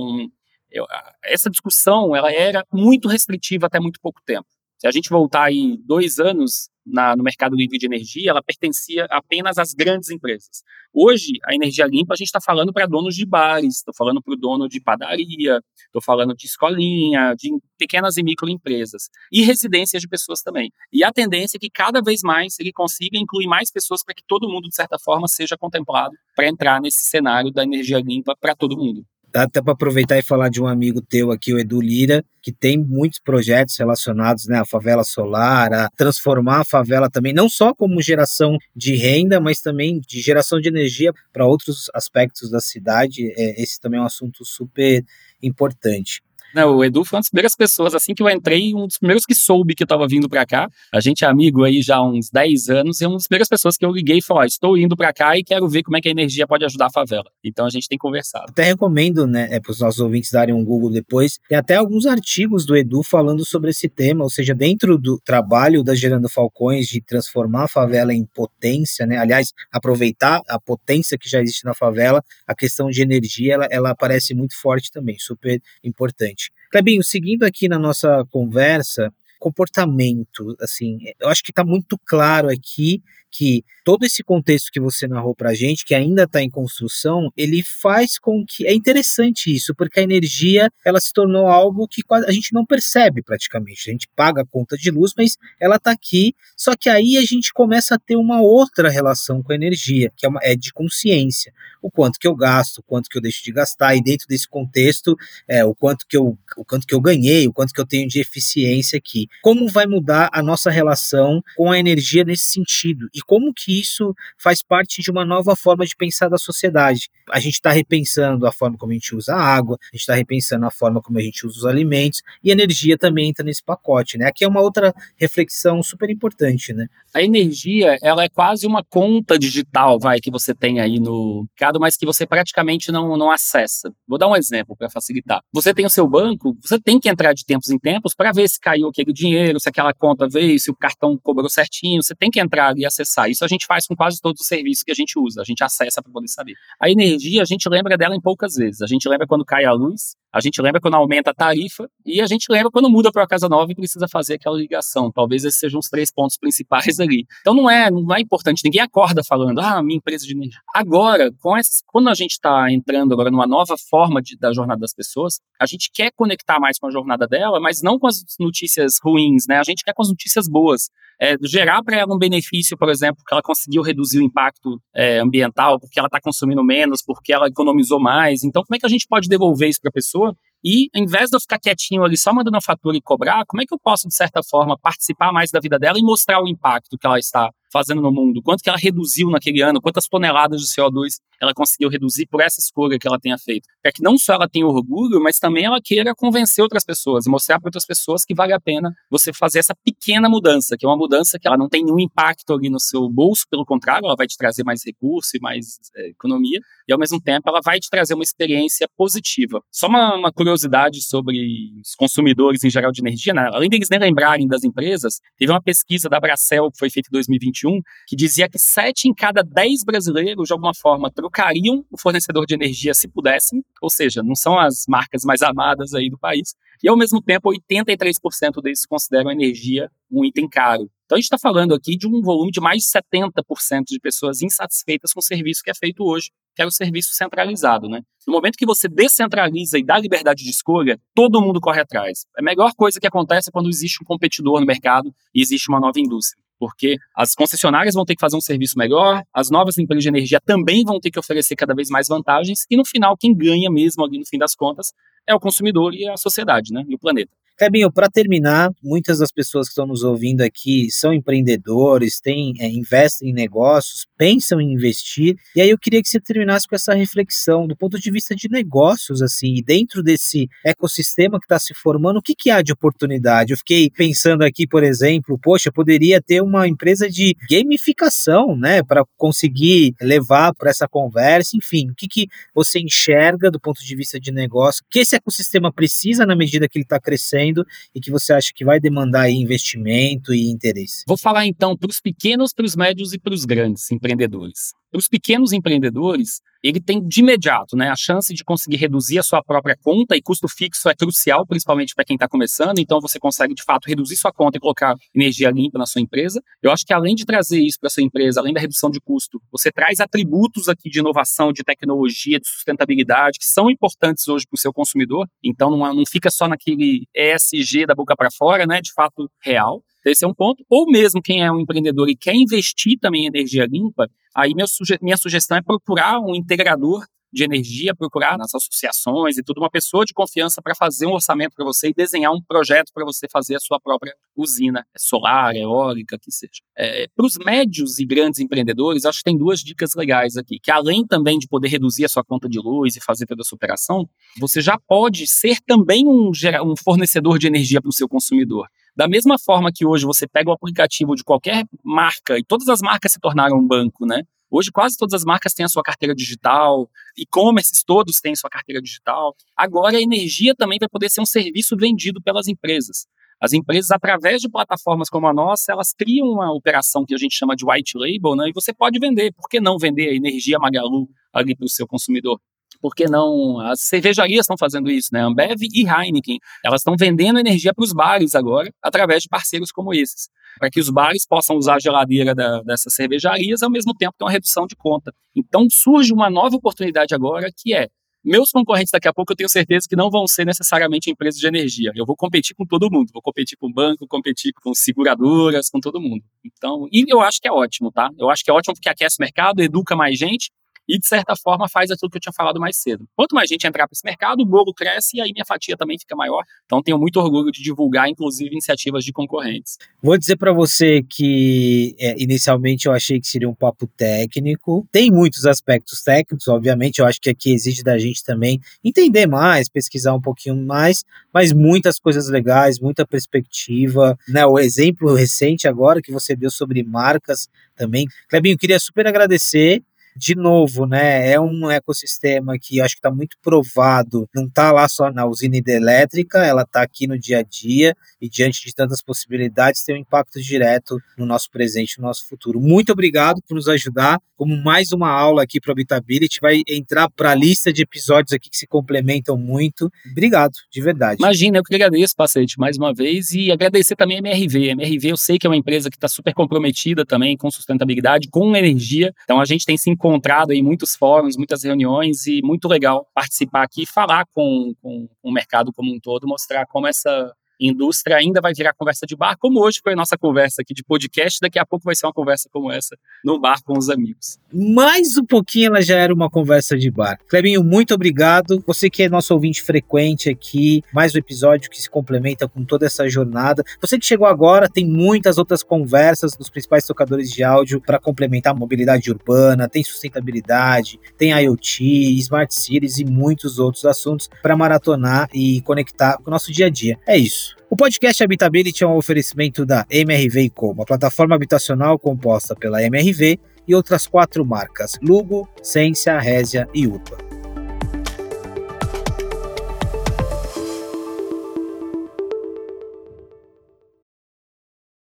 eu, 0.71 0.85
essa 1.23 1.51
discussão 1.51 2.17
ela 2.17 2.33
era 2.33 2.67
muito 2.73 3.09
restritiva 3.09 3.67
até 3.67 3.79
muito 3.79 4.01
pouco 4.01 4.21
tempo. 4.25 4.49
Se 4.79 4.87
a 4.87 4.91
gente 4.91 5.09
voltar 5.09 5.45
aí 5.45 5.79
dois 5.85 6.19
anos 6.19 6.69
na, 6.87 7.17
no 7.17 7.25
mercado 7.25 7.57
livre 7.57 7.79
de 7.79 7.87
energia, 7.87 8.31
ela 8.31 8.43
pertencia 8.43 9.07
apenas 9.11 9.59
às 9.59 9.73
grandes 9.73 10.11
empresas. 10.11 10.63
Hoje, 10.93 11.33
a 11.45 11.55
energia 11.55 11.87
limpa, 11.87 12.15
a 12.15 12.17
gente 12.17 12.29
está 12.29 12.41
falando 12.41 12.73
para 12.73 12.87
donos 12.87 13.15
de 13.15 13.27
bares, 13.27 13.77
estou 13.77 13.95
falando 13.95 14.23
para 14.23 14.35
o 14.35 14.37
dono 14.37 14.69
de 14.69 14.81
padaria, 14.81 15.61
estou 15.87 16.01
falando 16.01 16.35
de 16.35 16.47
escolinha, 16.47 17.35
de 17.35 17.51
pequenas 17.77 18.17
e 18.17 18.23
microempresas, 18.23 19.09
e 19.33 19.43
residências 19.43 20.03
de 20.03 20.09
pessoas 20.09 20.43
também. 20.43 20.71
E 20.93 21.03
a 21.03 21.13
tendência 21.13 21.57
é 21.57 21.61
que 21.61 21.71
cada 21.71 22.01
vez 22.01 22.23
mais 22.23 22.59
ele 22.61 22.73
consiga 22.73 23.19
incluir 23.19 23.47
mais 23.47 23.71
pessoas 23.71 24.05
para 24.05 24.15
que 24.15 24.23
todo 24.27 24.49
mundo, 24.49 24.69
de 24.69 24.75
certa 24.75 24.99
forma, 24.99 25.27
seja 25.27 25.57
contemplado 25.57 26.15
para 26.35 26.49
entrar 26.49 26.81
nesse 26.81 27.05
cenário 27.09 27.51
da 27.51 27.65
energia 27.65 27.99
limpa 27.99 28.37
para 28.39 28.55
todo 28.55 28.77
mundo. 28.77 29.05
Dá 29.37 29.43
até 29.43 29.61
para 29.61 29.75
aproveitar 29.75 30.19
e 30.19 30.23
falar 30.23 30.49
de 30.49 30.63
um 30.63 30.67
amigo 30.67 31.03
teu 31.03 31.31
aqui, 31.31 31.53
o 31.53 31.59
Edu 31.59 31.79
Lira, 31.79 32.25
que 32.41 32.51
tem 32.51 32.79
muitos 32.79 33.19
projetos 33.19 33.77
relacionados 33.77 34.47
né, 34.47 34.61
à 34.61 34.65
favela 34.65 35.05
solar, 35.05 35.75
a 35.75 35.91
transformar 35.95 36.61
a 36.61 36.65
favela 36.65 37.11
também, 37.11 37.35
não 37.35 37.47
só 37.47 37.75
como 37.75 38.01
geração 38.01 38.57
de 38.75 38.95
renda, 38.97 39.39
mas 39.39 39.61
também 39.61 40.01
de 40.01 40.23
geração 40.23 40.59
de 40.59 40.71
energia 40.71 41.13
para 41.35 41.45
outros 41.45 41.91
aspectos 41.93 42.49
da 42.51 42.61
cidade. 42.61 43.31
É, 43.37 43.63
esse 43.63 43.79
também 43.79 44.01
é 44.01 44.03
um 44.03 44.07
assunto 44.07 44.43
super 44.43 45.05
importante. 45.43 46.23
Não, 46.57 46.75
o 46.75 46.83
Edu 46.83 47.05
foi 47.05 47.19
uma 47.19 47.21
das 47.21 47.29
primeiras 47.29 47.55
pessoas, 47.55 47.95
assim 47.95 48.15
que 48.15 48.23
eu 48.23 48.31
entrei, 48.31 48.75
um 48.75 48.87
dos 48.87 48.97
primeiros 48.97 49.27
que 49.27 49.35
soube 49.35 49.75
que 49.75 49.83
eu 49.83 49.85
estava 49.85 50.09
vindo 50.09 50.27
para 50.27 50.47
cá. 50.47 50.71
A 50.91 51.01
gente 51.01 51.23
é 51.23 51.29
amigo 51.29 51.65
aí 51.65 51.83
já 51.83 51.97
há 51.97 52.03
uns 52.03 52.31
10 52.31 52.71
anos, 52.71 52.99
e 52.99 53.05
é 53.05 53.07
uma 53.07 53.17
das 53.17 53.27
primeiras 53.29 53.47
pessoas 53.47 53.77
que 53.77 53.85
eu 53.85 53.91
liguei 53.91 54.17
e 54.17 54.23
oh, 54.31 54.43
estou 54.43 54.79
indo 54.79 54.97
para 54.97 55.13
cá 55.13 55.37
e 55.37 55.45
quero 55.45 55.69
ver 55.69 55.83
como 55.83 55.99
é 55.99 56.01
que 56.01 56.09
a 56.09 56.11
energia 56.11 56.47
pode 56.47 56.65
ajudar 56.65 56.87
a 56.87 56.91
favela. 56.91 57.31
Então 57.45 57.67
a 57.67 57.69
gente 57.69 57.87
tem 57.87 57.99
conversado. 57.99 58.47
Até 58.49 58.63
recomendo, 58.63 59.27
né, 59.27 59.49
é, 59.51 59.61
para 59.61 59.71
os 59.71 59.81
nossos 59.81 60.01
ouvintes 60.01 60.31
darem 60.31 60.55
um 60.55 60.65
Google 60.65 60.91
depois. 60.91 61.39
Tem 61.47 61.59
até 61.59 61.77
alguns 61.77 62.07
artigos 62.07 62.65
do 62.65 62.75
Edu 62.75 63.03
falando 63.03 63.45
sobre 63.45 63.69
esse 63.69 63.87
tema, 63.87 64.25
ou 64.25 64.31
seja, 64.31 64.55
dentro 64.55 64.97
do 64.97 65.21
trabalho 65.23 65.85
da 65.85 65.95
Gerando 65.95 66.27
Falcões 66.27 66.89
de 66.89 67.03
transformar 67.03 67.65
a 67.65 67.69
favela 67.69 68.15
em 68.15 68.25
potência, 68.25 69.05
né? 69.05 69.19
Aliás, 69.19 69.53
aproveitar 69.71 70.41
a 70.49 70.59
potência 70.59 71.19
que 71.19 71.29
já 71.29 71.43
existe 71.43 71.67
na 71.67 71.75
favela, 71.75 72.25
a 72.47 72.55
questão 72.55 72.89
de 72.89 73.03
energia, 73.03 73.53
ela, 73.53 73.69
ela 73.71 73.91
aparece 73.91 74.33
muito 74.33 74.59
forte 74.59 74.91
também, 74.91 75.19
super 75.19 75.61
importante. 75.85 76.46
Clebinho, 76.71 77.03
seguindo 77.03 77.45
aqui 77.45 77.69
na 77.69 77.79
nossa 77.79 78.25
conversa, 78.31 79.13
comportamento, 79.39 80.57
assim, 80.61 80.99
eu 81.21 81.29
acho 81.29 81.43
que 81.43 81.51
está 81.51 81.65
muito 81.65 81.99
claro 82.05 82.49
aqui 82.49 83.03
que 83.37 83.63
todo 83.85 84.05
esse 84.05 84.23
contexto 84.25 84.71
que 84.73 84.81
você 84.81 85.07
narrou 85.07 85.35
para 85.35 85.53
gente, 85.53 85.85
que 85.85 85.95
ainda 85.95 86.23
está 86.23 86.43
em 86.43 86.49
construção, 86.49 87.31
ele 87.37 87.63
faz 87.63 88.19
com 88.19 88.45
que 88.47 88.67
é 88.67 88.75
interessante 88.75 89.55
isso, 89.55 89.75
porque 89.75 90.01
a 90.01 90.03
energia 90.03 90.71
ela 90.85 90.99
se 90.99 91.13
tornou 91.13 91.47
algo 91.47 91.87
que 91.87 92.03
a 92.11 92.33
gente 92.33 92.55
não 92.55 92.65
percebe 92.65 93.23
praticamente. 93.23 93.91
A 93.91 93.93
gente 93.93 94.09
paga 94.17 94.41
a 94.41 94.47
conta 94.47 94.77
de 94.77 94.91
luz, 94.91 95.13
mas 95.17 95.37
ela 95.61 95.77
está 95.77 95.91
aqui. 95.91 96.35
Só 96.57 96.75
que 96.75 96.89
aí 96.89 97.19
a 97.19 97.25
gente 97.25 97.53
começa 97.53 97.97
a 97.97 97.99
ter 97.99 98.17
uma 98.17 98.41
outra 98.41 98.89
relação 98.89 99.43
com 99.43 99.53
a 99.53 99.55
energia, 99.55 100.11
que 100.17 100.25
é, 100.25 100.29
uma, 100.29 100.41
é 100.43 100.57
de 100.57 100.73
consciência. 100.73 101.53
O 101.83 101.91
quanto 101.91 102.19
que 102.19 102.27
eu 102.27 102.35
gasto, 102.35 102.79
o 102.79 102.83
quanto 102.83 103.09
que 103.09 103.19
eu 103.19 103.23
deixo 103.23 103.45
de 103.45 103.53
gastar, 103.53 103.95
e 103.95 104.03
dentro 104.03 104.27
desse 104.27 104.49
contexto, 104.49 105.15
é, 105.47 105.65
o 105.65 105.75
quanto 105.75 106.07
que 106.09 106.17
eu, 106.17 106.39
o 106.57 106.65
quanto 106.65 106.87
que 106.87 106.95
eu 106.95 107.01
ganhei, 107.01 107.47
o 107.47 107.53
quanto 107.53 107.73
que 107.73 107.81
eu 107.81 107.87
tenho 107.87 108.09
de 108.09 108.19
eficiência 108.19 108.97
aqui. 108.97 109.29
Como 109.43 109.69
vai 109.69 109.87
mudar 109.87 110.31
a 110.33 110.43
nossa 110.43 110.71
relação 110.71 111.43
com 111.57 111.71
a 111.71 111.79
energia 111.79 112.25
nesse 112.25 112.45
sentido? 112.45 113.09
E 113.15 113.21
como 113.27 113.53
que 113.53 113.81
isso 113.81 114.15
faz 114.39 114.63
parte 114.63 115.03
de 115.03 115.11
uma 115.11 115.25
nova 115.25 115.57
forma 115.57 115.85
de 115.85 115.97
pensar 115.97 116.29
da 116.29 116.39
sociedade. 116.39 117.09
A 117.31 117.41
gente 117.41 117.55
está 117.55 117.71
repensando 117.71 118.47
a 118.47 118.53
forma 118.53 118.79
como 118.79 118.93
a 118.93 118.95
gente 118.95 119.15
usa 119.15 119.35
a 119.35 119.41
água, 119.41 119.77
a 119.93 119.97
gente 119.97 120.03
está 120.03 120.15
repensando 120.15 120.65
a 120.65 120.71
forma 120.71 121.03
como 121.03 121.19
a 121.19 121.23
gente 121.23 121.47
usa 121.47 121.59
os 121.59 121.67
alimentos, 121.67 122.23
e 122.43 122.51
energia 122.51 122.97
também 122.97 123.29
entra 123.29 123.45
nesse 123.45 123.63
pacote, 123.63 124.17
né? 124.17 124.27
Aqui 124.27 124.45
é 124.45 124.49
uma 124.49 124.61
outra 124.61 124.95
reflexão 125.17 125.83
super 125.83 126.09
importante, 126.09 126.73
né? 126.73 126.87
A 127.13 127.23
energia, 127.23 127.99
ela 128.03 128.25
é 128.25 128.29
quase 128.29 128.67
uma 128.67 128.85
conta 128.85 129.39
digital, 129.39 129.99
vai, 129.99 130.21
que 130.21 130.31
você 130.31 130.55
tem 130.55 130.81
aí 130.81 131.01
no 131.01 131.47
mercado, 131.51 131.81
mas 131.81 131.97
que 131.97 132.07
você 132.07 132.27
praticamente 132.27 132.93
não, 132.93 133.17
não 133.17 133.31
acessa. 133.31 133.93
Vou 134.07 134.19
dar 134.19 134.29
um 134.29 134.37
exemplo 134.37 134.77
para 134.77 134.91
facilitar. 134.91 135.41
Você 135.53 135.75
tem 135.75 135.87
o 135.87 135.91
seu 135.91 136.07
banco, 136.07 136.57
você 136.63 136.79
tem 136.79 137.01
que 137.01 137.09
entrar 137.09 137.33
de 137.33 137.45
tempos 137.45 137.71
em 137.71 137.79
tempos 137.79 138.15
para 138.15 138.33
ver 138.33 138.49
se 138.49 138.61
caiu 138.61 138.89
aquele 138.89 139.13
dinheiro, 139.13 139.59
se 139.59 139.69
aquela 139.69 139.93
conta 139.93 140.29
veio, 140.29 140.59
se 140.61 140.71
o 140.71 140.77
cartão 140.77 141.19
cobrou 141.23 141.49
certinho, 141.49 142.03
você 142.03 142.15
tem 142.15 142.31
que 142.31 142.41
entrar 142.41 142.77
e 142.77 142.85
acessar. 142.85 143.06
Isso 143.29 143.45
a 143.45 143.49
gente 143.49 143.67
faz 143.67 143.87
com 143.87 143.95
quase 143.95 144.21
todos 144.21 144.41
os 144.41 144.47
serviços 144.47 144.83
que 144.83 144.91
a 144.91 144.95
gente 144.95 145.19
usa, 145.19 145.41
a 145.41 145.45
gente 145.45 145.63
acessa 145.63 146.03
para 146.03 146.13
poder 146.13 146.29
saber. 146.29 146.55
A 146.81 146.91
energia, 146.91 147.43
a 147.43 147.45
gente 147.45 147.69
lembra 147.69 147.97
dela 147.97 148.15
em 148.15 148.21
poucas 148.21 148.55
vezes. 148.55 148.83
A 148.83 148.87
gente 148.87 149.09
lembra 149.09 149.27
quando 149.27 149.45
cai 149.45 149.65
a 149.65 149.73
luz, 149.73 150.17
a 150.33 150.41
gente 150.41 150.61
lembra 150.61 150.81
quando 150.81 150.95
aumenta 150.95 151.31
a 151.31 151.35
tarifa 151.35 151.89
e 152.05 152.21
a 152.21 152.27
gente 152.27 152.47
lembra 152.51 152.71
quando 152.71 152.91
muda 152.91 153.11
para 153.11 153.23
uma 153.23 153.29
casa 153.29 153.49
nova 153.49 153.73
e 153.73 153.75
precisa 153.75 154.07
fazer 154.07 154.35
aquela 154.35 154.57
ligação. 154.57 155.11
Talvez 155.11 155.45
esses 155.45 155.59
sejam 155.59 155.81
os 155.81 155.89
três 155.89 156.13
pontos 156.13 156.37
principais 156.37 157.01
ali. 157.01 157.27
Então 157.41 157.55
não 157.55 157.71
é, 157.71 157.91
não 157.91 158.15
é 158.15 158.21
importante, 158.21 158.61
ninguém 158.63 158.83
acorda 158.83 159.23
falando, 159.25 159.61
ah, 159.61 159.83
minha 159.83 159.97
empresa 159.97 160.27
de 160.27 160.33
energia. 160.33 160.61
Agora, 160.75 161.33
com 161.41 161.57
essa, 161.57 161.83
quando 161.87 162.11
a 162.11 162.15
gente 162.15 162.33
está 162.33 162.71
entrando 162.71 163.15
agora 163.15 163.31
numa 163.31 163.47
nova 163.47 163.77
forma 163.89 164.21
de, 164.21 164.37
da 164.37 164.53
jornada 164.53 164.81
das 164.81 164.93
pessoas, 164.93 165.41
a 165.59 165.65
gente 165.65 165.91
quer 165.91 166.13
conectar 166.15 166.61
mais 166.61 166.79
com 166.79 166.87
a 166.87 166.91
jornada 166.91 167.27
dela, 167.27 167.59
mas 167.59 167.81
não 167.83 167.99
com 167.99 168.07
as 168.07 168.23
notícias 168.39 168.99
ruins, 169.03 169.47
né? 169.49 169.59
A 169.59 169.65
gente 169.65 169.83
quer 169.83 169.95
com 169.95 170.03
as 170.03 170.09
notícias 170.09 170.47
boas. 170.49 170.91
É, 171.21 171.37
gerar 171.43 171.83
para 171.83 171.97
ela 171.97 172.15
um 172.15 172.19
benefício, 172.19 172.77
por 172.77 172.91
exemplo, 172.91 173.23
que 173.27 173.33
ela 173.33 173.43
conseguiu 173.43 173.83
reduzir 173.83 174.19
o 174.19 174.23
impacto 174.23 174.81
é, 174.95 175.19
ambiental, 175.19 175.81
porque 175.81 175.99
ela 175.99 176.09
está 176.09 176.21
consumindo 176.21 176.63
menos, 176.63 177.03
porque 177.03 177.33
ela 177.33 177.49
economizou 177.49 177.99
mais. 177.99 178.45
Então, 178.45 178.63
como 178.63 178.77
é 178.77 178.79
que 178.79 178.87
a 178.87 178.89
gente 178.89 179.07
pode 179.09 179.29
devolver 179.29 179.69
isso 179.69 179.81
para 179.81 179.89
a 179.89 179.93
pessoa 179.93 180.37
e, 180.65 180.89
em 180.95 181.07
vez 181.07 181.31
de 181.31 181.37
eu 181.37 181.41
ficar 181.41 181.59
quietinho 181.59 182.03
ali 182.05 182.17
só 182.17 182.33
mandando 182.33 182.57
a 182.57 182.61
fatura 182.61 182.97
e 182.97 183.01
cobrar, 183.01 183.45
como 183.47 183.63
é 183.63 183.67
que 183.67 183.73
eu 183.73 183.79
posso, 183.79 184.09
de 184.09 184.15
certa 184.15 184.41
forma, 184.43 184.79
participar 184.79 185.33
mais 185.33 185.51
da 185.51 185.61
vida 185.61 185.79
dela 185.79 185.99
e 185.99 186.03
mostrar 186.03 186.43
o 186.43 186.49
impacto 186.49 186.99
que 186.99 187.07
ela 187.07 187.19
está 187.19 187.51
fazendo 187.73 188.01
no 188.01 188.11
mundo? 188.11 188.43
Quanto 188.43 188.63
que 188.63 188.69
ela 188.69 188.79
reduziu 188.79 189.31
naquele 189.31 189.63
ano? 189.63 189.81
Quantas 189.81 190.09
toneladas 190.09 190.63
de 190.63 190.67
CO2 190.69 191.21
ela 191.41 191.53
conseguiu 191.53 191.91
reduzir 191.91 192.27
por 192.27 192.41
essa 192.41 192.61
escolha 192.61 192.99
que 192.99 193.07
ela 193.07 193.21
tenha 193.21 193.37
feito? 193.39 193.69
Para 193.83 193.93
que 193.93 194.03
não 194.03 194.17
só 194.19 194.35
ela 194.35 194.49
tenha 194.49 194.67
orgulho, 194.67 195.23
mas 195.23 195.39
também 195.39 195.65
ela 195.65 195.81
queira 195.83 196.15
convencer 196.15 196.63
outras 196.63 196.85
pessoas 196.85 197.27
mostrar 197.37 197.61
para 197.61 197.69
outras 197.69 197.87
pessoas 197.87 198.25
que 198.25 198.35
vale 198.35 198.53
a 198.53 198.61
pena 198.61 198.95
você 199.11 199.33
fazer 199.33 199.59
essa 199.59 199.75
pequena 199.85 200.29
mudança, 200.29 200.77
que 200.77 200.87
é 200.87 200.89
uma 200.89 200.97
mudança 200.97 201.39
que 201.39 201.47
ela 201.47 201.57
não 201.57 201.69
tem 201.69 201.85
nenhum 201.85 202.01
impacto 202.01 202.53
ali 202.55 202.71
no 202.71 202.81
seu 202.81 203.09
bolso, 203.09 203.45
pelo 203.51 203.65
contrário, 203.65 204.07
ela 204.07 204.17
vai 204.17 204.27
te 204.27 204.37
trazer 204.37 204.65
mais 204.65 204.83
recurso 204.85 205.37
e 205.37 205.41
mais 205.41 205.79
é, 205.97 206.09
economia, 206.09 206.61
e 206.89 206.93
ao 206.93 206.99
mesmo 206.99 207.21
tempo 207.21 207.49
ela 207.49 207.61
vai 207.63 207.79
te 207.79 207.89
trazer 207.91 208.15
uma 208.15 208.23
experiência 208.23 208.89
positiva. 208.97 209.61
Só 209.71 209.87
uma, 209.87 210.17
uma 210.17 210.33
curiosidade 210.33 211.03
sobre 211.03 211.37
os 211.81 211.95
consumidores 211.95 212.65
em 212.65 212.71
geral 212.71 212.91
de 212.91 213.01
energia, 213.01 213.35
né? 213.35 213.49
além 213.53 213.69
deles 213.69 213.89
nem 213.91 214.01
lembrarem 214.01 214.47
das 214.47 214.65
empresas, 214.65 215.21
teve 215.37 215.53
uma 215.53 215.63
pesquisa 215.63 216.09
da 216.09 216.19
Bracel 216.19 216.71
que 216.71 216.79
foi 216.79 216.91
feita 216.91 217.09
em 217.13 217.13
2021 217.57 217.81
que 218.07 218.17
dizia 218.17 218.49
que 218.49 218.59
7 218.59 219.09
em 219.09 219.15
cada 219.15 219.43
10 219.43 219.85
brasileiros, 219.85 220.47
de 220.47 220.53
alguma 220.53 220.75
forma, 220.75 221.11
trocariam 221.11 221.85
o 221.91 221.99
fornecedor 221.99 222.47
de 222.47 222.55
energia 222.55 222.93
se 222.93 223.09
pudessem, 223.09 223.63
ou 223.81 223.89
seja, 223.89 224.23
não 224.23 224.35
são 224.35 224.59
as 224.59 224.85
marcas 224.89 225.25
mais 225.25 225.43
amadas 225.43 225.95
aí 225.95 226.11
do 226.11 226.19
país, 226.19 226.55
e 226.83 226.89
ao 226.89 226.97
mesmo 226.97 227.23
tempo 227.23 227.51
83% 227.51 228.63
deles 228.63 228.85
consideram 228.87 229.31
a 229.31 229.33
energia 229.33 229.91
um 230.11 230.25
item 230.25 230.49
caro. 230.49 230.89
Então 231.05 231.17
a 231.17 231.19
gente 231.19 231.25
está 231.25 231.39
falando 231.39 231.75
aqui 231.75 231.97
de 231.97 232.07
um 232.07 232.21
volume 232.21 232.51
de 232.51 232.61
mais 232.61 232.83
de 232.83 232.89
70% 232.89 233.85
de 233.89 234.01
pessoas 234.01 234.43
insatisfeitas 234.43 235.13
com 235.13 235.21
o 235.21 235.23
serviço 235.23 235.63
que 235.63 235.71
é 235.71 235.75
feito 235.75 236.05
hoje, 236.05 236.31
que 236.55 236.63
é 236.63 236.67
o 236.67 236.71
serviço 236.71 237.13
centralizado, 237.13 237.89
né? 237.89 238.03
No 238.27 238.33
momento 238.33 238.57
que 238.57 238.67
você 238.67 238.89
descentraliza 238.89 239.79
e 239.79 239.85
dá 239.85 239.99
liberdade 239.99 240.43
de 240.43 240.51
escolha, 240.51 240.99
todo 241.15 241.41
mundo 241.41 241.61
corre 241.61 241.81
atrás. 241.81 242.27
A 242.37 242.43
melhor 242.43 242.73
coisa 242.75 242.99
que 242.99 243.07
acontece 243.07 243.51
é 243.51 243.53
quando 243.53 243.69
existe 243.69 244.03
um 244.03 244.07
competidor 244.07 244.59
no 244.59 244.67
mercado 244.67 245.15
e 245.35 245.41
existe 245.41 245.69
uma 245.69 245.79
nova 245.79 246.01
indústria 246.01 246.46
porque 246.59 246.97
as 247.15 247.35
concessionárias 247.35 247.95
vão 247.95 248.05
ter 248.05 248.15
que 248.15 248.21
fazer 248.21 248.37
um 248.37 248.41
serviço 248.41 248.79
melhor, 248.79 249.23
as 249.33 249.51
novas 249.51 249.79
empresas 249.79 250.03
de 250.03 250.09
energia 250.09 250.41
também 250.41 250.85
vão 250.85 251.01
ter 251.01 251.11
que 251.11 251.19
oferecer 251.19 251.57
cada 251.57 251.75
vez 251.75 251.89
mais 251.89 252.09
vantagens, 252.09 252.67
e 252.71 252.77
no 252.77 252.85
final, 252.85 253.17
quem 253.17 253.35
ganha 253.35 253.71
mesmo 253.71 254.05
ali 254.05 254.19
no 254.19 254.27
fim 254.27 254.39
das 254.39 254.55
contas 254.55 254.93
é 255.27 255.35
o 255.35 255.41
consumidor 255.41 255.95
e 255.95 256.09
a 256.09 256.17
sociedade, 256.17 256.73
né, 256.73 256.85
e 256.89 256.95
o 256.95 256.99
planeta. 256.99 257.33
Clebinho, 257.59 257.91
para 257.91 258.11
terminar, 258.11 258.71
muitas 258.83 259.19
das 259.19 259.33
pessoas 259.33 259.67
que 259.67 259.73
estão 259.73 259.87
nos 259.87 260.03
ouvindo 260.03 260.43
aqui 260.43 260.91
são 260.91 261.15
empreendedores, 261.15 262.21
têm, 262.21 262.53
é, 262.59 262.69
investem 262.69 263.31
em 263.31 263.33
negócios, 263.33 264.07
pensam 264.19 264.61
em 264.61 264.75
investir, 264.75 265.37
e 265.55 265.63
aí 265.63 265.71
eu 265.71 265.79
queria 265.79 266.03
que 266.03 266.09
você 266.09 266.21
terminasse 266.21 266.69
com 266.69 266.75
essa 266.75 266.93
reflexão 266.93 267.67
do 267.67 267.75
ponto 267.75 267.99
de 267.99 268.11
vista 268.11 268.37
de 268.37 268.51
negócios, 268.51 269.23
assim, 269.23 269.55
e 269.55 269.63
dentro 269.63 270.03
desse 270.03 270.51
ecossistema 270.63 271.39
que 271.41 271.47
está 271.47 271.59
se 271.59 271.73
formando, 271.73 272.19
o 272.19 272.23
que, 272.23 272.35
que 272.35 272.51
há 272.51 272.61
de 272.61 272.73
oportunidade? 272.73 273.53
Eu 273.53 273.57
fiquei 273.57 273.89
pensando 273.89 274.43
aqui, 274.43 274.67
por 274.67 274.85
exemplo, 274.85 275.39
poxa, 275.43 275.73
poderia 275.73 276.21
ter 276.21 276.43
uma 276.43 276.69
empresa 276.69 277.09
de 277.09 277.35
gamificação, 277.51 278.55
né, 278.55 278.83
para 278.83 279.03
conseguir 279.17 279.95
levar 279.99 280.53
para 280.55 280.69
essa 280.69 280.87
conversa, 280.87 281.57
enfim, 281.57 281.89
o 281.91 281.95
que, 281.95 282.07
que 282.07 282.29
você 282.55 282.81
enxerga 282.81 283.51
do 283.51 283.59
ponto 283.59 283.83
de 283.83 283.97
vista 283.97 284.21
de 284.21 284.31
negócio, 284.31 284.85
que 284.91 284.99
esse 284.99 285.17
ecossistema 285.17 285.73
precisa 285.73 286.27
na 286.27 286.37
medida 286.37 286.69
que 286.69 286.77
ele 286.77 286.85
está 286.85 287.01
crescendo, 287.01 287.46
e 287.95 288.01
que 288.01 288.11
você 288.11 288.33
acha 288.33 288.53
que 288.55 288.65
vai 288.65 288.81
demandar 288.81 289.31
investimento 289.31 290.33
e 290.33 290.51
interesse? 290.51 291.05
Vou 291.07 291.17
falar 291.17 291.47
então 291.47 291.77
para 291.77 291.91
os 291.91 292.01
pequenos, 292.01 292.53
para 292.53 292.65
os 292.65 292.77
médios 292.77 293.13
e 293.13 293.19
para 293.19 293.35
os 293.35 293.45
grandes 293.45 293.91
empreendedores. 293.91 294.73
Para 294.91 294.99
os 294.99 295.09
pequenos 295.09 295.53
empreendedores, 295.53 296.41
ele 296.69 296.81
tem 296.81 297.07
de 297.07 297.21
imediato 297.21 297.77
né, 297.77 297.89
a 297.89 297.97
chance 297.97 298.33
de 298.33 298.45
conseguir 298.45 298.77
reduzir 298.77 299.19
a 299.19 299.23
sua 299.23 299.43
própria 299.43 299.77
conta, 299.83 300.17
e 300.17 300.23
custo 300.23 300.49
fixo 300.49 300.89
é 300.89 300.95
crucial, 300.95 301.47
principalmente 301.47 301.95
para 301.95 302.05
quem 302.05 302.15
está 302.15 302.29
começando, 302.29 302.79
então 302.79 303.01
você 303.01 303.19
consegue 303.19 303.55
de 303.55 303.63
fato 303.63 303.87
reduzir 303.87 304.17
sua 304.17 304.33
conta 304.33 304.57
e 304.57 304.61
colocar 304.61 304.95
energia 305.15 305.51
limpa 305.51 305.79
na 305.79 305.87
sua 305.87 306.01
empresa. 306.01 306.43
Eu 306.63 306.71
acho 306.71 306.85
que 306.85 306.93
além 306.93 307.15
de 307.15 307.25
trazer 307.25 307.61
isso 307.61 307.79
para 307.81 307.91
sua 307.91 308.03
empresa, 308.03 308.41
além 308.41 308.53
da 308.53 308.61
redução 308.61 308.91
de 308.91 309.01
custo, 309.01 309.41
você 309.51 309.71
traz 309.71 310.01
atributos 310.01 310.69
aqui 310.69 310.89
de 310.89 310.99
inovação, 310.99 311.53
de 311.53 311.63
tecnologia, 311.63 312.41
de 312.41 312.49
sustentabilidade, 312.49 313.39
que 313.39 313.47
são 313.47 313.71
importantes 313.71 314.27
hoje 314.29 314.47
para 314.49 314.57
o 314.57 314.61
seu 314.61 314.73
consumidor, 314.73 315.27
então 315.43 315.71
não, 315.71 315.95
não 315.95 316.05
fica 316.07 316.31
só 316.31 316.49
naquele 316.49 317.07
ESG 317.15 317.87
da 317.87 317.95
boca 317.95 318.17
para 318.17 318.31
fora, 318.31 318.67
né, 318.67 318.81
de 318.81 318.93
fato 318.93 319.31
real. 319.43 319.83
Esse 320.05 320.25
é 320.25 320.29
um 320.29 320.35
ponto. 320.35 320.65
Ou 320.71 320.87
mesmo 320.87 321.21
quem 321.21 321.45
é 321.45 321.51
um 321.51 321.59
empreendedor 321.59 322.09
e 322.09 322.17
quer 322.17 322.35
investir 322.35 322.97
também 323.01 323.25
em 323.25 323.27
energia 323.27 323.67
limpa, 323.67 324.09
aí 324.37 324.55
minha, 324.55 324.67
suge 324.67 324.99
minha 325.01 325.17
sugestão 325.17 325.57
é 325.57 325.63
procurar 325.63 326.21
um 326.21 326.35
integrador 326.35 327.05
de 327.33 327.45
energia, 327.45 327.95
procurar 327.95 328.39
nas 328.39 328.55
associações 328.55 329.37
e 329.37 329.43
tudo, 329.43 329.59
uma 329.59 329.71
pessoa 329.71 330.05
de 330.05 330.15
confiança 330.15 330.63
para 330.63 330.75
fazer 330.75 331.07
um 331.07 331.13
orçamento 331.13 331.55
para 331.55 331.65
você 331.65 331.89
e 331.89 331.95
desenhar 331.95 332.33
um 332.33 332.41
projeto 332.41 332.91
para 332.95 333.05
você 333.05 333.27
fazer 333.31 333.57
a 333.57 333.61
sua 333.61 333.79
própria 333.81 334.15
usina 334.35 334.87
solar, 334.97 335.55
eólica, 335.55 336.19
que 336.19 336.31
seja. 336.31 336.63
É, 336.77 337.07
para 337.15 337.27
os 337.27 337.37
médios 337.37 337.99
e 337.99 338.07
grandes 338.07 338.41
empreendedores, 338.41 339.05
acho 339.05 339.19
que 339.19 339.25
tem 339.25 339.37
duas 339.37 339.61
dicas 339.61 339.95
legais 339.95 340.37
aqui, 340.37 340.59
que 340.59 340.71
além 340.71 341.07
também 341.07 341.39
de 341.39 341.47
poder 341.47 341.69
reduzir 341.69 342.05
a 342.05 342.09
sua 342.09 342.25
conta 342.25 342.49
de 342.49 342.59
luz 342.59 342.97
e 342.97 343.01
fazer 343.01 343.27
toda 343.27 343.43
a 343.43 343.45
sua 343.45 343.57
operação, 343.57 344.09
você 344.39 344.61
já 344.61 344.79
pode 344.79 345.27
ser 345.27 345.59
também 345.67 346.07
um, 346.07 346.31
um 346.65 346.75
fornecedor 346.77 347.39
de 347.39 347.47
energia 347.47 347.83
para 347.83 347.91
o 347.91 347.93
seu 347.93 348.09
consumidor. 348.09 348.67
Da 348.97 349.07
mesma 349.07 349.39
forma 349.39 349.71
que 349.71 349.85
hoje 349.85 350.07
você 350.07 350.27
pega 350.27 350.49
o 350.49 350.55
aplicativo 350.55 351.15
de 351.15 351.23
qualquer 351.23 351.67
marca, 351.85 352.39
e 352.39 352.43
todas 352.43 352.67
as 352.69 352.81
marcas 352.81 353.13
se 353.13 353.21
tornaram 353.21 353.59
um 353.59 353.67
banco, 353.67 354.07
né? 354.07 354.23
Hoje 354.51 354.71
quase 354.73 354.97
todas 354.97 355.13
as 355.13 355.23
marcas 355.23 355.53
têm 355.53 355.67
a 355.67 355.69
sua 355.69 355.83
carteira 355.83 356.15
digital, 356.15 356.89
e-commerces 357.15 357.85
todos 357.85 358.21
têm 358.21 358.35
sua 358.35 358.49
carteira 358.49 358.81
digital. 358.81 359.37
Agora 359.55 359.99
a 359.99 360.01
energia 360.01 360.55
também 360.55 360.79
vai 360.79 360.89
poder 360.89 361.11
ser 361.11 361.21
um 361.21 361.27
serviço 361.27 361.77
vendido 361.77 362.23
pelas 362.23 362.49
empresas. 362.49 363.07
As 363.39 363.53
empresas, 363.53 363.91
através 363.91 364.41
de 364.41 364.49
plataformas 364.49 365.11
como 365.11 365.27
a 365.27 365.35
nossa, 365.35 365.73
elas 365.73 365.93
criam 365.93 366.29
uma 366.29 366.51
operação 366.51 367.05
que 367.05 367.15
a 367.15 367.19
gente 367.19 367.37
chama 367.37 367.55
de 367.55 367.67
white 367.67 367.99
label, 367.99 368.35
né? 368.35 368.49
E 368.49 368.53
você 368.55 368.73
pode 368.73 368.99
vender. 368.99 369.31
Por 369.35 369.47
que 369.47 369.61
não 369.61 369.77
vender 369.77 370.09
a 370.09 370.15
energia 370.15 370.59
Magalu 370.59 371.07
ali 371.35 371.55
para 371.55 371.67
o 371.67 371.69
seu 371.69 371.87
consumidor? 371.87 372.41
Por 372.87 372.95
que 372.95 373.07
não? 373.07 373.59
As 373.59 373.81
cervejarias 373.81 374.43
estão 374.43 374.57
fazendo 374.57 374.89
isso, 374.89 375.09
né? 375.13 375.21
Ambev 375.21 375.61
e 375.61 375.81
Heineken, 375.81 376.39
elas 376.65 376.83
estão 376.83 376.95
vendendo 376.97 377.37
energia 377.37 377.75
para 377.75 377.83
os 377.83 377.93
bares 377.93 378.37
agora, 378.37 378.73
através 378.81 379.25
de 379.25 379.29
parceiros 379.29 379.73
como 379.73 379.93
esses, 379.93 380.29
para 380.57 380.71
que 380.71 380.79
os 380.79 380.89
bares 380.89 381.27
possam 381.27 381.57
usar 381.57 381.75
a 381.75 381.79
geladeira 381.81 382.33
da, 382.33 382.63
dessas 382.63 382.95
cervejarias 382.95 383.61
ao 383.65 383.71
mesmo 383.73 383.93
tempo 383.93 384.15
ter 384.17 384.25
uma 384.25 384.31
redução 384.31 384.69
de 384.69 384.77
conta. 384.77 385.13
Então 385.35 385.67
surge 385.69 386.13
uma 386.13 386.31
nova 386.31 386.55
oportunidade 386.55 387.13
agora 387.13 387.51
que 387.57 387.75
é 387.75 387.89
meus 388.23 388.53
concorrentes 388.53 388.93
daqui 388.93 389.09
a 389.09 389.13
pouco 389.13 389.33
eu 389.33 389.37
tenho 389.37 389.49
certeza 389.49 389.89
que 389.89 389.97
não 389.97 390.09
vão 390.09 390.25
ser 390.29 390.45
necessariamente 390.45 391.11
empresas 391.11 391.41
de 391.41 391.47
energia. 391.49 391.91
Eu 391.97 392.07
vou 392.07 392.15
competir 392.15 392.55
com 392.55 392.65
todo 392.65 392.89
mundo, 392.89 393.11
vou 393.13 393.23
competir 393.23 393.59
com 393.59 393.73
banco, 393.73 394.07
competir 394.07 394.53
com 394.63 394.73
seguradoras, 394.75 395.69
com 395.69 395.81
todo 395.81 396.01
mundo. 396.01 396.23
Então, 396.45 396.87
e 396.93 397.05
eu 397.09 397.21
acho 397.21 397.41
que 397.41 397.49
é 397.49 397.53
ótimo, 397.53 397.91
tá? 397.91 398.11
Eu 398.17 398.31
acho 398.31 398.45
que 398.45 398.51
é 398.51 398.55
ótimo 398.55 398.75
porque 398.75 398.89
aquece 398.89 399.17
o 399.19 399.23
mercado, 399.23 399.61
educa 399.61 399.97
mais 399.97 400.17
gente 400.17 400.53
e, 400.89 400.99
de 400.99 401.07
certa 401.07 401.35
forma, 401.37 401.69
faz 401.69 401.91
aquilo 401.91 402.11
que 402.11 402.17
eu 402.17 402.21
tinha 402.21 402.33
falado 402.33 402.61
mais 402.61 402.77
cedo. 402.77 403.07
Quanto 403.15 403.35
mais 403.35 403.49
gente 403.49 403.67
entrar 403.67 403.87
para 403.87 403.95
esse 403.95 404.05
mercado, 404.05 404.41
o 404.41 404.47
bolo 404.47 404.73
cresce 404.73 405.17
e 405.17 405.21
aí 405.21 405.33
minha 405.33 405.45
fatia 405.45 405.77
também 405.77 405.99
fica 405.99 406.15
maior. 406.15 406.43
Então, 406.65 406.83
tenho 406.83 406.99
muito 406.99 407.19
orgulho 407.19 407.51
de 407.51 407.63
divulgar, 407.63 408.09
inclusive, 408.09 408.51
iniciativas 408.51 409.05
de 409.05 409.13
concorrentes. 409.13 409.79
Vou 410.03 410.17
dizer 410.17 410.37
para 410.37 410.53
você 410.53 411.03
que, 411.03 411.95
é, 411.99 412.15
inicialmente, 412.23 412.87
eu 412.87 412.93
achei 412.93 413.21
que 413.21 413.27
seria 413.27 413.49
um 413.49 413.55
papo 413.55 413.87
técnico. 413.97 414.87
Tem 414.93 415.11
muitos 415.11 415.47
aspectos 415.47 416.03
técnicos, 416.03 416.49
obviamente. 416.49 416.99
Eu 416.99 417.07
acho 417.07 417.21
que 417.21 417.31
aqui 417.31 417.53
exige 417.53 417.83
da 417.83 417.99
gente 417.99 418.23
também 418.23 418.61
entender 418.85 419.27
mais, 419.27 419.69
pesquisar 419.69 420.15
um 420.15 420.21
pouquinho 420.21 420.57
mais, 420.57 421.05
mas 421.33 421.53
muitas 421.53 421.99
coisas 421.99 422.29
legais, 422.29 422.79
muita 422.79 423.07
perspectiva. 423.07 424.19
Né? 424.29 424.47
O 424.47 424.59
exemplo 424.59 425.15
recente 425.15 425.67
agora 425.67 426.01
que 426.01 426.13
você 426.13 426.37
deu 426.37 426.51
sobre 426.51 426.83
marcas 426.83 427.49
também. 427.75 428.07
Clebinho, 428.29 428.57
queria 428.57 428.79
super 428.79 429.07
agradecer 429.07 429.83
de 430.17 430.35
novo, 430.35 430.87
né, 430.87 431.31
é 431.31 431.41
um 431.41 431.71
ecossistema 431.71 432.59
que 432.59 432.81
acho 432.81 432.95
que 432.95 432.99
está 433.01 433.11
muito 433.11 433.37
provado, 433.43 434.29
não 434.35 434.47
está 434.47 434.73
lá 434.73 434.89
só 434.89 435.11
na 435.11 435.27
usina 435.27 435.57
hidrelétrica, 435.57 436.45
ela 436.45 436.63
está 436.63 436.83
aqui 436.83 437.07
no 437.07 437.19
dia 437.19 437.41
a 437.41 437.43
dia 437.43 437.95
e 438.21 438.29
diante 438.29 438.65
de 438.65 438.75
tantas 438.75 439.03
possibilidades 439.03 439.85
tem 439.85 439.95
um 439.95 439.99
impacto 439.99 440.41
direto 440.41 440.99
no 441.17 441.27
nosso 441.27 441.51
presente, 441.51 441.99
no 441.99 442.07
nosso 442.07 442.27
futuro. 442.29 442.61
Muito 442.61 442.93
obrigado 442.93 443.41
por 443.47 443.55
nos 443.55 443.69
ajudar, 443.69 444.19
como 444.37 444.57
mais 444.57 444.93
uma 444.93 445.11
aula 445.11 445.43
aqui 445.43 445.61
para 445.61 445.71
o 445.71 445.73
Habitability, 445.73 446.39
vai 446.41 446.63
entrar 446.69 447.09
para 447.11 447.33
a 447.33 447.35
lista 447.35 447.73
de 447.73 447.83
episódios 447.83 448.33
aqui 448.33 448.51
que 448.51 448.57
se 448.57 448.67
complementam 448.67 449.37
muito. 449.37 449.91
Obrigado, 450.11 450.53
de 450.71 450.81
verdade. 450.81 451.17
Imagina, 451.21 451.59
eu 451.59 451.63
que 451.63 451.75
agradeço, 451.75 452.15
Pacete, 452.15 452.59
mais 452.59 452.77
uma 452.77 452.93
vez, 452.93 453.33
e 453.33 453.51
agradecer 453.51 453.97
também 453.97 454.17
a 454.17 454.21
MRV. 454.21 454.71
A 454.71 454.73
MRV 454.73 455.09
eu 455.09 455.17
sei 455.17 455.39
que 455.39 455.47
é 455.47 455.51
uma 455.51 455.57
empresa 455.57 455.91
que 455.91 455.97
está 455.97 456.09
super 456.09 456.35
comprometida 456.35 457.05
também 457.05 457.37
com 457.37 457.51
sustentabilidade, 457.51 458.29
com 458.29 458.55
energia, 458.55 459.13
então 459.25 459.41
a 459.41 459.45
gente 459.45 459.65
tem 459.65 459.77
se 459.77 459.91
encontrado 460.07 460.53
em 460.53 460.63
muitos 460.63 460.95
fóruns, 460.95 461.37
muitas 461.37 461.65
reuniões 461.65 462.27
e 462.27 462.41
muito 462.43 462.69
legal 462.69 463.07
participar 463.15 463.63
aqui 463.63 463.83
e 463.83 463.87
falar 463.87 464.25
com, 464.33 464.73
com, 464.81 465.09
o 465.23 465.33
mercado 465.33 465.73
como 465.73 465.93
um 465.93 465.99
todo, 465.99 466.29
mostrar 466.29 466.67
como 466.67 466.87
essa 466.87 467.35
indústria 467.61 468.17
ainda 468.17 468.41
vai 468.41 468.53
virar 468.55 468.75
conversa 468.75 469.07
de 469.07 469.17
bar, 469.17 469.37
como 469.39 469.61
hoje 469.61 469.81
foi 469.83 469.93
a 469.93 469.97
nossa 469.97 470.17
conversa 470.17 470.63
aqui 470.63 470.75
de 470.75 470.85
podcast, 470.85 471.39
daqui 471.41 471.59
a 471.59 471.67
pouco 471.67 471.85
vai 471.85 471.95
ser 471.95 472.07
uma 472.07 472.13
conversa 472.13 472.49
como 472.53 472.71
essa 472.71 472.97
no 473.25 473.39
bar 473.39 473.63
com 473.65 473.79
os 473.79 473.89
amigos. 473.89 474.39
Mais 474.53 475.17
um 475.17 475.25
pouquinho 475.25 475.69
ela 475.69 475.83
já 475.83 475.97
era 475.97 476.13
uma 476.13 476.31
conversa 476.31 476.77
de 476.77 476.91
bar. 476.91 477.19
Clebinho, 477.29 477.63
muito 477.63 477.95
obrigado. 477.95 478.63
Você 478.67 478.89
que 478.91 479.03
é 479.03 479.09
nosso 479.09 479.33
ouvinte 479.35 479.63
frequente 479.63 480.29
aqui, 480.29 480.83
mais 480.93 481.15
um 481.15 481.19
episódio 481.19 481.71
que 481.71 481.81
se 481.81 481.91
complementa 481.91 482.49
com 482.49 482.65
toda 482.65 482.87
essa 482.87 483.09
jornada. 483.09 483.63
Você 483.81 483.99
que 483.99 484.07
chegou 484.07 484.27
agora, 484.27 484.69
tem 484.69 484.87
muitas 484.87 485.39
outras 485.39 485.63
conversas 485.63 486.37
dos 486.37 486.51
principais 486.51 486.85
tocadores 486.85 487.31
de 487.31 487.43
áudio 487.43 487.81
para 487.81 487.99
complementar 487.99 488.53
a 488.55 488.57
mobilidade 488.57 489.11
urbana, 489.11 489.69
tem 489.69 489.83
sustentabilidade, 489.83 490.99
tem 491.17 491.31
IoT, 491.31 491.83
Smart 492.19 492.55
Cities 492.55 492.99
e 492.99 493.05
muitos 493.05 493.59
outros 493.59 493.85
assuntos 493.85 494.29
para 494.43 494.57
maratonar 494.57 495.29
e 495.33 495.61
conectar 495.63 496.17
com 496.19 496.29
o 496.29 496.31
nosso 496.31 496.53
dia 496.53 496.67
a 496.67 496.71
dia. 496.71 496.99
É 497.07 497.17
isso. 497.17 497.46
O 497.69 497.77
podcast 497.77 498.23
Habitability 498.23 498.85
é 498.85 498.87
um 498.87 498.97
oferecimento 498.97 499.67
da 499.67 499.87
MRV 499.91 500.51
Co, 500.51 500.73
uma 500.73 500.85
plataforma 500.85 501.35
habitacional 501.35 501.99
composta 501.99 502.55
pela 502.55 502.83
MRV 502.83 503.39
e 503.67 503.75
outras 503.75 504.07
quatro 504.07 504.45
marcas: 504.45 504.99
Lugo, 505.03 505.49
Sensia, 505.63 506.19
Résia 506.19 506.69
e 506.75 506.87
UPA. 506.87 507.36